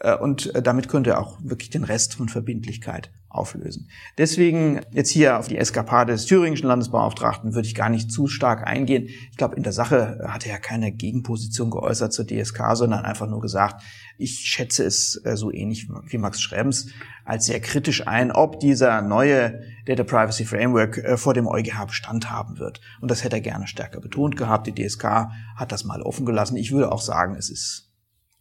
Äh, 0.00 0.16
und 0.16 0.54
äh, 0.54 0.62
damit 0.62 0.88
könnte 0.88 1.10
er 1.10 1.20
auch 1.20 1.38
wirklich 1.42 1.70
den 1.70 1.84
Rest 1.84 2.14
von 2.14 2.28
Verbindlichkeit 2.28 3.10
auflösen. 3.28 3.88
Deswegen 4.16 4.80
jetzt 4.92 5.10
hier 5.10 5.38
auf 5.38 5.48
die 5.48 5.58
Eskapade 5.58 6.12
des 6.12 6.24
thüringischen 6.24 6.66
Landesbeauftragten 6.66 7.54
würde 7.54 7.68
ich 7.68 7.74
gar 7.74 7.90
nicht 7.90 8.10
zu 8.10 8.26
stark 8.26 8.66
eingehen. 8.66 9.08
Ich 9.30 9.36
glaube, 9.36 9.56
in 9.56 9.62
der 9.62 9.72
Sache 9.72 10.24
hat 10.26 10.46
er 10.46 10.52
ja 10.52 10.58
keine 10.58 10.92
Gegenposition 10.92 11.70
geäußert 11.70 12.12
zur 12.12 12.26
DSK, 12.26 12.74
sondern 12.74 13.04
einfach 13.04 13.28
nur 13.28 13.40
gesagt, 13.40 13.82
ich 14.16 14.40
schätze 14.40 14.84
es 14.84 15.20
äh, 15.24 15.36
so 15.36 15.52
ähnlich 15.52 15.88
wie 16.06 16.18
Max 16.18 16.40
Schrems 16.40 16.88
als 17.24 17.44
sehr 17.44 17.60
kritisch 17.60 18.06
ein, 18.06 18.32
ob 18.32 18.60
dieser 18.60 19.02
neue 19.02 19.60
Data 19.84 20.04
Privacy 20.04 20.46
Framework 20.46 21.18
vor 21.18 21.34
dem 21.34 21.46
EuGH 21.46 21.84
Bestand 21.86 22.30
haben 22.30 22.58
wird. 22.58 22.80
Und 23.02 23.10
das 23.10 23.22
hätte 23.22 23.36
er 23.36 23.42
gerne 23.42 23.66
stärker 23.66 24.00
betont 24.00 24.36
gehabt. 24.36 24.66
Die 24.66 24.74
DSK 24.74 25.28
hat 25.54 25.70
das 25.70 25.84
mal 25.84 26.00
offen 26.00 26.24
gelassen. 26.24 26.56
Ich 26.56 26.72
würde 26.72 26.90
auch 26.90 27.02
sagen, 27.02 27.34
es 27.34 27.50
ist 27.50 27.87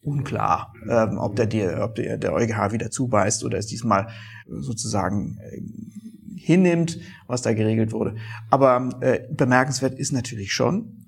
unklar, 0.07 0.73
ähm, 0.89 1.17
ob, 1.17 1.35
der, 1.35 1.83
ob 1.83 1.95
der, 1.95 2.17
der 2.17 2.33
EuGH 2.33 2.71
wieder 2.71 2.89
zubeißt 2.89 3.43
oder 3.43 3.57
es 3.57 3.67
diesmal 3.67 4.07
sozusagen 4.47 5.37
äh, 5.41 5.61
hinnimmt, 6.39 6.99
was 7.27 7.41
da 7.41 7.53
geregelt 7.53 7.91
wurde. 7.91 8.15
Aber 8.49 8.89
äh, 9.01 9.19
bemerkenswert 9.29 9.99
ist 9.99 10.13
natürlich 10.13 10.53
schon, 10.53 11.03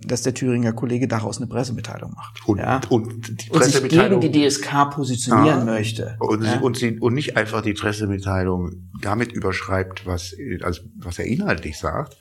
dass 0.00 0.22
der 0.22 0.32
Thüringer 0.32 0.72
Kollege 0.72 1.08
daraus 1.08 1.38
eine 1.38 1.48
Pressemitteilung 1.48 2.12
macht. 2.14 2.48
Und, 2.48 2.58
ja? 2.58 2.80
und 2.88 3.42
die 3.42 3.50
Pressemitteilung 3.50 4.16
und 4.16 4.22
sich 4.22 4.32
gegen 4.32 4.44
die 4.44 4.48
DSK 4.48 4.90
positionieren 4.92 5.58
ja, 5.58 5.64
möchte. 5.64 6.16
Und, 6.20 6.44
ja? 6.44 6.60
und, 6.60 6.76
sie, 6.76 6.98
und 6.98 7.14
nicht 7.14 7.36
einfach 7.36 7.62
die 7.62 7.74
Pressemitteilung 7.74 8.88
damit 9.02 9.32
überschreibt, 9.32 10.06
was, 10.06 10.34
also, 10.62 10.82
was 10.96 11.18
er 11.18 11.26
inhaltlich 11.26 11.78
sagt, 11.78 12.16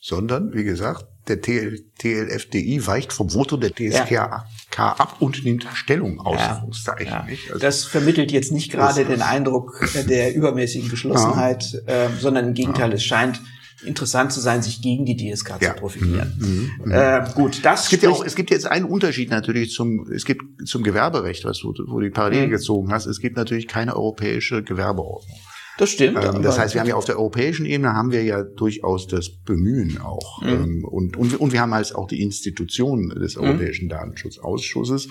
sondern, 0.00 0.54
wie 0.54 0.64
gesagt, 0.64 1.06
der 1.28 1.40
TL, 1.42 1.78
TLFDI 1.98 2.86
weicht 2.86 3.12
vom 3.12 3.32
Voto 3.32 3.56
der 3.56 3.70
DSK 3.70 4.10
ja. 4.10 4.44
ab 4.76 5.16
und 5.20 5.44
nimmt 5.44 5.66
Stellung 5.74 6.18
aus. 6.20 6.40
Ja. 6.40 6.66
Ja. 7.04 7.26
Also 7.48 7.58
das 7.58 7.84
vermittelt 7.84 8.32
jetzt 8.32 8.50
nicht 8.50 8.72
gerade 8.72 9.04
den 9.04 9.22
Eindruck 9.22 9.86
der 10.08 10.34
übermäßigen 10.34 10.88
Geschlossenheit, 10.88 11.82
äh, 11.86 12.08
sondern 12.18 12.48
im 12.48 12.54
Gegenteil, 12.54 12.92
es 12.92 13.04
scheint 13.04 13.40
interessant 13.84 14.32
zu 14.32 14.40
sein, 14.40 14.62
sich 14.62 14.82
gegen 14.82 15.04
die 15.04 15.16
DSK 15.16 15.60
ja. 15.60 15.74
zu 15.74 15.80
profilieren. 15.80 16.34
Mhm. 16.38 16.86
Mhm. 16.86 16.92
Äh, 16.92 17.24
gut, 17.34 17.64
das 17.64 17.84
es 17.84 17.88
gibt 17.90 18.02
ja 18.02 18.10
auch, 18.10 18.24
es 18.24 18.34
gibt 18.34 18.50
jetzt 18.50 18.66
einen 18.66 18.86
Unterschied 18.86 19.30
natürlich 19.30 19.72
zum, 19.72 20.10
es 20.10 20.24
gibt 20.24 20.42
zum 20.66 20.82
Gewerberecht, 20.82 21.44
was 21.44 21.60
du, 21.60 21.72
wo 21.86 22.00
du 22.00 22.06
die 22.06 22.10
Parallele 22.10 22.46
mhm. 22.46 22.50
gezogen 22.50 22.92
hast. 22.92 23.06
Es 23.06 23.20
gibt 23.20 23.36
natürlich 23.36 23.68
keine 23.68 23.96
europäische 23.96 24.62
Gewerbeordnung. 24.62 25.38
Das 25.78 25.90
stimmt. 25.90 26.18
Ähm, 26.22 26.42
das 26.42 26.58
heißt, 26.58 26.74
wir 26.74 26.80
haben 26.80 26.88
ja 26.88 26.94
auf 26.94 27.04
der 27.04 27.18
europäischen 27.18 27.66
Ebene 27.66 27.94
haben 27.94 28.12
wir 28.12 28.22
ja 28.22 28.42
durchaus 28.42 29.06
das 29.06 29.30
Bemühen 29.30 29.98
auch. 30.00 30.42
Mhm. 30.42 30.48
Ähm, 30.48 30.84
und, 30.84 31.16
und, 31.16 31.40
und 31.40 31.52
wir 31.52 31.60
haben 31.60 31.72
halt 31.74 31.94
auch 31.94 32.06
die 32.06 32.20
Institutionen 32.20 33.08
des 33.10 33.36
mhm. 33.36 33.44
Europäischen 33.44 33.86
mhm. 33.86 33.90
Datenschutzausschusses. 33.90 35.08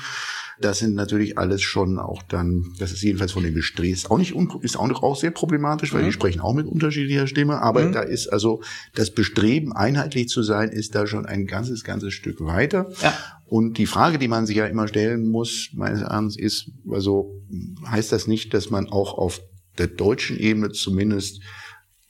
Das 0.61 0.79
sind 0.79 0.93
natürlich 0.93 1.37
alles 1.37 1.61
schon 1.61 1.99
auch 1.99 2.21
dann, 2.23 2.73
das 2.79 2.91
ist 2.91 3.01
jedenfalls 3.01 3.31
von 3.31 3.43
den 3.43 3.53
Bestrebs 3.53 4.07
auch 4.07 4.17
nicht, 4.17 4.35
ist 4.61 4.77
auch 4.77 4.87
noch 4.87 5.03
auch 5.03 5.15
sehr 5.15 5.31
problematisch, 5.31 5.93
weil 5.93 6.01
mhm. 6.01 6.07
die 6.07 6.11
sprechen 6.11 6.41
auch 6.41 6.53
mit 6.53 6.67
unterschiedlicher 6.67 7.27
Stimme. 7.27 7.61
Aber 7.61 7.85
mhm. 7.85 7.93
da 7.93 8.01
ist 8.01 8.27
also 8.27 8.61
das 8.93 9.11
Bestreben, 9.11 9.71
einheitlich 9.73 10.27
zu 10.27 10.43
sein, 10.43 10.69
ist 10.69 10.95
da 10.95 11.07
schon 11.07 11.25
ein 11.25 11.45
ganzes, 11.45 11.83
ganzes 11.83 12.13
Stück 12.13 12.41
weiter. 12.41 12.91
Ja. 13.01 13.13
Und 13.45 13.77
die 13.77 13.87
Frage, 13.87 14.19
die 14.19 14.27
man 14.27 14.45
sich 14.45 14.57
ja 14.57 14.67
immer 14.67 14.87
stellen 14.87 15.29
muss, 15.29 15.69
meines 15.73 16.01
Erachtens, 16.01 16.37
ist, 16.37 16.69
also 16.91 17.41
heißt 17.87 18.11
das 18.11 18.27
nicht, 18.27 18.53
dass 18.53 18.69
man 18.69 18.87
auch 18.89 19.17
auf 19.17 19.41
der 19.79 19.87
deutschen 19.87 20.37
Ebene 20.37 20.71
zumindest 20.71 21.41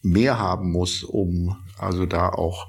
mehr 0.01 0.39
haben 0.39 0.71
muss, 0.71 1.03
um 1.03 1.57
also 1.77 2.05
da 2.05 2.29
auch 2.29 2.67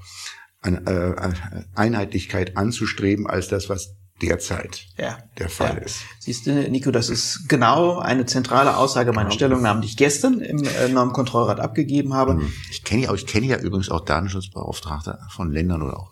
eine, 0.60 0.80
äh, 0.86 1.32
Einheitlichkeit 1.74 2.56
anzustreben 2.56 3.26
als 3.26 3.48
das, 3.48 3.68
was 3.68 3.96
derzeit 4.22 4.86
ja. 4.98 5.18
der 5.38 5.48
Fall 5.48 5.76
ja. 5.76 5.82
ist. 5.82 6.00
Siehst 6.18 6.46
du, 6.46 6.52
Nico, 6.70 6.90
das 6.90 7.08
ist 7.08 7.48
genau 7.48 7.98
eine 7.98 8.26
zentrale 8.26 8.76
Aussage 8.76 9.12
meiner 9.12 9.30
genau. 9.30 9.34
Stellungnahme, 9.34 9.80
die 9.80 9.86
ich 9.86 9.96
gestern 9.96 10.40
im 10.40 10.62
äh, 10.64 10.88
neuen 10.88 11.12
Kontrollrat 11.12 11.60
abgegeben 11.60 12.14
habe. 12.14 12.34
Mhm. 12.34 12.52
Ich 12.70 12.84
kenne 12.84 13.04
ja, 13.04 13.14
ich 13.14 13.26
kenne 13.26 13.46
ja 13.46 13.58
übrigens 13.58 13.88
auch 13.88 14.04
Datenschutzbeauftragte 14.04 15.18
von 15.30 15.50
Ländern 15.50 15.82
oder 15.82 15.98
auch 15.98 16.10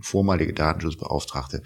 vormalige 0.00 0.52
Datenschutzbeauftragte, 0.52 1.62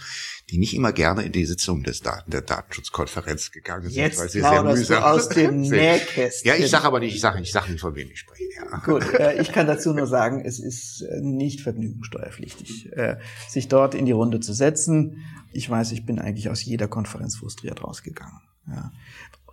die 0.50 0.58
nicht 0.58 0.74
immer 0.74 0.92
gerne 0.92 1.22
in 1.22 1.32
die 1.32 1.44
Sitzung 1.44 1.82
des 1.82 2.00
Daten, 2.00 2.30
der 2.30 2.42
Datenschutzkonferenz 2.42 3.50
gegangen 3.50 3.84
sind, 3.84 3.94
Jetzt 3.94 4.18
weil 4.18 4.28
sie 4.28 4.40
sehr 4.40 4.62
mühsam 4.62 5.02
aus 5.02 5.28
dem 5.28 5.60
Nähkästchen. 5.62 6.48
Ja, 6.48 6.56
ich 6.56 6.70
sage 6.70 6.84
aber 6.84 7.00
nicht, 7.00 7.14
ich 7.14 7.20
sage 7.20 7.40
ich 7.40 7.52
sag 7.52 7.68
nicht, 7.68 7.80
von 7.80 7.94
wem 7.94 8.10
ich 8.10 8.20
spreche. 8.20 8.44
Ja. 8.56 8.78
Gut, 8.78 9.14
äh, 9.14 9.40
ich 9.40 9.52
kann 9.52 9.66
dazu 9.66 9.92
nur 9.92 10.06
sagen, 10.06 10.42
es 10.44 10.58
ist 10.58 11.02
äh, 11.02 11.20
nicht 11.20 11.60
vergnügungssteuerpflichtig, 11.60 12.92
äh, 12.92 13.16
sich 13.48 13.68
dort 13.68 13.94
in 13.94 14.06
die 14.06 14.12
Runde 14.12 14.40
zu 14.40 14.52
setzen. 14.52 15.24
Ich 15.52 15.68
weiß, 15.68 15.92
ich 15.92 16.04
bin 16.04 16.18
eigentlich 16.18 16.50
aus 16.50 16.64
jeder 16.64 16.88
Konferenz 16.88 17.36
frustriert 17.36 17.82
rausgegangen. 17.82 18.40
Ja. 18.68 18.92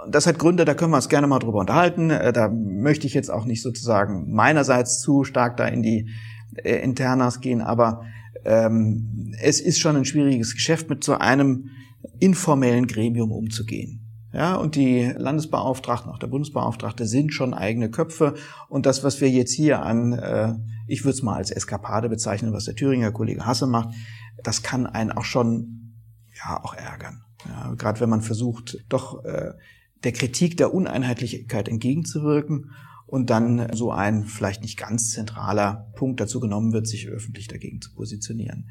Das 0.10 0.28
hat 0.28 0.39
Gründe, 0.39 0.65
da 0.65 0.73
können 0.73 0.91
wir 0.91 0.97
uns 0.97 1.10
gerne 1.10 1.28
mal 1.28 1.39
drüber 1.39 1.60
unterhalten. 1.60 2.10
Äh, 2.10 2.34
da 2.34 2.49
möchte 2.49 3.08
ich 3.08 3.13
jetzt 3.13 3.30
auch 3.30 3.45
nicht 3.45 3.62
sozusagen 3.62 4.32
meinerseits 4.34 4.99
zu 4.99 5.23
stark 5.23 5.58
da 5.58 5.67
in 5.67 5.82
die 5.82 6.10
äh, 6.56 6.82
Internas 6.82 7.41
gehen, 7.41 7.62
aber 7.62 8.06
ähm, 8.45 9.34
es 9.41 9.60
ist 9.60 9.79
schon 9.79 9.95
ein 9.95 10.05
schwieriges 10.05 10.53
Geschäft, 10.53 10.89
mit 10.89 11.03
so 11.03 11.15
einem 11.15 11.71
informellen 12.19 12.88
Gremium 12.88 13.31
umzugehen. 13.31 14.01
Ja, 14.31 14.55
und 14.55 14.75
die 14.75 15.13
Landesbeauftragten, 15.15 16.12
auch 16.12 16.19
der 16.19 16.27
Bundesbeauftragte 16.27 17.05
sind 17.05 17.34
schon 17.34 17.53
eigene 17.53 17.89
Köpfe. 17.89 18.34
Und 18.67 18.86
das, 18.86 19.01
was 19.03 19.21
wir 19.21 19.29
jetzt 19.29 19.53
hier 19.53 19.81
an, 19.81 20.12
äh, 20.12 20.53
ich 20.88 21.05
würde 21.05 21.15
es 21.15 21.23
mal 21.23 21.36
als 21.36 21.51
Eskapade 21.51 22.10
bezeichnen, 22.10 22.51
was 22.51 22.65
der 22.65 22.75
Thüringer 22.75 23.12
Kollege 23.12 23.45
Hasse 23.45 23.65
macht, 23.65 23.95
das 24.43 24.62
kann 24.62 24.88
einen 24.88 25.13
auch 25.13 25.23
schon, 25.23 25.93
ja, 26.36 26.62
auch 26.62 26.73
ärgern. 26.73 27.23
Ja, 27.47 27.73
Gerade 27.75 28.01
wenn 28.01 28.10
man 28.10 28.21
versucht, 28.21 28.84
doch 28.89 29.23
äh, 29.23 29.53
der 30.03 30.12
Kritik 30.12 30.58
der 30.58 30.73
Uneinheitlichkeit 30.73 31.69
entgegenzuwirken 31.69 32.71
und 33.05 33.29
dann 33.29 33.73
so 33.73 33.91
ein 33.91 34.25
vielleicht 34.25 34.61
nicht 34.61 34.77
ganz 34.77 35.11
zentraler 35.11 35.91
Punkt 35.95 36.19
dazu 36.19 36.39
genommen 36.39 36.73
wird, 36.73 36.87
sich 36.87 37.07
öffentlich 37.07 37.47
dagegen 37.47 37.81
zu 37.81 37.93
positionieren. 37.93 38.69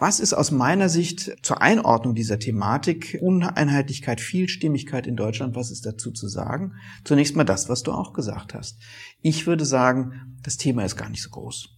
Was 0.00 0.20
ist 0.20 0.32
aus 0.32 0.52
meiner 0.52 0.88
Sicht 0.88 1.38
zur 1.42 1.60
Einordnung 1.60 2.14
dieser 2.14 2.38
Thematik 2.38 3.18
Uneinheitlichkeit, 3.20 4.20
Vielstimmigkeit 4.20 5.08
in 5.08 5.16
Deutschland, 5.16 5.56
was 5.56 5.72
ist 5.72 5.86
dazu 5.86 6.12
zu 6.12 6.28
sagen? 6.28 6.74
Zunächst 7.02 7.34
mal 7.34 7.42
das, 7.42 7.68
was 7.68 7.82
du 7.82 7.90
auch 7.90 8.12
gesagt 8.12 8.54
hast. 8.54 8.78
Ich 9.22 9.48
würde 9.48 9.64
sagen, 9.64 10.36
das 10.44 10.56
Thema 10.56 10.84
ist 10.84 10.94
gar 10.94 11.08
nicht 11.08 11.22
so 11.22 11.30
groß. 11.30 11.70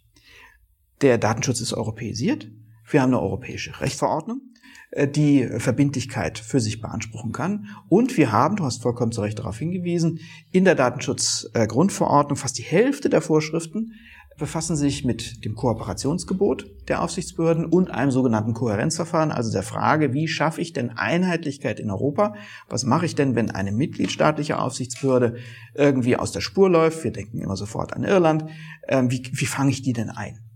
Der 1.01 1.17
Datenschutz 1.17 1.63
ist 1.63 1.73
europäisiert. 1.73 2.47
Wir 2.91 3.03
haben 3.03 3.11
eine 3.11 3.23
europäische 3.23 3.81
Rechtsverordnung. 3.81 4.43
Äh, 4.91 5.09
die 5.09 5.47
Verbindlichkeit 5.59 6.39
für 6.39 6.61
sich 6.61 6.81
beanspruchen 6.81 7.33
kann. 7.33 7.69
Und 7.89 8.17
wir 8.17 8.33
haben, 8.33 8.57
du 8.57 8.65
hast 8.65 8.83
vollkommen 8.83 9.13
zu 9.13 9.21
Recht 9.21 9.39
darauf 9.39 9.59
hingewiesen, 9.59 10.21
in 10.51 10.65
der 10.65 10.75
Datenschutzgrundverordnung 10.75 12.37
fast 12.37 12.59
die 12.59 12.63
Hälfte 12.63 13.09
der 13.09 13.21
Vorschriften 13.21 13.93
befassen 14.39 14.75
sich 14.75 15.05
mit 15.05 15.45
dem 15.45 15.55
Kooperationsgebot 15.55 16.67
der 16.89 17.03
Aufsichtsbehörden 17.03 17.67
und 17.67 17.91
einem 17.91 18.11
sogenannten 18.11 18.55
Kohärenzverfahren, 18.55 19.33
also 19.33 19.53
der 19.53 19.63
Frage, 19.63 20.15
wie 20.15 20.29
schaffe 20.29 20.63
ich 20.63 20.73
denn 20.73 20.91
Einheitlichkeit 20.91 21.79
in 21.79 21.91
Europa? 21.91 22.35
Was 22.67 22.85
mache 22.85 23.05
ich 23.05 23.15
denn, 23.15 23.35
wenn 23.35 23.51
eine 23.51 23.71
mitgliedstaatliche 23.71 24.59
Aufsichtsbehörde 24.59 25.37
irgendwie 25.75 26.17
aus 26.17 26.33
der 26.33 26.41
Spur 26.41 26.71
läuft? 26.71 27.05
Wir 27.05 27.13
denken 27.13 27.39
immer 27.39 27.57
sofort 27.57 27.93
an 27.93 28.03
Irland. 28.03 28.47
Ähm, 28.89 29.11
wie, 29.11 29.23
wie 29.31 29.47
fange 29.47 29.71
ich 29.71 29.83
die 29.83 29.93
denn 29.93 30.09
ein? 30.09 30.50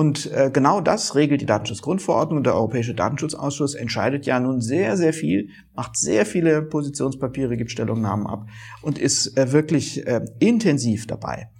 Und 0.00 0.32
äh, 0.32 0.50
genau 0.50 0.80
das 0.80 1.14
regelt 1.14 1.42
die 1.42 1.46
Datenschutzgrundverordnung. 1.46 2.42
Der 2.42 2.54
Europäische 2.54 2.94
Datenschutzausschuss 2.94 3.74
entscheidet 3.74 4.24
ja 4.24 4.40
nun 4.40 4.62
sehr, 4.62 4.96
sehr 4.96 5.12
viel, 5.12 5.50
macht 5.74 5.98
sehr 5.98 6.24
viele 6.24 6.62
Positionspapiere, 6.62 7.58
gibt 7.58 7.70
Stellungnahmen 7.70 8.26
ab 8.26 8.48
und 8.80 8.98
ist 8.98 9.36
äh, 9.36 9.52
wirklich 9.52 10.06
äh, 10.06 10.22
intensiv 10.38 11.06
dabei, 11.06 11.50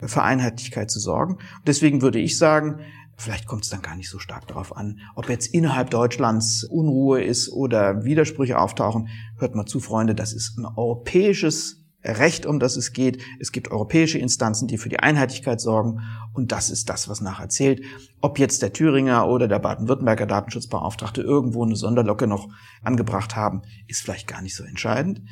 für 0.00 0.22
Einheitlichkeit 0.22 0.92
zu 0.92 1.00
sorgen. 1.00 1.38
Und 1.38 1.66
deswegen 1.66 2.00
würde 2.00 2.20
ich 2.20 2.38
sagen, 2.38 2.78
Vielleicht 3.20 3.48
kommt 3.48 3.64
es 3.64 3.70
dann 3.70 3.82
gar 3.82 3.96
nicht 3.96 4.08
so 4.08 4.20
stark 4.20 4.46
darauf 4.46 4.76
an, 4.76 5.00
ob 5.16 5.28
jetzt 5.28 5.52
innerhalb 5.52 5.90
Deutschlands 5.90 6.62
Unruhe 6.62 7.20
ist 7.20 7.50
oder 7.50 8.04
Widersprüche 8.04 8.60
auftauchen. 8.60 9.08
Hört 9.38 9.56
mal 9.56 9.66
zu, 9.66 9.80
Freunde, 9.80 10.14
das 10.14 10.32
ist 10.32 10.56
ein 10.56 10.64
europäisches 10.64 11.77
Recht, 12.04 12.46
um 12.46 12.60
das 12.60 12.76
es 12.76 12.92
geht. 12.92 13.22
Es 13.40 13.50
gibt 13.50 13.70
europäische 13.70 14.18
Instanzen, 14.18 14.68
die 14.68 14.78
für 14.78 14.88
die 14.88 15.00
Einheitlichkeit 15.00 15.60
sorgen. 15.60 16.00
Und 16.32 16.52
das 16.52 16.70
ist 16.70 16.88
das, 16.88 17.08
was 17.08 17.20
nachher 17.20 17.48
zählt. 17.48 17.82
Ob 18.20 18.38
jetzt 18.38 18.62
der 18.62 18.72
Thüringer 18.72 19.26
oder 19.28 19.48
der 19.48 19.58
Baden-Württemberger 19.58 20.26
Datenschutzbeauftragte 20.26 21.22
irgendwo 21.22 21.64
eine 21.64 21.76
Sonderlocke 21.76 22.28
noch 22.28 22.48
angebracht 22.82 23.34
haben, 23.34 23.62
ist 23.88 24.02
vielleicht 24.02 24.28
gar 24.28 24.42
nicht 24.42 24.54
so 24.54 24.62
entscheidend. 24.62 25.22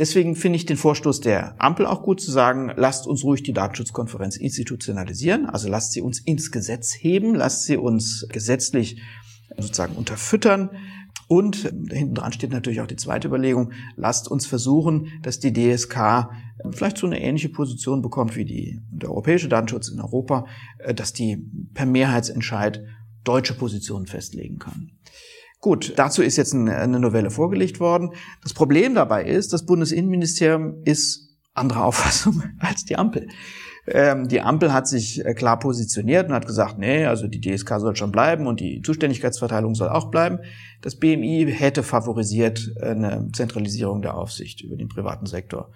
Deswegen 0.00 0.34
finde 0.34 0.56
ich 0.56 0.66
den 0.66 0.78
Vorstoß 0.78 1.20
der 1.20 1.54
Ampel 1.58 1.84
auch 1.84 2.02
gut 2.02 2.22
zu 2.22 2.30
sagen, 2.30 2.72
lasst 2.74 3.06
uns 3.06 3.22
ruhig 3.22 3.42
die 3.42 3.52
Datenschutzkonferenz 3.52 4.36
institutionalisieren, 4.36 5.44
also 5.46 5.68
lasst 5.68 5.92
sie 5.92 6.00
uns 6.00 6.20
ins 6.20 6.50
Gesetz 6.50 6.94
heben, 6.94 7.34
lasst 7.34 7.64
sie 7.64 7.76
uns 7.76 8.26
gesetzlich 8.30 9.02
sozusagen 9.58 9.96
unterfüttern, 9.96 10.70
und 11.28 11.56
hinten 11.56 12.14
dran 12.14 12.32
steht 12.32 12.50
natürlich 12.50 12.80
auch 12.80 12.86
die 12.86 12.96
zweite 12.96 13.28
Überlegung, 13.28 13.72
lasst 13.96 14.28
uns 14.28 14.46
versuchen, 14.46 15.12
dass 15.22 15.38
die 15.38 15.52
DSK 15.52 16.28
vielleicht 16.72 16.98
so 16.98 17.06
eine 17.06 17.20
ähnliche 17.20 17.48
Position 17.48 18.02
bekommt 18.02 18.36
wie 18.36 18.44
die, 18.44 18.80
der 18.90 19.10
europäische 19.10 19.48
Datenschutz 19.48 19.88
in 19.88 20.00
Europa, 20.00 20.46
äh, 20.78 20.94
dass 20.94 21.12
die 21.12 21.38
per 21.72 21.86
Mehrheitsentscheid 21.86 22.84
deutsche 23.24 23.54
Positionen 23.54 24.06
festlegen 24.06 24.58
kann. 24.58 24.92
Gut, 25.60 25.92
dazu 25.96 26.22
ist 26.22 26.36
jetzt 26.36 26.54
eine 26.54 26.98
Novelle 26.98 27.30
vorgelegt 27.30 27.80
worden. 27.80 28.14
Das 28.42 28.54
Problem 28.54 28.94
dabei 28.94 29.26
ist, 29.26 29.52
das 29.52 29.66
Bundesinnenministerium 29.66 30.82
ist 30.84 31.36
anderer 31.52 31.84
Auffassung 31.86 32.42
als 32.58 32.84
die 32.84 32.96
Ampel. 32.96 33.28
Ähm, 33.92 34.28
die 34.28 34.40
Ampel 34.40 34.72
hat 34.72 34.88
sich 34.88 35.24
äh, 35.24 35.34
klar 35.34 35.58
positioniert 35.58 36.28
und 36.28 36.34
hat 36.34 36.46
gesagt, 36.46 36.78
nee, 36.78 37.04
also 37.06 37.26
die 37.26 37.40
DSK 37.40 37.80
soll 37.80 37.96
schon 37.96 38.12
bleiben 38.12 38.46
und 38.46 38.60
die 38.60 38.82
Zuständigkeitsverteilung 38.82 39.74
soll 39.74 39.88
auch 39.88 40.10
bleiben. 40.10 40.38
Das 40.80 40.96
BMI 40.96 41.52
hätte 41.52 41.82
favorisiert 41.82 42.72
äh, 42.76 42.90
eine 42.90 43.28
Zentralisierung 43.32 44.02
der 44.02 44.14
Aufsicht 44.14 44.60
über 44.60 44.76
den 44.76 44.88
privaten 44.88 45.26
Sektor. 45.26 45.72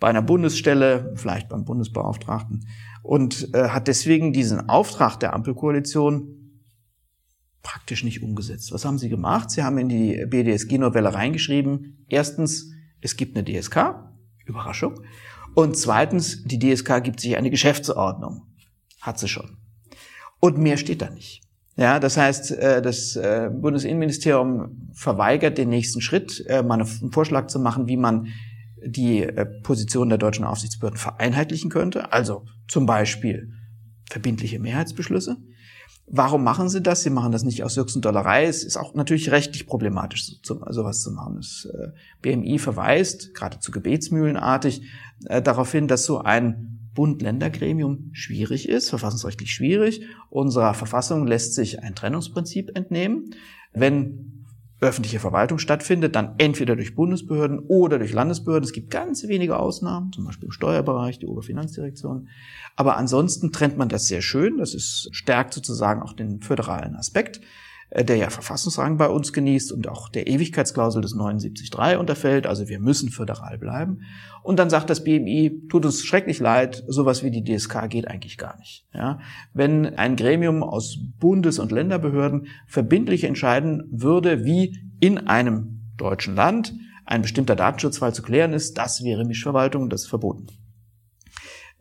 Bei 0.00 0.08
einer 0.08 0.22
Bundesstelle, 0.22 1.12
vielleicht 1.14 1.48
beim 1.48 1.64
Bundesbeauftragten. 1.64 2.66
Und 3.02 3.54
äh, 3.54 3.68
hat 3.68 3.88
deswegen 3.88 4.32
diesen 4.32 4.68
Auftrag 4.68 5.16
der 5.20 5.32
Ampelkoalition 5.32 6.62
praktisch 7.62 8.04
nicht 8.04 8.22
umgesetzt. 8.22 8.72
Was 8.72 8.84
haben 8.84 8.98
sie 8.98 9.08
gemacht? 9.08 9.50
Sie 9.50 9.62
haben 9.62 9.78
in 9.78 9.88
die 9.88 10.24
BDSG-Novelle 10.26 11.14
reingeschrieben, 11.14 12.04
erstens, 12.08 12.72
es 13.00 13.16
gibt 13.16 13.36
eine 13.36 13.44
DSK, 13.44 13.94
Überraschung. 14.44 15.00
Und 15.56 15.74
zweitens, 15.78 16.44
die 16.44 16.58
DSK 16.58 17.02
gibt 17.02 17.18
sich 17.18 17.34
eine 17.38 17.48
Geschäftsordnung. 17.48 18.42
Hat 19.00 19.18
sie 19.18 19.26
schon. 19.26 19.56
Und 20.38 20.58
mehr 20.58 20.76
steht 20.76 21.00
da 21.00 21.08
nicht. 21.08 21.40
Ja, 21.78 21.98
das 21.98 22.18
heißt, 22.18 22.50
äh, 22.50 22.82
das 22.82 23.16
äh, 23.16 23.48
Bundesinnenministerium 23.50 24.90
verweigert 24.92 25.56
den 25.56 25.70
nächsten 25.70 26.02
Schritt, 26.02 26.44
äh, 26.46 26.62
mal 26.62 26.74
einen 26.74 27.10
Vorschlag 27.10 27.46
zu 27.46 27.58
machen, 27.58 27.88
wie 27.88 27.96
man 27.96 28.28
die 28.84 29.26
Position 29.62 30.10
der 30.10 30.18
deutschen 30.18 30.44
Aufsichtsbehörden 30.44 30.98
vereinheitlichen 30.98 31.70
könnte. 31.70 32.12
Also 32.12 32.44
zum 32.68 32.84
Beispiel 32.84 33.50
verbindliche 34.10 34.58
Mehrheitsbeschlüsse. 34.58 35.38
Warum 36.08 36.44
machen 36.44 36.68
sie 36.68 36.80
das? 36.80 37.02
Sie 37.02 37.10
machen 37.10 37.32
das 37.32 37.42
nicht 37.42 37.64
aus 37.64 37.74
Dollerei. 38.00 38.44
Es 38.44 38.62
ist 38.62 38.76
auch 38.76 38.94
natürlich 38.94 39.32
rechtlich 39.32 39.66
problematisch, 39.66 40.36
sowas 40.42 41.02
zu 41.02 41.10
machen. 41.10 41.36
Das 41.36 41.68
BMI 42.22 42.58
verweist, 42.58 43.34
geradezu 43.34 43.72
gebetsmühlenartig, 43.72 44.82
äh, 45.24 45.42
darauf 45.42 45.72
hin, 45.72 45.88
dass 45.88 46.04
so 46.04 46.20
ein 46.20 46.90
Bund-Länder-Gremium 46.94 48.10
schwierig 48.12 48.68
ist, 48.68 48.88
verfassungsrechtlich 48.88 49.52
schwierig. 49.52 50.02
Unserer 50.30 50.74
Verfassung 50.74 51.26
lässt 51.26 51.54
sich 51.54 51.82
ein 51.82 51.94
Trennungsprinzip 51.94 52.76
entnehmen. 52.76 53.34
Wenn 53.72 54.35
öffentliche 54.80 55.20
Verwaltung 55.20 55.58
stattfindet, 55.58 56.14
dann 56.14 56.34
entweder 56.38 56.76
durch 56.76 56.94
Bundesbehörden 56.94 57.60
oder 57.60 57.98
durch 57.98 58.12
Landesbehörden. 58.12 58.64
Es 58.64 58.72
gibt 58.72 58.90
ganz 58.90 59.26
wenige 59.26 59.58
Ausnahmen, 59.58 60.12
zum 60.12 60.26
Beispiel 60.26 60.46
im 60.46 60.52
Steuerbereich, 60.52 61.18
die 61.18 61.26
Oberfinanzdirektion. 61.26 62.28
Aber 62.76 62.96
ansonsten 62.96 63.52
trennt 63.52 63.78
man 63.78 63.88
das 63.88 64.06
sehr 64.06 64.20
schön. 64.20 64.58
Das 64.58 64.74
ist, 64.74 65.08
stärkt 65.12 65.54
sozusagen 65.54 66.02
auch 66.02 66.12
den 66.12 66.42
föderalen 66.42 66.94
Aspekt. 66.94 67.40
Äh, 67.90 68.04
der 68.04 68.16
ja 68.16 68.30
Verfassungsrang 68.30 68.96
bei 68.96 69.08
uns 69.08 69.32
genießt 69.32 69.72
und 69.72 69.88
auch 69.88 70.08
der 70.08 70.26
Ewigkeitsklausel 70.26 71.02
des 71.02 71.14
79.3 71.14 71.96
unterfällt. 71.96 72.46
Also 72.46 72.68
wir 72.68 72.80
müssen 72.80 73.10
föderal 73.10 73.58
bleiben. 73.58 74.00
Und 74.42 74.58
dann 74.58 74.70
sagt 74.70 74.90
das 74.90 75.04
BMI, 75.04 75.62
tut 75.68 75.84
uns 75.84 76.04
schrecklich 76.04 76.40
leid, 76.40 76.82
sowas 76.86 77.22
wie 77.22 77.30
die 77.30 77.44
DSK 77.44 77.88
geht 77.88 78.08
eigentlich 78.08 78.38
gar 78.38 78.58
nicht. 78.58 78.86
Ja? 78.92 79.20
Wenn 79.54 79.86
ein 79.94 80.16
Gremium 80.16 80.62
aus 80.62 80.98
Bundes- 81.18 81.58
und 81.58 81.72
Länderbehörden 81.72 82.48
verbindlich 82.66 83.24
entscheiden 83.24 83.84
würde, 83.90 84.44
wie 84.44 84.78
in 85.00 85.18
einem 85.26 85.80
deutschen 85.96 86.34
Land 86.34 86.74
ein 87.04 87.22
bestimmter 87.22 87.54
Datenschutzfall 87.54 88.12
zu 88.12 88.22
klären 88.22 88.52
ist, 88.52 88.78
das 88.78 89.04
wäre 89.04 89.24
Mischverwaltung 89.24 89.88
das 89.88 90.02
ist 90.02 90.08
verboten. 90.08 90.46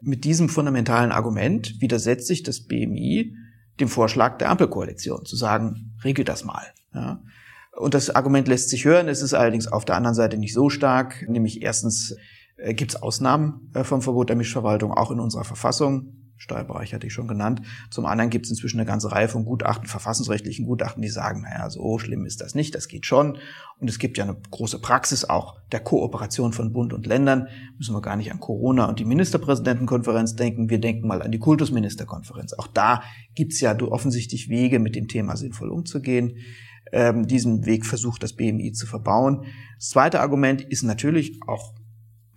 Mit 0.01 0.23
diesem 0.23 0.49
fundamentalen 0.49 1.11
Argument 1.11 1.81
widersetzt 1.81 2.27
sich 2.27 2.43
das 2.43 2.61
BMI 2.61 3.33
dem 3.79 3.87
Vorschlag 3.87 4.37
der 4.37 4.49
Ampelkoalition, 4.49 5.25
zu 5.25 5.35
sagen, 5.35 5.97
regelt 6.03 6.29
das 6.29 6.43
mal. 6.43 6.63
Ja. 6.93 7.21
Und 7.75 7.93
das 7.93 8.09
Argument 8.09 8.47
lässt 8.47 8.69
sich 8.69 8.85
hören, 8.85 9.09
es 9.09 9.21
ist 9.21 9.33
allerdings 9.33 9.67
auf 9.67 9.83
der 9.83 9.95
anderen 9.95 10.15
Seite 10.15 10.37
nicht 10.37 10.53
so 10.53 10.69
stark, 10.69 11.25
nämlich 11.27 11.61
erstens 11.61 12.15
äh, 12.57 12.73
gibt 12.73 12.91
es 12.91 13.01
Ausnahmen 13.01 13.71
äh, 13.73 13.83
vom 13.83 14.01
Verbot 14.01 14.29
der 14.29 14.37
Mischverwaltung, 14.37 14.93
auch 14.93 15.11
in 15.11 15.19
unserer 15.19 15.43
Verfassung. 15.43 16.24
Steuerbereich 16.37 16.93
hatte 16.93 17.07
ich 17.07 17.13
schon 17.13 17.27
genannt. 17.27 17.61
Zum 17.89 18.05
anderen 18.05 18.29
gibt 18.29 18.45
es 18.45 18.51
inzwischen 18.51 18.79
eine 18.79 18.87
ganze 18.87 19.11
Reihe 19.11 19.27
von 19.27 19.45
Gutachten, 19.45 19.87
verfassungsrechtlichen 19.87 20.65
Gutachten, 20.65 21.01
die 21.01 21.09
sagen, 21.09 21.41
naja, 21.41 21.69
so 21.69 21.97
schlimm 21.97 22.25
ist 22.25 22.41
das 22.41 22.55
nicht, 22.55 22.75
das 22.75 22.87
geht 22.87 23.05
schon. 23.05 23.37
Und 23.79 23.89
es 23.89 23.99
gibt 23.99 24.17
ja 24.17 24.25
eine 24.25 24.37
große 24.51 24.79
Praxis 24.79 25.25
auch 25.25 25.59
der 25.71 25.79
Kooperation 25.79 26.53
von 26.53 26.73
Bund 26.73 26.93
und 26.93 27.05
Ländern. 27.05 27.47
Müssen 27.77 27.95
wir 27.95 28.01
gar 28.01 28.15
nicht 28.15 28.31
an 28.31 28.39
Corona 28.39 28.85
und 28.85 28.99
die 28.99 29.05
Ministerpräsidentenkonferenz 29.05 30.35
denken, 30.35 30.69
wir 30.69 30.79
denken 30.79 31.07
mal 31.07 31.21
an 31.21 31.31
die 31.31 31.39
Kultusministerkonferenz. 31.39 32.53
Auch 32.53 32.67
da 32.67 33.01
gibt 33.33 33.53
es 33.53 33.61
ja 33.61 33.77
offensichtlich 33.81 34.49
Wege, 34.49 34.79
mit 34.79 34.95
dem 34.95 35.07
Thema 35.07 35.35
sinnvoll 35.37 35.69
umzugehen. 35.69 36.37
Ähm, 36.91 37.27
diesen 37.27 37.65
Weg 37.65 37.85
versucht 37.85 38.23
das 38.23 38.33
BMI 38.33 38.71
zu 38.73 38.85
verbauen. 38.87 39.45
Das 39.77 39.89
zweite 39.89 40.21
Argument 40.21 40.61
ist 40.61 40.83
natürlich 40.83 41.39
auch 41.47 41.73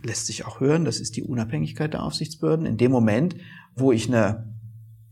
lässt 0.03 0.27
sich 0.27 0.47
auch 0.47 0.61
hören, 0.61 0.85
das 0.85 1.01
ist 1.01 1.17
die 1.17 1.23
Unabhängigkeit 1.23 1.93
der 1.93 2.03
Aufsichtsbehörden. 2.03 2.67
In 2.67 2.77
dem 2.77 2.93
Moment, 2.93 3.37
wo 3.75 3.93
ich 3.93 4.09
eine, 4.09 4.55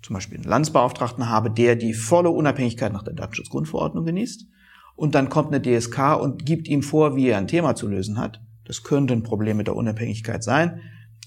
zum 0.03 0.15
Beispiel 0.15 0.39
einen 0.39 0.49
Landesbeauftragten 0.49 1.29
habe, 1.29 1.51
der 1.51 1.77
die 1.77 1.95
volle 1.95 2.31
Unabhängigkeit 2.31 2.93
nach 2.93 3.03
der 3.03 3.15
Datenschutzgrundverordnung 3.15 4.05
genießt, 4.05 4.47
und 4.95 5.15
dann 5.15 5.29
kommt 5.29 5.55
eine 5.55 5.61
DSK 5.61 6.17
und 6.21 6.47
gibt 6.47 6.69
ihm 6.69 6.83
vor, 6.83 7.17
wie 7.17 7.29
er 7.29 7.39
ein 7.39 7.49
Thema 7.49 7.75
zu 7.75 7.87
lösen 7.87 8.19
hat, 8.19 8.41
das 8.65 8.83
könnte 8.83 9.13
ein 9.15 9.23
Problem 9.23 9.59
mit 9.59 9.67
der 9.67 9.77
Unabhängigkeit 9.77 10.43
sein, 10.43 10.81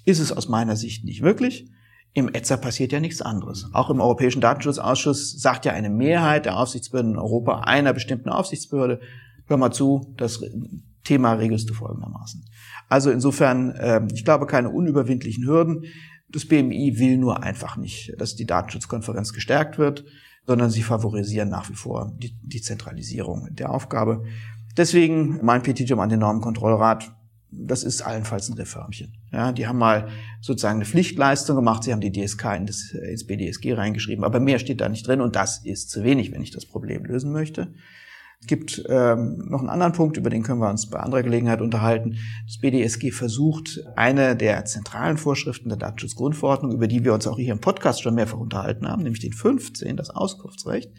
ist 0.05 0.19
es 0.19 0.31
aus 0.31 0.49
meiner 0.49 0.75
Sicht 0.75 1.05
nicht 1.05 1.21
wirklich. 1.21 1.69
Im 2.13 2.33
ETSA 2.33 2.57
passiert 2.57 2.91
ja 2.91 2.99
nichts 2.99 3.21
anderes. 3.21 3.69
Auch 3.73 3.91
im 3.91 4.01
Europäischen 4.01 4.41
Datenschutzausschuss 4.41 5.39
sagt 5.39 5.65
ja 5.65 5.73
eine 5.73 5.91
Mehrheit 5.91 6.45
der 6.45 6.57
Aufsichtsbehörden 6.57 7.11
in 7.11 7.17
Europa 7.19 7.59
einer 7.59 7.93
bestimmten 7.93 8.29
Aufsichtsbehörde, 8.29 8.99
hör 9.45 9.57
mal 9.57 9.71
zu, 9.71 10.13
das 10.17 10.43
Thema 11.03 11.33
regelst 11.33 11.69
du 11.69 11.73
folgendermaßen. 11.75 12.43
Also 12.89 13.11
insofern, 13.11 13.71
äh, 13.71 14.01
ich 14.13 14.25
glaube, 14.25 14.47
keine 14.47 14.69
unüberwindlichen 14.69 15.45
Hürden. 15.45 15.85
Das 16.27 16.45
BMI 16.45 16.99
will 16.99 17.17
nur 17.17 17.43
einfach 17.43 17.77
nicht, 17.77 18.13
dass 18.17 18.35
die 18.35 18.45
Datenschutzkonferenz 18.45 19.33
gestärkt 19.33 19.77
wird, 19.77 20.05
sondern 20.45 20.69
sie 20.69 20.83
favorisieren 20.83 21.49
nach 21.49 21.69
wie 21.69 21.75
vor 21.75 22.11
die, 22.17 22.35
die 22.43 22.61
Zentralisierung 22.61 23.47
der 23.51 23.71
Aufgabe. 23.71 24.23
Deswegen 24.77 25.39
mein 25.43 25.63
Petitum 25.63 25.99
an 25.99 26.09
den 26.09 26.19
Normenkontrollrat, 26.19 27.11
das 27.51 27.83
ist 27.83 28.01
allenfalls 28.01 28.49
ein 28.49 28.53
Reformchen. 28.53 29.13
Ja, 29.31 29.51
die 29.51 29.67
haben 29.67 29.79
mal 29.79 30.09
sozusagen 30.41 30.77
eine 30.77 30.85
Pflichtleistung 30.85 31.55
gemacht, 31.55 31.83
sie 31.83 31.91
haben 31.91 32.01
die 32.01 32.11
DSK 32.11 32.55
in 32.57 32.65
das, 32.67 32.91
ins 32.91 33.25
BDSG 33.25 33.73
reingeschrieben, 33.73 34.23
aber 34.23 34.39
mehr 34.39 34.59
steht 34.59 34.81
da 34.81 34.89
nicht 34.89 35.07
drin 35.07 35.21
und 35.21 35.35
das 35.35 35.65
ist 35.65 35.89
zu 35.89 36.03
wenig, 36.03 36.31
wenn 36.31 36.41
ich 36.41 36.51
das 36.51 36.65
Problem 36.65 37.05
lösen 37.05 37.31
möchte. 37.31 37.73
Es 38.41 38.47
gibt 38.47 38.83
ähm, 38.87 39.37
noch 39.49 39.59
einen 39.59 39.69
anderen 39.69 39.91
Punkt, 39.91 40.15
über 40.15 40.29
den 40.29 40.43
können 40.43 40.61
wir 40.61 40.69
uns 40.69 40.89
bei 40.89 40.99
anderer 40.99 41.23
Gelegenheit 41.23 41.61
unterhalten. 41.61 42.17
Das 42.45 42.57
BDSG 42.59 43.11
versucht, 43.11 43.81
eine 43.95 44.35
der 44.35 44.63
zentralen 44.65 45.17
Vorschriften 45.17 45.69
der 45.69 45.77
Datenschutzgrundverordnung, 45.77 46.71
über 46.71 46.87
die 46.87 47.03
wir 47.03 47.13
uns 47.13 47.27
auch 47.27 47.37
hier 47.37 47.51
im 47.51 47.59
Podcast 47.59 48.01
schon 48.01 48.15
mehrfach 48.15 48.37
unterhalten 48.37 48.87
haben, 48.87 49.03
nämlich 49.03 49.19
den 49.19 49.33
15, 49.33 49.97
das 49.97 50.09
Auskunftsrecht, 50.09 50.91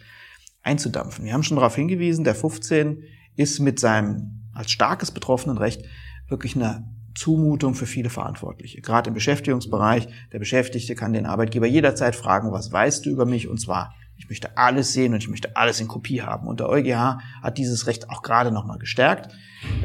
einzudampfen. 0.63 1.25
Wir 1.25 1.33
haben 1.33 1.43
schon 1.43 1.57
darauf 1.57 1.75
hingewiesen, 1.75 2.25
der 2.25 2.35
15 2.35 3.05
ist 3.37 3.59
mit 3.59 3.81
seinem 3.81 4.49
als 4.53 4.71
starkes 4.71 5.11
betroffenen 5.11 5.57
Recht 5.57 5.83
wirklich 6.29 6.57
eine 6.57 6.85
Zumutung 7.15 7.75
für 7.75 7.87
viele 7.87 8.11
Verantwortliche. 8.11 8.81
Gerade 8.81 9.09
im 9.09 9.15
Beschäftigungsbereich, 9.15 10.09
der 10.33 10.39
Beschäftigte 10.39 10.95
kann 10.95 11.13
den 11.13 11.27
Arbeitgeber 11.27 11.67
jederzeit 11.67 12.15
fragen, 12.15 12.53
was 12.53 12.71
weißt 12.71 13.07
du 13.07 13.11
über 13.11 13.27
mich? 13.27 13.49
Und 13.49 13.59
zwar 13.61 13.95
ich 14.21 14.29
möchte 14.29 14.59
alles 14.59 14.93
sehen 14.93 15.15
und 15.15 15.19
ich 15.19 15.29
möchte 15.29 15.57
alles 15.57 15.81
in 15.81 15.89
Kopie 15.89 16.21
haben. 16.21 16.47
Und 16.47 16.61
der 16.61 16.69
EuGH 16.69 17.19
hat 17.43 17.57
dieses 17.57 17.87
Recht 17.87 18.11
auch 18.11 18.23
gerade 18.23 18.53
nochmal 18.53 18.79
gestärkt. 18.79 19.33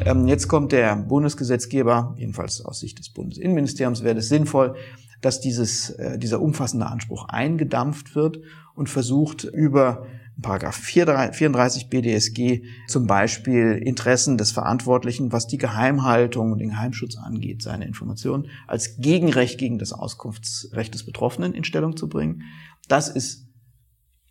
Ähm, 0.04 0.28
jetzt 0.28 0.46
kommt 0.46 0.72
der 0.72 0.94
Bundesgesetzgeber, 0.94 2.14
jedenfalls 2.18 2.62
aus 2.62 2.80
Sicht 2.80 2.98
des 2.98 3.08
Bundesinnenministeriums 3.08 4.04
wäre 4.04 4.18
es 4.18 4.28
sinnvoll, 4.28 4.76
dass 5.22 5.40
dieses, 5.40 5.90
äh, 5.90 6.18
dieser 6.18 6.42
umfassende 6.42 6.86
Anspruch 6.86 7.28
eingedampft 7.30 8.14
wird 8.14 8.40
und 8.74 8.90
versucht 8.90 9.44
über 9.44 10.06
Paragraph 10.42 10.76
34 10.76 11.88
BDSG 11.88 12.62
zum 12.88 13.06
Beispiel 13.06 13.80
Interessen 13.82 14.36
des 14.36 14.52
Verantwortlichen, 14.52 15.32
was 15.32 15.46
die 15.46 15.56
Geheimhaltung 15.56 16.52
und 16.52 16.58
den 16.58 16.68
Geheimschutz 16.70 17.16
angeht, 17.16 17.62
seine 17.62 17.86
Informationen 17.86 18.48
als 18.66 18.98
Gegenrecht 18.98 19.58
gegen 19.58 19.78
das 19.78 19.94
Auskunftsrecht 19.94 20.92
des 20.92 21.06
Betroffenen 21.06 21.54
in 21.54 21.64
Stellung 21.64 21.96
zu 21.96 22.10
bringen. 22.10 22.42
Das 22.86 23.08
ist 23.08 23.45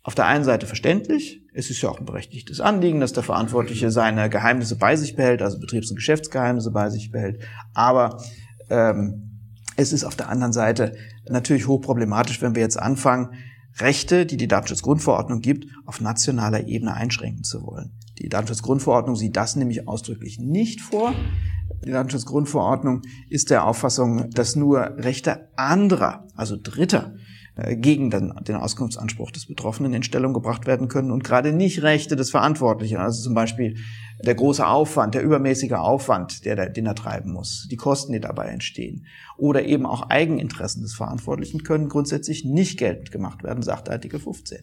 auf 0.06 0.14
der 0.14 0.26
einen 0.26 0.44
Seite 0.44 0.66
verständlich, 0.66 1.42
es 1.52 1.68
ist 1.68 1.82
ja 1.82 1.88
auch 1.88 1.98
ein 1.98 2.06
berechtigtes 2.06 2.60
Anliegen, 2.60 3.00
dass 3.00 3.12
der 3.12 3.24
Verantwortliche 3.24 3.90
seine 3.90 4.30
Geheimnisse 4.30 4.76
bei 4.76 4.94
sich 4.94 5.16
behält, 5.16 5.42
also 5.42 5.58
Betriebs- 5.58 5.90
und 5.90 5.96
Geschäftsgeheimnisse 5.96 6.70
bei 6.70 6.90
sich 6.90 7.10
behält. 7.10 7.42
Aber 7.74 8.22
ähm, 8.70 9.40
es 9.74 9.92
ist 9.92 10.04
auf 10.04 10.14
der 10.14 10.28
anderen 10.28 10.52
Seite 10.52 10.94
natürlich 11.28 11.66
hochproblematisch, 11.66 12.40
wenn 12.40 12.54
wir 12.54 12.62
jetzt 12.62 12.78
anfangen, 12.78 13.30
Rechte, 13.78 14.26
die 14.26 14.36
die 14.36 14.46
Datenschutzgrundverordnung 14.46 15.40
gibt, 15.40 15.66
auf 15.86 16.00
nationaler 16.00 16.68
Ebene 16.68 16.94
einschränken 16.94 17.42
zu 17.42 17.64
wollen. 17.64 17.90
Die 18.18 18.28
Datenschutzgrundverordnung 18.28 19.16
sieht 19.16 19.36
das 19.36 19.56
nämlich 19.56 19.88
ausdrücklich 19.88 20.38
nicht 20.38 20.82
vor. 20.82 21.14
Die 21.84 21.90
Datenschutzgrundverordnung 21.90 23.02
ist 23.28 23.50
der 23.50 23.64
Auffassung, 23.66 24.30
dass 24.30 24.54
nur 24.54 24.82
Rechte 24.98 25.48
anderer, 25.56 26.28
also 26.36 26.56
Dritter, 26.56 27.16
gegen 27.56 28.10
den, 28.10 28.34
den 28.46 28.56
Auskunftsanspruch 28.56 29.30
des 29.30 29.46
Betroffenen 29.46 29.94
in 29.94 30.02
Stellung 30.02 30.34
gebracht 30.34 30.66
werden 30.66 30.88
können 30.88 31.10
und 31.10 31.24
gerade 31.24 31.52
nicht 31.52 31.82
Rechte 31.82 32.14
des 32.14 32.30
Verantwortlichen, 32.30 32.98
also 32.98 33.22
zum 33.22 33.34
Beispiel 33.34 33.76
der 34.22 34.34
große 34.34 34.66
Aufwand, 34.66 35.14
der 35.14 35.22
übermäßige 35.22 35.72
Aufwand, 35.72 36.44
der, 36.44 36.68
den 36.68 36.86
er 36.86 36.94
treiben 36.94 37.32
muss, 37.32 37.66
die 37.70 37.76
Kosten, 37.76 38.12
die 38.12 38.20
dabei 38.20 38.48
entstehen, 38.48 39.06
oder 39.38 39.64
eben 39.64 39.86
auch 39.86 40.10
Eigeninteressen 40.10 40.82
des 40.82 40.94
Verantwortlichen 40.94 41.62
können 41.62 41.88
grundsätzlich 41.88 42.44
nicht 42.44 42.78
geltend 42.78 43.10
gemacht 43.10 43.42
werden, 43.42 43.62
sagt 43.62 43.88
Artikel 43.88 44.20
15. 44.20 44.58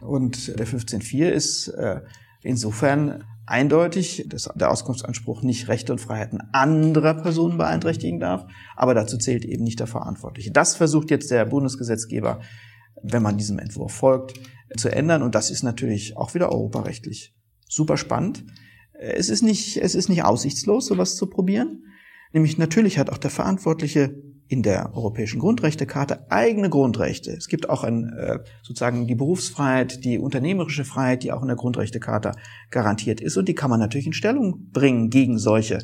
Und 0.00 0.58
der 0.58 0.66
15.4 0.66 1.28
ist 1.28 1.68
äh, 1.68 2.00
insofern 2.42 3.24
eindeutig, 3.50 4.24
dass 4.28 4.48
der 4.54 4.70
Auskunftsanspruch 4.70 5.42
nicht 5.42 5.68
Rechte 5.68 5.92
und 5.92 6.00
Freiheiten 6.00 6.40
anderer 6.52 7.14
Personen 7.14 7.58
beeinträchtigen 7.58 8.20
darf, 8.20 8.46
aber 8.76 8.94
dazu 8.94 9.18
zählt 9.18 9.44
eben 9.44 9.64
nicht 9.64 9.80
der 9.80 9.86
Verantwortliche. 9.86 10.52
Das 10.52 10.76
versucht 10.76 11.10
jetzt 11.10 11.30
der 11.30 11.44
Bundesgesetzgeber, 11.44 12.40
wenn 13.02 13.22
man 13.22 13.38
diesem 13.38 13.58
Entwurf 13.58 13.92
folgt, 13.92 14.40
zu 14.76 14.88
ändern 14.90 15.22
und 15.22 15.34
das 15.34 15.50
ist 15.50 15.62
natürlich 15.62 16.16
auch 16.16 16.34
wieder 16.34 16.50
europarechtlich 16.50 17.34
super 17.68 17.96
spannend. 17.96 18.44
Es 18.92 19.28
ist 19.28 19.42
nicht, 19.42 19.78
es 19.78 19.94
ist 19.94 20.08
nicht 20.08 20.24
aussichtslos, 20.24 20.86
sowas 20.86 21.16
zu 21.16 21.26
probieren. 21.26 21.84
Nämlich 22.32 22.58
natürlich 22.58 22.98
hat 22.98 23.10
auch 23.10 23.18
der 23.18 23.30
Verantwortliche 23.30 24.22
in 24.50 24.64
der 24.64 24.96
Europäischen 24.96 25.38
Grundrechtecharta 25.38 26.26
eigene 26.28 26.70
Grundrechte. 26.70 27.30
Es 27.30 27.46
gibt 27.46 27.70
auch 27.70 27.84
ein, 27.84 28.12
äh, 28.14 28.40
sozusagen 28.62 29.06
die 29.06 29.14
Berufsfreiheit, 29.14 30.04
die 30.04 30.18
unternehmerische 30.18 30.84
Freiheit, 30.84 31.22
die 31.22 31.30
auch 31.30 31.42
in 31.42 31.46
der 31.46 31.56
Grundrechtecharta 31.56 32.32
garantiert 32.68 33.20
ist. 33.20 33.36
Und 33.36 33.48
die 33.48 33.54
kann 33.54 33.70
man 33.70 33.78
natürlich 33.78 34.08
in 34.08 34.12
Stellung 34.12 34.68
bringen 34.72 35.08
gegen 35.08 35.38
solche 35.38 35.78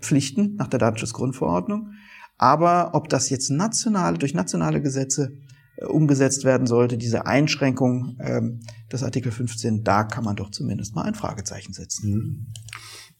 Pflichten 0.00 0.54
nach 0.54 0.68
der 0.68 0.78
Datenschutzgrundverordnung. 0.78 1.90
Aber 2.38 2.94
ob 2.94 3.08
das 3.08 3.30
jetzt 3.30 3.50
national, 3.50 4.16
durch 4.16 4.32
nationale 4.32 4.80
Gesetze 4.80 5.32
äh, 5.76 5.84
umgesetzt 5.84 6.44
werden 6.44 6.68
sollte, 6.68 6.96
diese 6.96 7.26
Einschränkung 7.26 8.16
ähm, 8.20 8.60
des 8.92 9.02
Artikel 9.02 9.32
15, 9.32 9.82
da 9.82 10.04
kann 10.04 10.22
man 10.22 10.36
doch 10.36 10.52
zumindest 10.52 10.94
mal 10.94 11.02
ein 11.02 11.16
Fragezeichen 11.16 11.72
setzen. 11.72 12.52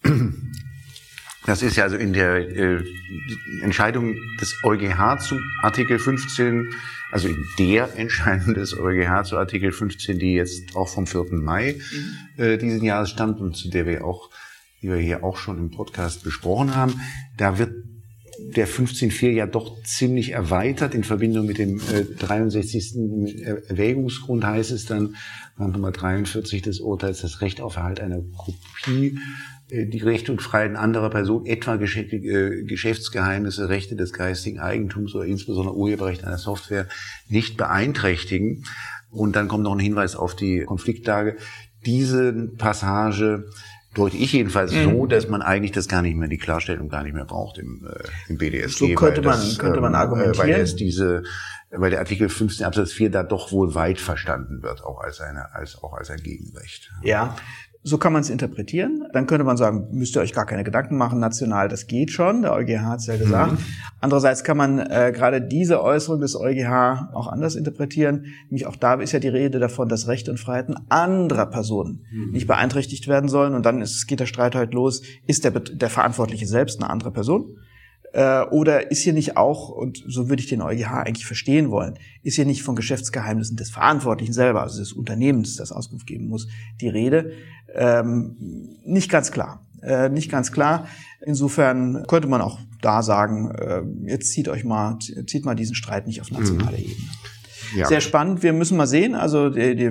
Mhm. 0.05 0.53
Das 1.47 1.63
ist 1.63 1.77
ja 1.77 1.85
also 1.85 1.97
in 1.97 2.13
der 2.13 2.37
äh, 2.37 2.85
Entscheidung 3.61 4.17
des 4.41 4.57
EuGH 4.65 5.19
zu 5.19 5.39
Artikel 5.63 5.99
15, 5.99 6.71
also 7.13 7.29
in 7.29 7.45
der 7.59 7.91
Entscheidung 7.97 8.55
des 8.55 8.77
EuGH 8.77 9.25
zu 9.25 9.37
Artikel 9.37 9.71
15, 9.71 10.19
die 10.19 10.35
jetzt 10.35 10.75
auch 10.75 10.89
vom 10.89 11.07
4. 11.07 11.27
Mai 11.33 11.77
mhm. 11.77 12.43
äh, 12.43 12.57
diesen 12.57 12.83
Jahres 12.83 13.11
stammt 13.11 13.41
und 13.41 13.57
zu 13.57 13.69
der 13.69 13.87
wir 13.87 14.05
auch, 14.05 14.31
die 14.81 14.89
wir 14.89 14.97
hier 14.97 15.23
auch 15.23 15.37
schon 15.37 15.59
im 15.59 15.71
Podcast 15.71 16.25
besprochen 16.25 16.75
haben, 16.75 17.01
da 17.37 17.59
wird 17.59 17.73
der 18.39 18.67
15.4 18.67 19.31
ja 19.31 19.47
doch 19.47 19.83
ziemlich 19.85 20.33
erweitert 20.33 20.95
in 20.95 21.05
Verbindung 21.05 21.47
mit 21.47 21.59
dem 21.59 21.79
äh, 21.79 22.05
63. 22.19 22.95
Erwägungsgrund 23.69 24.45
heißt 24.45 24.71
es 24.71 24.87
dann, 24.87 25.17
Nummer 25.57 25.93
43 25.93 26.63
des 26.63 26.81
Urteils, 26.81 27.21
das 27.21 27.41
Recht 27.41 27.61
auf 27.61 27.77
Erhalt 27.77 28.01
einer 28.01 28.21
Kopie 28.37 29.19
die 29.70 29.98
Rechte 29.98 30.31
und 30.33 30.42
Freiheiten 30.42 30.77
anderer 30.77 31.11
Personen, 31.11 31.46
etwa 31.46 31.77
äh, 31.77 32.62
Geschäftsgeheimnisse, 32.64 33.68
Rechte 33.68 33.96
des 33.96 34.12
geistigen 34.12 34.61
Eigentums 34.61 35.14
oder 35.14 35.24
insbesondere 35.24 35.74
Urheberrecht 35.74 36.24
einer 36.24 36.38
Software 36.38 36.87
nicht 37.29 37.57
beeinträchtigen. 37.57 38.64
Und 39.11 39.37
dann 39.37 39.48
kommt 39.48 39.64
noch 39.64 39.72
ein 39.72 39.79
Hinweis 39.79 40.16
auf 40.16 40.35
die 40.35 40.64
Konfliktlage. 40.64 41.37
Diese 41.87 42.33
Passage 42.59 43.46
deute 43.94 44.16
ich 44.16 44.33
jedenfalls 44.33 44.72
mhm. 44.72 44.85
so, 44.85 45.07
dass 45.07 45.29
man 45.29 45.40
eigentlich 45.40 45.72
das 45.72 45.88
gar 45.88 46.03
nicht 46.03 46.16
mehr, 46.16 46.29
die 46.29 46.38
Klarstellung 46.38 46.88
gar 46.88 47.03
nicht 47.03 47.14
mehr 47.14 47.24
braucht 47.24 47.59
im, 47.59 47.87
äh, 47.87 48.09
im 48.29 48.37
BDSG. 48.37 48.88
So 48.88 48.94
könnte 48.94 49.22
man, 49.22 49.38
das, 49.38 49.59
könnte 49.59 49.81
man 49.81 49.92
ähm, 49.92 49.98
argumentieren. 49.98 50.48
Weil 50.48 50.61
es 50.61 50.77
diese, 50.77 51.22
weil 51.70 51.90
der 51.90 52.00
Artikel 52.00 52.29
15 52.29 52.66
Absatz 52.66 52.92
4 52.92 53.11
da 53.11 53.22
doch 53.22 53.53
wohl 53.53 53.74
weit 53.74 54.00
verstanden 54.00 54.62
wird, 54.62 54.85
auch 54.85 55.00
als 55.00 55.20
eine, 55.20 55.55
als, 55.55 55.83
auch 55.83 55.94
als 55.94 56.11
ein 56.11 56.22
Gegenrecht. 56.22 56.90
Ja. 57.03 57.37
So 57.87 57.99
kann 57.99 58.14
man 58.14 58.23
es 58.23 58.31
interpretieren. 58.31 59.05
Dann 59.12 59.27
könnte 59.27 59.44
man 59.44 59.59
sagen, 59.59 59.88
müsst 59.92 60.16
ihr 60.16 60.23
euch 60.23 60.33
gar 60.33 60.47
keine 60.47 60.64
Gedanken 60.64 60.97
machen, 60.97 61.20
national, 61.20 61.68
das 61.68 61.87
geht 61.87 62.11
schon. 62.11 62.40
Der 62.40 62.55
EuGH 62.55 62.81
hat 62.81 63.01
es 63.01 63.07
ja 63.07 63.16
gesagt. 63.18 63.53
Mhm. 63.53 63.59
Andererseits 64.01 64.42
kann 64.42 64.57
man 64.57 64.79
äh, 64.79 65.12
gerade 65.14 65.42
diese 65.42 65.83
Äußerung 65.83 66.18
des 66.18 66.35
EuGH 66.35 67.11
auch 67.12 67.27
anders 67.27 67.57
interpretieren. 67.57 68.25
Nämlich 68.49 68.66
auch 68.66 68.77
da 68.77 68.94
ist 68.94 69.12
ja 69.12 69.18
die 69.18 69.29
Rede 69.29 69.59
davon, 69.59 69.90
dass 69.90 70.09
Rechte 70.09 70.31
und 70.31 70.40
Freiheiten 70.40 70.77
anderer 70.88 71.44
Personen 71.44 72.07
mhm. 72.11 72.31
nicht 72.31 72.47
beeinträchtigt 72.47 73.07
werden 73.07 73.29
sollen. 73.29 73.55
Und 73.55 73.66
dann 73.66 73.83
ist, 73.83 74.07
geht 74.07 74.20
der 74.20 74.27
Streit 74.27 74.55
halt 74.55 74.73
los, 74.73 75.03
ist 75.27 75.44
der, 75.44 75.53
der 75.53 75.90
Verantwortliche 75.90 76.47
selbst 76.47 76.81
eine 76.81 76.88
andere 76.88 77.11
Person? 77.11 77.59
Äh, 78.14 78.44
oder 78.44 78.92
ist 78.92 79.00
hier 79.00 79.12
nicht 79.12 79.37
auch, 79.37 79.70
und 79.70 80.05
so 80.07 80.29
würde 80.29 80.40
ich 80.40 80.48
den 80.48 80.62
EuGH 80.62 81.03
eigentlich 81.05 81.27
verstehen 81.27 81.72
wollen, 81.72 81.98
ist 82.22 82.37
hier 82.37 82.46
nicht 82.46 82.62
von 82.62 82.77
Geschäftsgeheimnissen 82.77 83.57
des 83.57 83.70
Verantwortlichen 83.70 84.33
selber, 84.33 84.62
also 84.62 84.79
des 84.79 84.92
Unternehmens, 84.92 85.57
das 85.57 85.72
Auskunft 85.72 86.07
geben 86.07 86.29
muss, 86.29 86.46
die 86.81 86.88
Rede? 86.88 87.33
Ähm, 87.74 88.37
nicht 88.85 89.11
ganz 89.11 89.33
klar. 89.33 89.66
Äh, 89.83 90.11
nicht 90.11 90.31
ganz 90.31 90.53
klar. 90.53 90.87
Insofern 91.27 92.07
könnte 92.07 92.29
man 92.29 92.40
auch 92.40 92.61
da 92.81 93.03
sagen, 93.03 93.50
äh, 93.50 93.83
jetzt 94.09 94.31
zieht 94.31 94.48
euch 94.48 94.62
mal, 94.62 94.96
zieht 95.27 95.44
mal 95.44 95.57
diesen 95.57 95.74
Streit 95.74 96.07
nicht 96.07 96.20
auf 96.20 96.31
nationale 96.31 96.79
mhm. 96.79 96.85
Ebene. 96.85 97.09
Ja. 97.74 97.87
Sehr 97.87 98.00
spannend. 98.00 98.42
Wir 98.42 98.53
müssen 98.53 98.77
mal 98.77 98.87
sehen. 98.87 99.14
Also 99.14 99.50
die, 99.50 99.77
die 99.77 99.90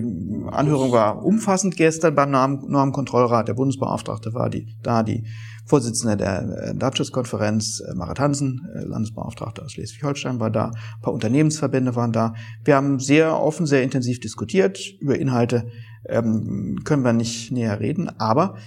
Anhörung 0.51 0.91
war 0.91 1.23
umfassend 1.23 1.75
gestern 1.75 2.15
beim 2.15 2.31
Normkontrollrat. 2.31 3.47
Der 3.47 3.53
Bundesbeauftragte 3.53 4.33
war 4.33 4.49
die, 4.49 4.75
da, 4.81 5.03
die 5.03 5.23
Vorsitzende 5.65 6.17
der 6.17 6.41
äh, 6.41 6.75
Datenschutzkonferenz, 6.75 7.79
äh, 7.79 7.95
Marit 7.95 8.19
Hansen, 8.19 8.67
äh, 8.75 8.83
Landesbeauftragte 8.83 9.63
aus 9.63 9.71
Schleswig-Holstein, 9.71 10.39
war 10.39 10.51
da. 10.51 10.67
Ein 10.67 11.01
paar 11.01 11.13
Unternehmensverbände 11.13 11.95
waren 11.95 12.11
da. 12.11 12.33
Wir 12.65 12.75
haben 12.75 12.99
sehr 12.99 13.39
offen, 13.39 13.65
sehr 13.65 13.81
intensiv 13.81 14.19
diskutiert. 14.19 14.79
Über 14.99 15.17
Inhalte 15.17 15.67
ähm, 16.05 16.81
können 16.83 17.03
wir 17.03 17.13
nicht 17.13 17.51
näher 17.51 17.79
reden. 17.79 18.09
Aber 18.19 18.57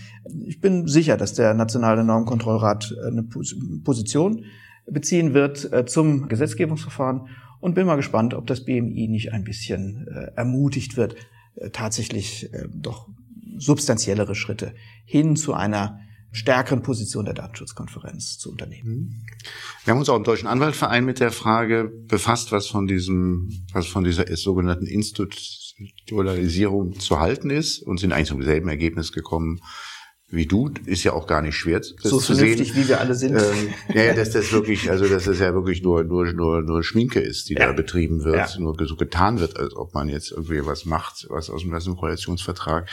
ich 0.47 0.61
bin 0.61 0.87
sicher, 0.87 1.19
dass 1.19 1.35
der 1.35 1.53
Nationale 1.53 2.03
Normkontrollrat 2.03 2.95
eine 3.07 3.25
Position 3.85 4.45
beziehen 4.89 5.35
wird 5.35 5.69
zum 5.91 6.29
Gesetzgebungsverfahren 6.29 7.27
und 7.67 7.75
bin 7.75 7.85
mal 7.85 7.97
gespannt, 7.97 8.33
ob 8.33 8.47
das 8.47 8.65
BMI 8.65 9.09
nicht 9.09 9.33
ein 9.33 9.43
bisschen 9.43 10.07
ermutigt 10.37 10.97
wird, 10.97 11.17
tatsächlich 11.73 12.49
doch 12.73 13.09
substanziellere 13.59 14.37
Schritte 14.37 14.73
hin 15.05 15.35
zu 15.35 15.53
einer 15.53 15.99
stärkeren 16.31 16.83
Position 16.83 17.25
der 17.25 17.35
Datenschutzkonferenz 17.35 18.39
zu 18.39 18.53
unternehmen. 18.53 18.89
Mhm. 18.89 19.27
Wir 19.85 19.91
haben 19.91 19.99
uns 19.99 20.09
auch 20.09 20.17
im 20.17 20.23
Deutschen 20.23 20.47
Anwaltverein 20.47 21.05
mit 21.05 21.19
der 21.19 21.33
Frage 21.33 21.91
befasst, 22.07 22.53
was 22.53 22.69
von 22.69 22.87
diesem, 22.87 23.51
was 23.73 23.89
von 23.89 24.05
dieser 24.05 24.29
sogenannten 24.37 24.87
Institutionalisierung 24.87 27.01
zu 27.01 27.19
halten 27.19 27.51
ist 27.51 27.83
und 27.83 27.99
sind 27.99 28.13
eigentlich 28.13 28.29
zum 28.29 28.45
selben 28.45 28.69
Ergebnis 28.69 29.11
gekommen 29.11 29.61
wie 30.29 30.47
du, 30.47 30.71
ist 30.87 31.05
ja 31.05 31.13
auch 31.13 31.29
gar 31.29 31.41
nicht 31.41 31.55
schwer 31.55 31.79
das 31.79 31.95
so 32.03 32.19
zu 32.19 32.35
vernünftig, 32.35 32.73
sehen. 32.73 32.83
wie 32.83 32.89
wir 32.89 33.01
alle 33.01 33.15
sind. 33.15 33.37
Ähm, 33.37 33.75
ja, 33.95 34.03
ja, 34.03 34.15
dass 34.15 34.31
das 34.31 34.51
wirklich, 34.51 34.91
also 34.91 35.07
dass 35.07 35.25
das 35.25 35.39
ja 35.39 35.55
wirklich 35.55 35.83
nur 35.83 36.03
nur 36.03 36.33
nur 36.33 36.63
nur 36.63 36.83
Schminke 36.83 37.21
ist, 37.21 37.49
die 37.49 37.55
ja. 37.55 37.67
da 37.67 37.73
betrieben 37.73 38.25
wird, 38.25 38.37
ja. 38.55 38.61
nur 38.61 38.77
so 38.87 38.97
getan 38.97 39.39
wird, 39.39 39.57
als 39.57 39.77
ob 39.77 39.95
man 39.95 40.09
jetzt 40.09 40.33
irgendwie 40.33 40.67
was 40.67 40.85
macht, 40.85 41.27
was 41.31 41.49
aus 41.49 41.63
dem 41.63 41.97
Koalitionsvertrag 41.97 42.89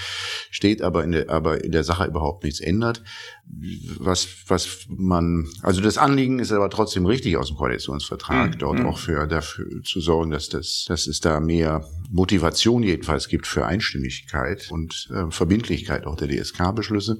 steht, 0.52 0.84
aber 0.84 1.04
in 1.04 1.12
der 1.12 1.30
aber 1.32 1.64
in 1.64 1.72
der 1.72 1.84
Sache 1.84 2.06
überhaupt 2.06 2.44
nichts 2.44 2.60
ändert 2.60 3.02
was, 3.46 4.28
was 4.48 4.86
man, 4.88 5.48
also 5.62 5.82
das 5.82 5.98
Anliegen 5.98 6.40
ist 6.40 6.52
aber 6.52 6.70
trotzdem 6.70 7.06
richtig 7.06 7.38
aus 7.38 7.48
dem 7.48 7.58
Koalitionsvertrag, 7.58 8.56
mhm. 8.56 8.58
dort 8.58 8.80
mhm. 8.80 8.86
auch 8.86 8.98
für, 8.98 9.28
dafür 9.28 9.84
zu 9.84 10.00
sorgen, 10.00 10.32
dass 10.32 10.50
das, 10.50 10.86
dass 10.88 11.08
es 11.08 11.20
da 11.20 11.40
mehr 11.40 11.86
Motivation 12.12 12.84
jedenfalls 12.84 13.28
gibt 13.28 13.48
für 13.48 13.66
Einstimmigkeit 13.66 14.70
und 14.72 15.10
äh, 15.14 15.30
Verbindlichkeit 15.30 16.06
auch 16.06 16.16
der 16.16 16.30
DSK-Beschlüsse. 16.30 17.20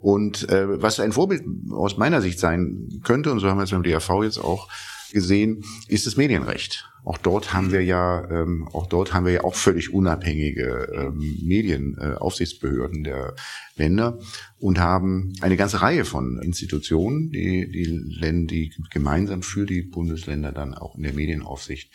Und 0.00 0.48
äh, 0.48 0.82
was 0.82 1.00
ein 1.00 1.12
Vorbild 1.12 1.44
aus 1.70 1.96
meiner 1.96 2.22
Sicht 2.22 2.38
sein 2.38 3.00
könnte, 3.04 3.30
und 3.30 3.40
so 3.40 3.48
haben 3.48 3.58
wir 3.58 3.64
es 3.64 3.70
beim 3.70 3.82
DRV 3.82 4.22
jetzt 4.22 4.38
auch 4.38 4.68
gesehen, 5.12 5.64
ist 5.88 6.06
das 6.06 6.16
Medienrecht. 6.16 6.88
Auch 7.04 7.18
dort 7.18 7.54
haben 7.54 7.72
wir 7.72 7.82
ja, 7.82 8.28
ähm, 8.30 8.68
auch 8.72 8.86
dort 8.86 9.14
haben 9.14 9.24
wir 9.24 9.32
ja 9.32 9.44
auch 9.44 9.54
völlig 9.54 9.94
unabhängige 9.94 10.92
ähm, 10.94 11.38
Medienaufsichtsbehörden 11.42 13.04
äh, 13.04 13.08
der 13.08 13.36
Länder 13.76 14.18
und 14.58 14.78
haben 14.78 15.32
eine 15.40 15.56
ganze 15.56 15.80
Reihe 15.80 16.04
von 16.04 16.38
Institutionen, 16.42 17.30
die 17.30 17.70
die 17.70 17.84
Länder, 17.84 18.52
die 18.52 18.74
gemeinsam 18.90 19.42
für 19.42 19.64
die 19.64 19.82
Bundesländer 19.82 20.52
dann 20.52 20.74
auch 20.74 20.96
in 20.96 21.04
der 21.04 21.14
Medienaufsicht 21.14 21.90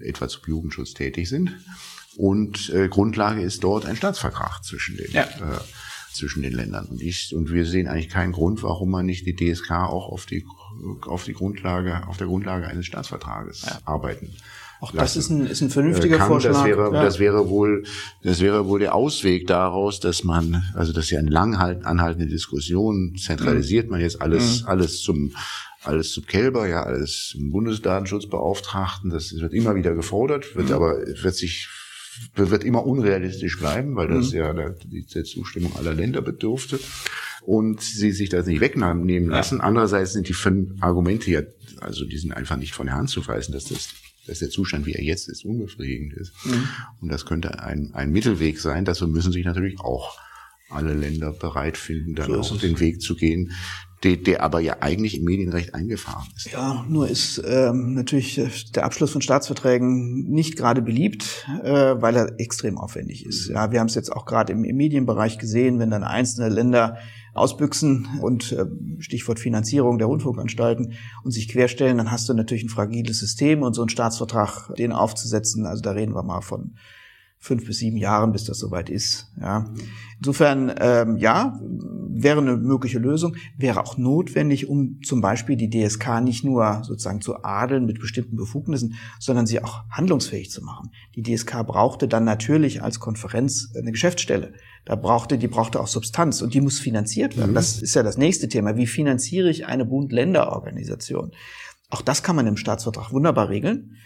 etwa 0.00 0.28
zum 0.28 0.42
Jugendschutz 0.46 0.94
tätig 0.94 1.28
sind. 1.28 1.56
Und 2.16 2.68
äh, 2.70 2.88
Grundlage 2.88 3.40
ist 3.40 3.64
dort 3.64 3.86
ein 3.86 3.96
Staatsvertrag 3.96 4.62
zwischen 4.64 4.96
den 4.96 5.12
ja. 5.12 5.22
äh, 5.22 5.60
zwischen 6.12 6.42
den 6.42 6.52
Ländern. 6.52 6.86
Und 6.86 7.00
ich, 7.00 7.34
und 7.34 7.50
wir 7.50 7.64
sehen 7.66 7.88
eigentlich 7.88 8.10
keinen 8.10 8.32
Grund, 8.32 8.62
warum 8.62 8.90
man 8.90 9.06
nicht 9.06 9.26
die 9.26 9.34
DSK 9.34 9.70
auch 9.70 10.08
auf 10.08 10.26
die, 10.26 10.44
auf 11.02 11.24
die 11.24 11.34
Grundlage, 11.34 12.06
auf 12.06 12.16
der 12.16 12.26
Grundlage 12.26 12.66
eines 12.66 12.86
Staatsvertrages 12.86 13.62
ja. 13.62 13.78
arbeiten 13.84 14.34
auch 14.82 14.90
das 14.90 15.16
ist 15.16 15.30
ein, 15.30 15.46
ist 15.46 15.60
ein 15.60 15.70
vernünftiger 15.70 16.18
kann. 16.18 16.26
Vorschlag. 16.26 16.54
Das 16.54 16.64
wäre, 16.64 16.92
ja. 16.92 17.04
das 17.04 17.20
wäre 17.20 17.48
wohl, 17.48 17.84
das 18.24 18.40
wäre 18.40 18.66
wohl 18.66 18.80
der 18.80 18.96
Ausweg 18.96 19.46
daraus, 19.46 20.00
dass 20.00 20.24
man, 20.24 20.64
also 20.74 20.92
das 20.92 21.04
ist 21.04 21.10
ja 21.12 21.20
eine 21.20 21.30
lang 21.30 21.54
anhaltende 21.54 22.26
Diskussion, 22.26 23.14
zentralisiert 23.16 23.90
man 23.90 24.00
jetzt 24.00 24.20
alles, 24.20 24.62
mhm. 24.62 24.68
alles 24.68 25.00
zum, 25.00 25.36
alles 25.84 26.10
zum 26.10 26.26
Kälber, 26.26 26.66
ja, 26.66 26.82
alles 26.82 27.28
zum 27.28 27.52
Bundesdatenschutzbeauftragten. 27.52 29.10
Das 29.10 29.32
wird 29.32 29.52
immer 29.52 29.76
wieder 29.76 29.94
gefordert, 29.94 30.56
wird 30.56 30.70
mhm. 30.70 30.74
aber, 30.74 30.96
wird 30.98 31.36
sich 31.36 31.68
wird 32.34 32.64
immer 32.64 32.84
unrealistisch 32.84 33.60
bleiben, 33.60 33.94
weil 33.94 34.08
das 34.08 34.32
mhm. 34.32 34.38
ja 34.38 34.52
der, 34.52 34.74
der 35.14 35.24
Zustimmung 35.24 35.76
aller 35.76 35.94
Länder 35.94 36.22
bedurfte 36.22 36.80
und 37.44 37.80
sie 37.80 38.12
sich 38.12 38.28
das 38.28 38.46
nicht 38.46 38.60
wegnehmen 38.60 39.28
lassen. 39.28 39.58
Ja. 39.58 39.64
Andererseits 39.64 40.12
sind 40.12 40.28
die 40.28 40.34
Argumente 40.80 41.30
ja, 41.30 41.42
also 41.80 42.04
die 42.04 42.18
sind 42.18 42.32
einfach 42.32 42.56
nicht 42.56 42.74
von 42.74 42.86
der 42.86 42.96
Hand 42.96 43.10
zu 43.10 43.26
weisen, 43.26 43.52
dass 43.52 43.64
das 43.64 43.88
dass 44.26 44.38
der 44.38 44.50
Zustand, 44.50 44.86
wie 44.86 44.92
er 44.92 45.02
jetzt 45.02 45.28
ist, 45.28 45.44
unbefriedigend 45.44 46.14
ist. 46.14 46.32
Mhm. 46.44 46.68
Und 47.00 47.08
das 47.10 47.26
könnte 47.26 47.60
ein, 47.60 47.90
ein 47.92 48.10
Mittelweg 48.12 48.60
sein. 48.60 48.84
Dazu 48.84 49.08
müssen 49.08 49.32
sich 49.32 49.44
natürlich 49.44 49.80
auch 49.80 50.16
alle 50.70 50.94
Länder 50.94 51.32
bereit 51.32 51.76
finden, 51.76 52.14
dann 52.14 52.28
so 52.28 52.40
auch 52.40 52.58
den 52.58 52.80
Weg 52.80 53.02
zu 53.02 53.14
gehen, 53.14 53.52
der, 54.02 54.16
der 54.16 54.42
aber 54.42 54.60
ja 54.60 54.78
eigentlich 54.80 55.18
im 55.18 55.24
Medienrecht 55.24 55.74
eingefahren 55.74 56.26
ist. 56.34 56.50
Ja, 56.50 56.84
nur 56.88 57.08
ist 57.08 57.42
ähm, 57.44 57.94
natürlich 57.94 58.38
äh, 58.38 58.48
der 58.74 58.84
Abschluss 58.84 59.12
von 59.12 59.22
Staatsverträgen 59.22 60.28
nicht 60.30 60.56
gerade 60.56 60.82
beliebt, 60.82 61.46
äh, 61.62 61.70
weil 61.70 62.16
er 62.16 62.40
extrem 62.40 62.78
aufwendig 62.78 63.26
ist. 63.26 63.48
Ja, 63.48 63.70
wir 63.70 63.80
haben 63.80 63.88
es 63.88 63.94
jetzt 63.94 64.10
auch 64.10 64.24
gerade 64.24 64.52
im, 64.52 64.64
im 64.64 64.76
Medienbereich 64.76 65.38
gesehen, 65.38 65.78
wenn 65.78 65.90
dann 65.90 66.04
einzelne 66.04 66.48
Länder 66.48 66.98
ausbüchsen 67.34 68.08
und 68.20 68.52
äh, 68.52 68.66
Stichwort 68.98 69.38
Finanzierung 69.38 69.98
der 69.98 70.06
Rundfunkanstalten 70.06 70.92
und 71.24 71.30
sich 71.30 71.48
querstellen, 71.48 71.98
dann 71.98 72.10
hast 72.10 72.28
du 72.28 72.34
natürlich 72.34 72.64
ein 72.64 72.68
fragiles 72.68 73.18
System 73.18 73.62
und 73.62 73.74
so 73.74 73.82
einen 73.82 73.88
Staatsvertrag, 73.88 74.74
den 74.76 74.92
aufzusetzen, 74.92 75.66
also 75.66 75.82
da 75.82 75.92
reden 75.92 76.14
wir 76.14 76.22
mal 76.22 76.42
von 76.42 76.74
fünf 77.42 77.66
bis 77.66 77.78
sieben 77.78 77.96
Jahren, 77.96 78.30
bis 78.30 78.44
das 78.44 78.58
soweit 78.58 78.88
ist. 78.88 79.32
Ja. 79.40 79.68
Insofern, 80.18 80.72
ähm, 80.78 81.16
ja, 81.16 81.58
wäre 81.60 82.40
eine 82.40 82.56
mögliche 82.56 83.00
Lösung, 83.00 83.34
wäre 83.58 83.80
auch 83.80 83.98
notwendig, 83.98 84.68
um 84.68 85.00
zum 85.02 85.20
Beispiel 85.20 85.56
die 85.56 85.68
DSK 85.68 86.20
nicht 86.22 86.44
nur 86.44 86.82
sozusagen 86.84 87.20
zu 87.20 87.42
adeln 87.42 87.84
mit 87.84 87.98
bestimmten 87.98 88.36
Befugnissen, 88.36 88.94
sondern 89.18 89.46
sie 89.46 89.60
auch 89.60 89.82
handlungsfähig 89.90 90.52
zu 90.52 90.62
machen. 90.62 90.90
Die 91.16 91.22
DSK 91.24 91.66
brauchte 91.66 92.06
dann 92.06 92.22
natürlich 92.22 92.80
als 92.80 93.00
Konferenz 93.00 93.72
eine 93.76 93.90
Geschäftsstelle. 93.90 94.52
Da 94.84 94.94
brauchte, 94.94 95.36
die 95.36 95.48
brauchte 95.48 95.80
auch 95.80 95.88
Substanz 95.88 96.42
und 96.42 96.54
die 96.54 96.60
muss 96.60 96.78
finanziert 96.78 97.36
werden. 97.36 97.50
Mhm. 97.50 97.56
Das 97.56 97.82
ist 97.82 97.94
ja 97.94 98.04
das 98.04 98.16
nächste 98.18 98.48
Thema. 98.48 98.76
Wie 98.76 98.86
finanziere 98.86 99.50
ich 99.50 99.66
eine 99.66 99.84
Bund-Länder-Organisation? 99.84 101.32
Auch 101.90 102.02
das 102.02 102.22
kann 102.22 102.36
man 102.36 102.46
im 102.46 102.56
Staatsvertrag 102.56 103.12
wunderbar 103.12 103.48
regeln. 103.48 103.96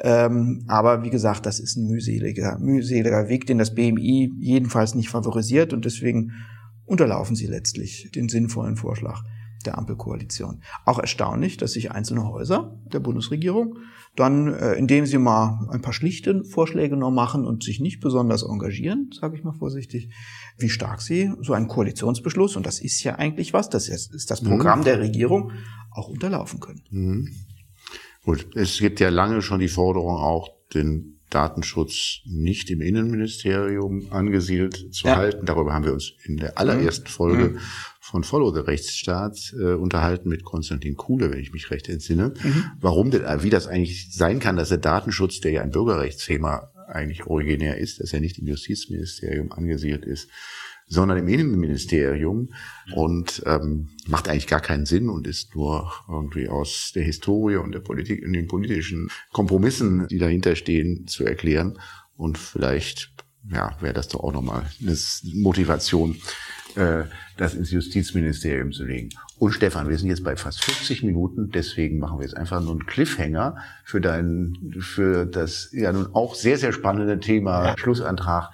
Ähm, 0.00 0.64
aber 0.66 1.02
wie 1.02 1.10
gesagt, 1.10 1.46
das 1.46 1.60
ist 1.60 1.76
ein 1.76 1.86
mühseliger, 1.86 2.58
mühseliger 2.58 3.28
Weg, 3.28 3.46
den 3.46 3.58
das 3.58 3.74
BMI 3.74 4.32
jedenfalls 4.38 4.94
nicht 4.94 5.08
favorisiert 5.08 5.72
und 5.72 5.84
deswegen 5.84 6.32
unterlaufen 6.84 7.36
sie 7.36 7.46
letztlich 7.46 8.10
den 8.14 8.28
sinnvollen 8.28 8.76
Vorschlag 8.76 9.22
der 9.64 9.78
Ampelkoalition. 9.78 10.62
Auch 10.84 10.98
erstaunlich, 10.98 11.56
dass 11.56 11.72
sich 11.72 11.90
einzelne 11.90 12.28
Häuser 12.28 12.78
der 12.92 13.00
Bundesregierung 13.00 13.78
dann, 14.16 14.52
äh, 14.52 14.74
indem 14.74 15.06
sie 15.06 15.18
mal 15.18 15.66
ein 15.70 15.80
paar 15.80 15.92
schlichte 15.92 16.44
Vorschläge 16.44 16.96
noch 16.96 17.10
machen 17.10 17.44
und 17.44 17.64
sich 17.64 17.80
nicht 17.80 18.00
besonders 18.00 18.42
engagieren, 18.42 19.10
sage 19.18 19.36
ich 19.36 19.42
mal 19.42 19.52
vorsichtig, 19.52 20.10
wie 20.58 20.68
stark 20.68 21.00
sie 21.02 21.32
so 21.40 21.52
einen 21.52 21.66
Koalitionsbeschluss, 21.66 22.56
und 22.56 22.64
das 22.64 22.80
ist 22.80 23.02
ja 23.02 23.16
eigentlich 23.16 23.52
was, 23.52 23.70
das 23.70 23.88
ist 23.88 24.30
das 24.30 24.40
Programm 24.40 24.80
mhm. 24.80 24.84
der 24.84 25.00
Regierung, 25.00 25.50
auch 25.90 26.08
unterlaufen 26.08 26.60
können. 26.60 26.82
Mhm. 26.90 27.28
Gut, 28.24 28.56
es 28.56 28.78
gibt 28.78 29.00
ja 29.00 29.10
lange 29.10 29.42
schon 29.42 29.60
die 29.60 29.68
Forderung 29.68 30.16
auch, 30.16 30.48
den 30.72 31.20
Datenschutz 31.30 32.20
nicht 32.26 32.70
im 32.70 32.80
Innenministerium 32.80 34.06
angesiedelt 34.10 34.94
zu 34.94 35.08
ja. 35.08 35.16
halten. 35.16 35.46
Darüber 35.46 35.74
haben 35.74 35.84
wir 35.84 35.92
uns 35.92 36.12
in 36.24 36.36
der 36.36 36.58
allerersten 36.58 37.08
Folge 37.08 37.50
mhm. 37.50 37.58
von 38.00 38.24
Follow 38.24 38.54
the 38.54 38.60
Rechtsstaat 38.60 39.54
äh, 39.58 39.72
unterhalten 39.72 40.28
mit 40.28 40.44
Konstantin 40.44 40.96
Kuhle, 40.96 41.30
wenn 41.30 41.40
ich 41.40 41.52
mich 41.52 41.70
recht 41.70 41.88
entsinne. 41.88 42.34
Mhm. 42.42 42.64
Warum 42.80 43.10
denn, 43.10 43.24
wie 43.42 43.50
das 43.50 43.66
eigentlich 43.66 44.14
sein 44.14 44.38
kann, 44.38 44.56
dass 44.56 44.68
der 44.68 44.78
Datenschutz, 44.78 45.40
der 45.40 45.52
ja 45.52 45.62
ein 45.62 45.70
Bürgerrechtsthema 45.70 46.70
eigentlich 46.86 47.26
originär 47.26 47.78
ist, 47.78 48.00
dass 48.00 48.12
er 48.12 48.20
nicht 48.20 48.38
im 48.38 48.46
Justizministerium 48.46 49.50
angesiedelt 49.52 50.04
ist, 50.04 50.28
sondern 50.86 51.18
im 51.18 51.28
Innenministerium 51.28 52.50
und 52.94 53.42
ähm, 53.46 53.88
macht 54.06 54.28
eigentlich 54.28 54.46
gar 54.46 54.60
keinen 54.60 54.86
Sinn 54.86 55.08
und 55.08 55.26
ist 55.26 55.54
nur 55.54 55.92
irgendwie 56.08 56.48
aus 56.48 56.92
der 56.94 57.04
Historie 57.04 57.56
und 57.56 57.72
der 57.72 57.80
Politik 57.80 58.24
und 58.24 58.32
den 58.32 58.48
politischen 58.48 59.10
Kompromissen, 59.32 60.06
die 60.08 60.18
dahinter 60.18 60.56
stehen, 60.56 61.06
zu 61.06 61.24
erklären. 61.24 61.78
Und 62.16 62.38
vielleicht 62.38 63.14
ja, 63.50 63.76
wäre 63.80 63.94
das 63.94 64.08
doch 64.08 64.20
auch 64.20 64.32
nochmal 64.32 64.64
eine 64.80 64.96
Motivation, 65.34 66.16
äh, 66.76 67.04
das 67.36 67.54
ins 67.54 67.70
Justizministerium 67.70 68.72
zu 68.72 68.84
legen. 68.84 69.10
Und 69.38 69.52
Stefan, 69.52 69.88
wir 69.88 69.98
sind 69.98 70.08
jetzt 70.08 70.24
bei 70.24 70.36
fast 70.36 70.62
50 70.64 71.02
Minuten, 71.02 71.50
deswegen 71.50 71.98
machen 71.98 72.18
wir 72.18 72.24
jetzt 72.24 72.36
einfach 72.36 72.60
nur 72.60 72.70
einen 72.70 72.86
Cliffhanger 72.86 73.56
für 73.84 74.00
dein, 74.00 74.74
für 74.80 75.26
das 75.26 75.70
ja 75.72 75.92
nun 75.92 76.14
auch 76.14 76.34
sehr, 76.34 76.56
sehr 76.56 76.72
spannende 76.72 77.18
Thema 77.18 77.64
ja. 77.64 77.78
Schlussantrag 77.78 78.50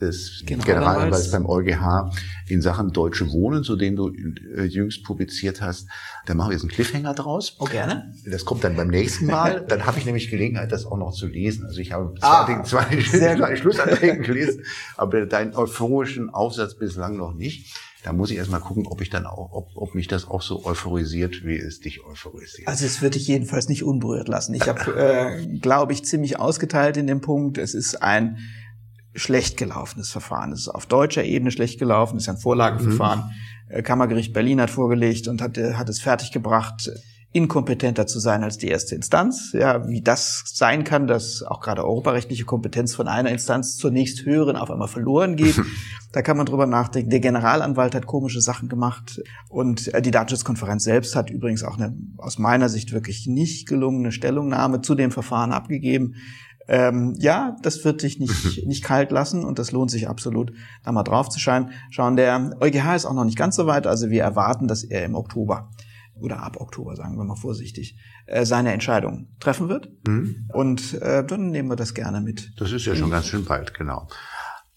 des 0.00 0.42
Generalanwalts 0.46 1.30
beim 1.30 1.46
EuGH 1.46 2.10
in 2.48 2.62
Sachen 2.62 2.92
Deutsche 2.92 3.30
Wohnen, 3.30 3.62
zu 3.62 3.76
dem 3.76 3.96
du 3.96 4.10
äh, 4.10 4.64
jüngst 4.64 5.04
publiziert 5.04 5.60
hast. 5.60 5.88
Da 6.26 6.34
machen 6.34 6.50
wir 6.50 6.54
jetzt 6.54 6.62
einen 6.62 6.70
Cliffhanger 6.70 7.14
draus. 7.14 7.56
Oh, 7.58 7.64
gerne. 7.64 8.12
Das 8.26 8.44
kommt 8.44 8.64
dann 8.64 8.76
beim 8.76 8.88
nächsten 8.88 9.26
Mal. 9.26 9.64
dann 9.68 9.86
habe 9.86 9.98
ich 9.98 10.06
nämlich 10.06 10.30
Gelegenheit, 10.30 10.72
das 10.72 10.86
auch 10.86 10.96
noch 10.96 11.12
zu 11.12 11.26
lesen. 11.26 11.64
Also 11.66 11.80
ich 11.80 11.92
habe 11.92 12.14
ah, 12.20 12.62
zwei, 12.64 13.02
zwei, 13.02 13.36
zwei 13.36 13.56
Schlussanträge 13.56 14.18
gelesen, 14.18 14.64
aber 14.96 15.26
deinen 15.26 15.54
euphorischen 15.54 16.30
Aufsatz 16.30 16.76
bislang 16.76 17.16
noch 17.16 17.34
nicht. 17.34 17.74
Da 18.02 18.14
muss 18.14 18.30
ich 18.30 18.38
erstmal 18.38 18.60
gucken, 18.60 18.86
ob 18.86 19.02
ich 19.02 19.10
dann 19.10 19.26
auch, 19.26 19.52
ob, 19.52 19.68
ob 19.74 19.94
mich 19.94 20.08
das 20.08 20.26
auch 20.26 20.40
so 20.40 20.64
euphorisiert, 20.64 21.44
wie 21.44 21.56
es 21.56 21.80
dich 21.80 22.02
euphorisiert. 22.02 22.66
Also 22.66 22.86
es 22.86 23.02
würde 23.02 23.18
ich 23.18 23.28
jedenfalls 23.28 23.68
nicht 23.68 23.84
unberührt 23.84 24.26
lassen. 24.26 24.54
Ich 24.54 24.66
habe, 24.66 24.96
äh, 24.96 25.58
glaube 25.58 25.92
ich, 25.92 26.04
ziemlich 26.04 26.38
ausgeteilt 26.38 26.96
in 26.96 27.06
dem 27.06 27.20
Punkt. 27.20 27.58
Es 27.58 27.74
ist 27.74 28.02
ein 28.02 28.38
schlecht 29.14 29.56
gelaufenes 29.56 30.10
Verfahren. 30.10 30.52
Es 30.52 30.60
ist 30.60 30.68
auf 30.68 30.86
deutscher 30.86 31.24
Ebene 31.24 31.50
schlecht 31.50 31.78
gelaufen, 31.78 32.16
es 32.16 32.24
ist 32.24 32.28
ein 32.28 32.38
Vorlageverfahren. 32.38 33.24
Mhm. 33.68 33.76
Äh, 33.76 33.82
Kammergericht 33.82 34.32
Berlin 34.32 34.60
hat 34.60 34.70
vorgelegt 34.70 35.28
und 35.28 35.42
hat, 35.42 35.56
hat 35.58 35.88
es 35.88 36.00
fertiggebracht, 36.00 36.90
inkompetenter 37.32 38.08
zu 38.08 38.18
sein 38.18 38.42
als 38.42 38.58
die 38.58 38.66
erste 38.68 38.96
Instanz. 38.96 39.52
Ja, 39.52 39.88
wie 39.88 40.02
das 40.02 40.42
sein 40.46 40.82
kann, 40.82 41.06
dass 41.06 41.44
auch 41.44 41.60
gerade 41.60 41.84
europarechtliche 41.84 42.44
Kompetenz 42.44 42.94
von 42.94 43.06
einer 43.06 43.30
Instanz 43.30 43.76
zur 43.76 43.92
nächsthöheren 43.92 44.56
auf 44.56 44.70
einmal 44.70 44.88
verloren 44.88 45.36
geht. 45.36 45.60
da 46.12 46.22
kann 46.22 46.36
man 46.36 46.46
drüber 46.46 46.66
nachdenken. 46.66 47.10
Der 47.10 47.20
Generalanwalt 47.20 47.94
hat 47.94 48.06
komische 48.06 48.40
Sachen 48.40 48.68
gemacht 48.68 49.22
und 49.48 49.94
äh, 49.94 50.02
die 50.02 50.10
Datenschutzkonferenz 50.10 50.82
selbst 50.82 51.14
hat 51.14 51.30
übrigens 51.30 51.62
auch 51.62 51.78
eine 51.78 51.96
aus 52.16 52.38
meiner 52.38 52.68
Sicht 52.68 52.92
wirklich 52.92 53.28
nicht 53.28 53.68
gelungene 53.68 54.10
Stellungnahme 54.10 54.80
zu 54.80 54.96
dem 54.96 55.12
Verfahren 55.12 55.52
abgegeben. 55.52 56.16
Ähm, 56.70 57.16
ja, 57.18 57.56
das 57.62 57.84
wird 57.84 58.02
dich 58.02 58.20
nicht, 58.20 58.64
nicht 58.66 58.84
kalt 58.84 59.10
lassen 59.10 59.44
und 59.44 59.58
das 59.58 59.72
lohnt 59.72 59.90
sich 59.90 60.08
absolut, 60.08 60.52
da 60.84 60.92
mal 60.92 61.02
drauf 61.02 61.28
zu 61.28 61.40
schauen. 61.40 61.72
Schauen, 61.90 62.14
der 62.14 62.56
EuGH 62.60 62.94
ist 62.94 63.06
auch 63.06 63.12
noch 63.12 63.24
nicht 63.24 63.36
ganz 63.36 63.56
so 63.56 63.66
weit, 63.66 63.88
also 63.88 64.08
wir 64.08 64.22
erwarten, 64.22 64.68
dass 64.68 64.84
er 64.84 65.04
im 65.04 65.16
Oktober 65.16 65.72
oder 66.14 66.44
ab 66.44 66.60
Oktober, 66.60 66.94
sagen 66.94 67.16
wir 67.16 67.24
mal 67.24 67.34
vorsichtig, 67.34 67.98
äh, 68.26 68.44
seine 68.44 68.72
Entscheidung 68.72 69.30
treffen 69.40 69.68
wird. 69.68 69.88
Mhm. 70.06 70.48
Und 70.52 70.94
äh, 71.02 71.24
dann 71.24 71.50
nehmen 71.50 71.68
wir 71.68 71.76
das 71.76 71.92
gerne 71.92 72.20
mit. 72.20 72.52
Das 72.56 72.70
ist 72.70 72.86
ja 72.86 72.94
schon 72.94 73.10
ganz 73.10 73.26
schön 73.26 73.44
bald, 73.44 73.74
genau. 73.74 74.06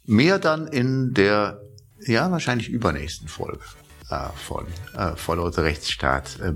Mehr 0.06 0.40
dann 0.40 0.66
in 0.66 1.14
der, 1.14 1.62
ja, 2.08 2.32
wahrscheinlich 2.32 2.70
übernächsten 2.70 3.28
Folge 3.28 3.62
äh, 4.10 4.30
von 4.36 4.66
äh, 4.98 5.16
Follow 5.16 5.52
the 5.52 5.62
Rechtsstaat. 5.62 6.40
Äh, 6.40 6.54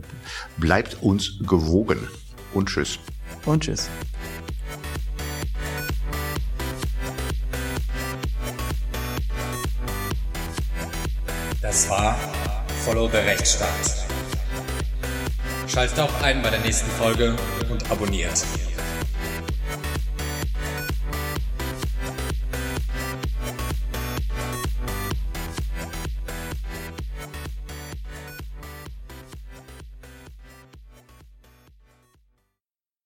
bleibt 0.58 1.04
uns 1.04 1.38
gewogen 1.46 2.00
und 2.56 2.70
tschüss. 2.70 2.98
Und 3.46 3.64
tschüss. 3.64 3.88
Das 11.68 11.90
war 11.90 12.18
Follow 12.86 13.10
the 13.10 13.18
Rechtsstaat. 13.18 13.68
Schaltet 15.68 16.00
auch 16.00 16.22
ein 16.24 16.42
bei 16.42 16.50
der 16.50 16.62
nächsten 16.62 16.90
Folge 16.92 17.36
und 17.70 17.92
abonniert. 17.92 18.46